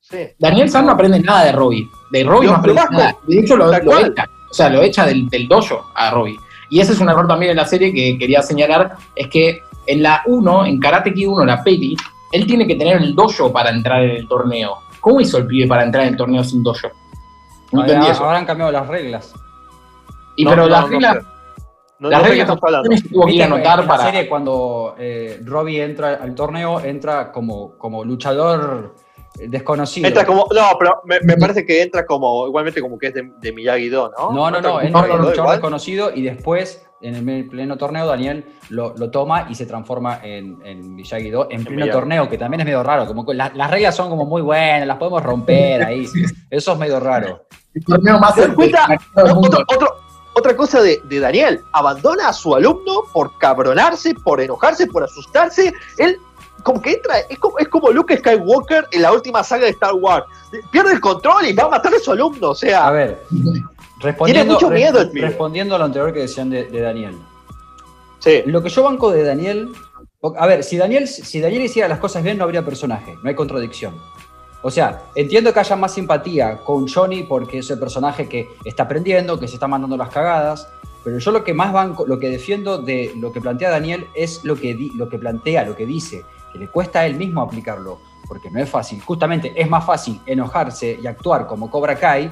Sí. 0.00 0.28
Daniel 0.38 0.70
San 0.70 0.86
no 0.86 0.92
aprende 0.92 1.20
nada 1.20 1.44
de 1.44 1.52
Robbie. 1.52 1.88
De 2.10 2.22
Robbie 2.22 2.48
no 2.48 2.54
aprende 2.56 2.82
nada. 2.90 3.16
De 3.26 3.38
hecho, 3.40 3.56
lo, 3.56 3.66
lo 3.66 3.98
echa. 3.98 4.26
O 4.50 4.54
sea, 4.54 4.68
lo 4.68 4.82
echa 4.82 5.04
del, 5.06 5.28
del 5.28 5.48
dojo 5.48 5.90
a 5.94 6.10
Robbie. 6.10 6.38
Y 6.70 6.80
ese 6.80 6.92
es 6.92 7.00
un 7.00 7.08
error 7.08 7.26
también 7.26 7.50
en 7.50 7.56
la 7.56 7.66
serie 7.66 7.92
que 7.92 8.18
quería 8.18 8.42
señalar, 8.42 8.96
es 9.14 9.28
que 9.28 9.62
en 9.86 10.02
la 10.02 10.22
1, 10.26 10.66
en 10.66 10.78
Karate 10.78 11.14
Kid 11.14 11.28
1, 11.28 11.44
la 11.44 11.62
peli, 11.64 11.96
él 12.32 12.46
tiene 12.46 12.66
que 12.66 12.74
tener 12.74 12.98
el 12.98 13.14
dojo 13.14 13.50
para 13.52 13.70
entrar 13.70 14.02
en 14.02 14.10
el 14.10 14.28
torneo. 14.28 14.78
¿Cómo 15.00 15.20
hizo 15.20 15.38
el 15.38 15.46
pibe 15.46 15.66
para 15.66 15.84
entrar 15.84 16.04
en 16.04 16.10
el 16.10 16.16
torneo 16.16 16.44
sin 16.44 16.62
dojo? 16.62 16.88
No 17.72 17.80
entendí 17.82 18.06
eso. 18.08 18.24
Habrán 18.24 18.46
cambiado 18.46 18.72
las 18.72 18.86
reglas. 18.86 19.34
Y 20.36 20.44
pero 20.44 20.68
las 20.68 20.88
reglas... 20.88 21.18
las 21.98 22.22
reglas 22.22 22.58
tuvo 23.10 23.26
que 23.26 23.42
anotar 23.42 23.86
para... 23.86 24.04
la 24.04 24.10
serie 24.10 24.28
cuando 24.28 24.94
eh, 24.98 25.40
Robbie 25.44 25.82
entra 25.82 26.14
al 26.14 26.34
torneo, 26.34 26.80
entra 26.80 27.32
como, 27.32 27.76
como 27.76 28.04
luchador 28.04 28.94
desconocido. 29.34 30.06
Entra 30.06 30.24
como, 30.24 30.46
no, 30.52 30.62
pero 30.78 31.02
me, 31.04 31.36
parece 31.36 31.64
que 31.64 31.82
entra 31.82 32.04
como, 32.06 32.46
igualmente 32.46 32.80
como 32.80 32.98
que 32.98 33.08
es 33.08 33.14
de, 33.14 33.30
de 33.38 33.52
Miyagi-Do, 33.52 34.12
¿no? 34.18 34.32
No, 34.32 34.50
no, 34.50 34.60
no, 34.60 34.80
entra 34.80 35.06
como 35.06 35.22
luchador 35.24 35.52
desconocido 35.52 36.10
y 36.14 36.22
después, 36.22 36.87
en 37.00 37.28
el 37.28 37.48
pleno 37.48 37.76
torneo, 37.76 38.06
Daniel 38.06 38.44
lo, 38.70 38.92
toma 39.10 39.46
y 39.48 39.54
se 39.54 39.66
transforma 39.66 40.20
en, 40.22 40.58
en 40.64 40.94
Miyagi-Do 40.94 41.48
en 41.50 41.64
pleno 41.64 41.92
torneo, 41.92 42.28
que 42.28 42.38
también 42.38 42.60
es 42.60 42.66
medio 42.66 42.82
raro, 42.82 43.06
como 43.06 43.32
las 43.32 43.70
reglas 43.70 43.94
son 43.94 44.08
como 44.08 44.24
muy 44.26 44.42
buenas, 44.42 44.86
las 44.86 44.96
podemos 44.96 45.22
romper 45.22 45.84
ahí, 45.84 46.06
eso 46.50 46.72
es 46.72 46.78
medio 46.78 47.00
raro. 47.00 47.46
El 47.74 47.84
torneo 47.84 48.18
más 48.18 48.34
otra 50.34 50.56
cosa 50.56 50.80
de, 50.80 51.00
de, 51.08 51.18
Daniel, 51.18 51.60
abandona 51.72 52.28
a 52.28 52.32
su 52.32 52.54
alumno 52.54 53.02
por 53.12 53.36
cabronarse, 53.38 54.14
por 54.14 54.40
enojarse, 54.40 54.86
por 54.86 55.02
asustarse. 55.02 55.74
Él 55.98 56.16
como 56.62 56.80
que 56.82 56.92
entra, 56.92 57.20
es 57.28 57.38
como, 57.38 57.58
es 57.58 57.68
como 57.68 57.90
Luke 57.90 58.16
Skywalker 58.16 58.86
en 58.92 59.02
la 59.02 59.12
última 59.12 59.42
saga 59.42 59.64
de 59.64 59.70
Star 59.70 59.94
Wars. 59.94 60.26
Pierde 60.70 60.92
el 60.92 61.00
control 61.00 61.46
y 61.46 61.52
va 61.52 61.64
a 61.64 61.68
matar 61.68 61.94
a 61.94 61.98
su 61.98 62.12
alumno, 62.12 62.50
o 62.50 62.54
sea. 62.54 62.88
A 62.88 62.90
ver, 62.90 63.24
respondiendo, 64.00 64.54
mucho 64.54 64.70
miedo 64.70 65.10
respondiendo 65.12 65.74
a 65.74 65.78
lo 65.78 65.84
anterior 65.84 66.12
que 66.12 66.20
decían 66.20 66.50
de, 66.50 66.66
Daniel. 66.68 67.16
Sí. 68.18 68.42
Lo 68.46 68.62
que 68.62 68.68
yo 68.68 68.82
banco 68.82 69.10
de 69.10 69.22
Daniel. 69.22 69.68
A 70.36 70.46
ver, 70.46 70.64
si 70.64 70.76
Daniel, 70.76 71.06
si 71.06 71.40
Daniel 71.40 71.62
hiciera 71.62 71.88
las 71.88 71.98
cosas 71.98 72.22
bien, 72.22 72.38
no 72.38 72.44
habría 72.44 72.64
personaje, 72.64 73.16
no 73.22 73.28
hay 73.28 73.34
contradicción. 73.34 73.94
O 74.62 74.70
sea, 74.70 75.04
entiendo 75.14 75.52
que 75.52 75.60
haya 75.60 75.76
más 75.76 75.94
simpatía 75.94 76.58
con 76.58 76.88
Johnny 76.88 77.22
porque 77.22 77.58
es 77.58 77.70
el 77.70 77.78
personaje 77.78 78.28
que 78.28 78.48
está 78.64 78.84
aprendiendo, 78.84 79.38
que 79.38 79.46
se 79.46 79.54
está 79.54 79.68
mandando 79.68 79.96
las 79.96 80.08
cagadas, 80.08 80.68
pero 81.04 81.18
yo 81.18 81.30
lo 81.30 81.44
que 81.44 81.54
más 81.54 81.72
banco, 81.72 82.04
lo 82.06 82.18
que 82.18 82.28
defiendo 82.28 82.78
de 82.78 83.12
lo 83.16 83.32
que 83.32 83.40
plantea 83.40 83.70
Daniel 83.70 84.08
es 84.14 84.44
lo 84.44 84.56
que, 84.56 84.76
lo 84.96 85.08
que 85.08 85.18
plantea, 85.18 85.64
lo 85.64 85.76
que 85.76 85.86
dice 85.86 86.24
que 86.52 86.58
le 86.58 86.68
cuesta 86.68 87.00
a 87.00 87.06
él 87.06 87.14
mismo 87.14 87.40
aplicarlo, 87.40 88.00
porque 88.26 88.50
no 88.50 88.60
es 88.60 88.68
fácil. 88.68 89.00
Justamente 89.00 89.52
es 89.54 89.70
más 89.70 89.84
fácil 89.84 90.20
enojarse 90.26 90.98
y 91.00 91.06
actuar 91.06 91.46
como 91.46 91.70
Cobra 91.70 91.96
Kai 91.96 92.30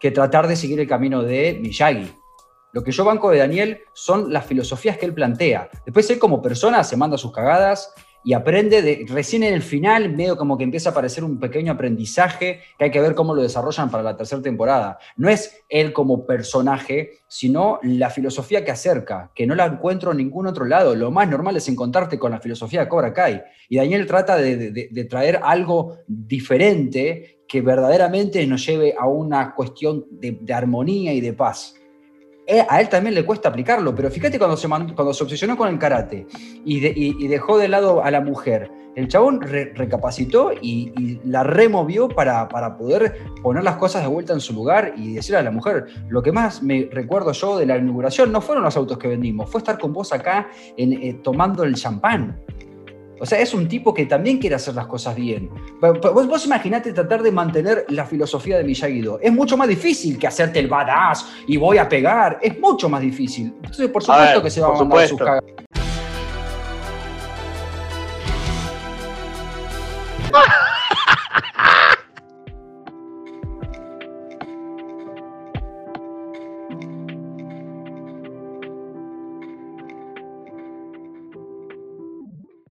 que 0.00 0.10
tratar 0.10 0.48
de 0.48 0.56
seguir 0.56 0.80
el 0.80 0.88
camino 0.88 1.22
de 1.22 1.58
Miyagi. 1.60 2.10
Lo 2.72 2.82
que 2.82 2.92
yo 2.92 3.04
banco 3.04 3.30
de 3.30 3.38
Daniel 3.38 3.82
son 3.92 4.32
las 4.32 4.46
filosofías 4.46 4.96
que 4.96 5.06
él 5.06 5.14
plantea. 5.14 5.68
Después 5.84 6.08
él 6.10 6.18
como 6.18 6.40
persona 6.40 6.82
se 6.84 6.96
manda 6.96 7.18
sus 7.18 7.32
cagadas 7.32 7.92
y 8.22 8.34
aprende 8.34 8.82
de, 8.82 9.06
recién 9.08 9.42
en 9.42 9.54
el 9.54 9.62
final, 9.62 10.10
medio 10.10 10.36
como 10.36 10.58
que 10.58 10.64
empieza 10.64 10.90
a 10.90 10.92
aparecer 10.92 11.24
un 11.24 11.38
pequeño 11.38 11.72
aprendizaje 11.72 12.60
que 12.78 12.84
hay 12.84 12.90
que 12.90 13.00
ver 13.00 13.14
cómo 13.14 13.34
lo 13.34 13.42
desarrollan 13.42 13.90
para 13.90 14.02
la 14.02 14.16
tercera 14.16 14.42
temporada. 14.42 14.98
No 15.16 15.28
es 15.28 15.62
él 15.68 15.92
como 15.92 16.26
personaje, 16.26 17.12
sino 17.28 17.78
la 17.82 18.10
filosofía 18.10 18.64
que 18.64 18.70
acerca, 18.70 19.30
que 19.34 19.46
no 19.46 19.54
la 19.54 19.66
encuentro 19.66 20.10
en 20.10 20.18
ningún 20.18 20.46
otro 20.46 20.66
lado. 20.66 20.94
Lo 20.94 21.10
más 21.10 21.28
normal 21.28 21.56
es 21.56 21.68
encontrarte 21.68 22.18
con 22.18 22.32
la 22.32 22.40
filosofía 22.40 22.80
de 22.80 22.88
Cobra 22.88 23.14
Kai. 23.14 23.42
Y 23.68 23.76
Daniel 23.76 24.06
trata 24.06 24.36
de, 24.36 25.06
traer 25.08 25.40
algo 25.42 25.98
diferente 26.06 27.40
que 27.48 27.62
verdaderamente 27.62 28.46
nos 28.46 28.64
lleve 28.66 28.94
a 28.98 29.06
una 29.06 29.54
cuestión 29.54 30.04
de 30.10 30.52
armonía 30.52 31.12
y 31.14 31.20
de 31.20 31.32
paz. 31.32 31.79
Eh, 32.46 32.64
a 32.68 32.80
él 32.80 32.88
también 32.88 33.14
le 33.14 33.24
cuesta 33.24 33.48
aplicarlo, 33.48 33.94
pero 33.94 34.10
fíjate 34.10 34.38
cuando 34.38 34.56
se, 34.56 34.68
cuando 34.68 35.14
se 35.14 35.22
obsesionó 35.22 35.56
con 35.56 35.68
el 35.68 35.78
karate 35.78 36.26
y, 36.64 37.28
dejó 37.28 37.58
de 37.58 37.68
lado 37.68 38.02
a 38.02 38.10
la 38.10 38.20
mujer, 38.20 38.70
el 38.96 39.06
chabón 39.06 39.40
recapacitó 39.40 40.52
y, 40.60 41.20
la 41.24 41.44
removió 41.44 42.08
para, 42.08 42.48
para, 42.48 42.76
poder 42.76 43.14
poner 43.42 43.62
las 43.62 43.76
cosas 43.76 44.02
de 44.02 44.08
vuelta 44.08 44.32
en 44.32 44.40
su 44.40 44.52
lugar 44.52 44.94
y 44.96 45.14
decirle 45.14 45.38
a 45.38 45.42
la 45.42 45.50
mujer, 45.50 45.86
lo 46.08 46.22
que 46.22 46.32
más 46.32 46.62
me 46.62 46.88
recuerdo 46.90 47.32
yo 47.32 47.56
de 47.56 47.66
la 47.66 47.76
inauguración 47.76 48.32
no 48.32 48.40
fueron 48.40 48.64
los 48.64 48.76
autos 48.76 48.98
que 48.98 49.06
vendimos, 49.06 49.48
fue 49.48 49.60
estar 49.60 49.78
con 49.78 49.92
vos 49.92 50.12
acá 50.12 50.48
en, 50.76 50.92
eh, 50.92 51.20
tomando 51.22 51.62
el 51.62 51.74
champán. 51.76 52.40
O 53.20 53.26
sea, 53.26 53.38
es 53.38 53.52
un 53.52 53.68
tipo 53.68 53.92
que 53.92 54.06
también 54.06 54.38
quiere 54.38 54.56
hacer 54.56 54.74
las 54.74 54.86
cosas 54.86 55.14
bien. 55.14 55.50
Vos, 55.80 56.26
vos 56.26 56.46
imaginate 56.46 56.92
tratar 56.92 57.22
de 57.22 57.30
mantener 57.30 57.84
la 57.90 58.06
filosofía 58.06 58.56
de 58.56 58.64
Miyagi-Do. 58.64 59.20
Es 59.20 59.32
mucho 59.32 59.58
más 59.58 59.68
difícil 59.68 60.18
que 60.18 60.26
hacerte 60.26 60.58
el 60.58 60.68
badass 60.68 61.26
y 61.46 61.58
voy 61.58 61.76
a 61.76 61.88
pegar. 61.88 62.38
Es 62.40 62.58
mucho 62.58 62.88
más 62.88 63.02
difícil. 63.02 63.52
Entonces, 63.56 63.90
por 63.90 64.02
supuesto 64.02 64.42
que 64.42 64.50
se 64.50 64.60
va 64.62 64.68
a 64.68 64.72
mandar 64.72 65.06
sus 65.06 65.20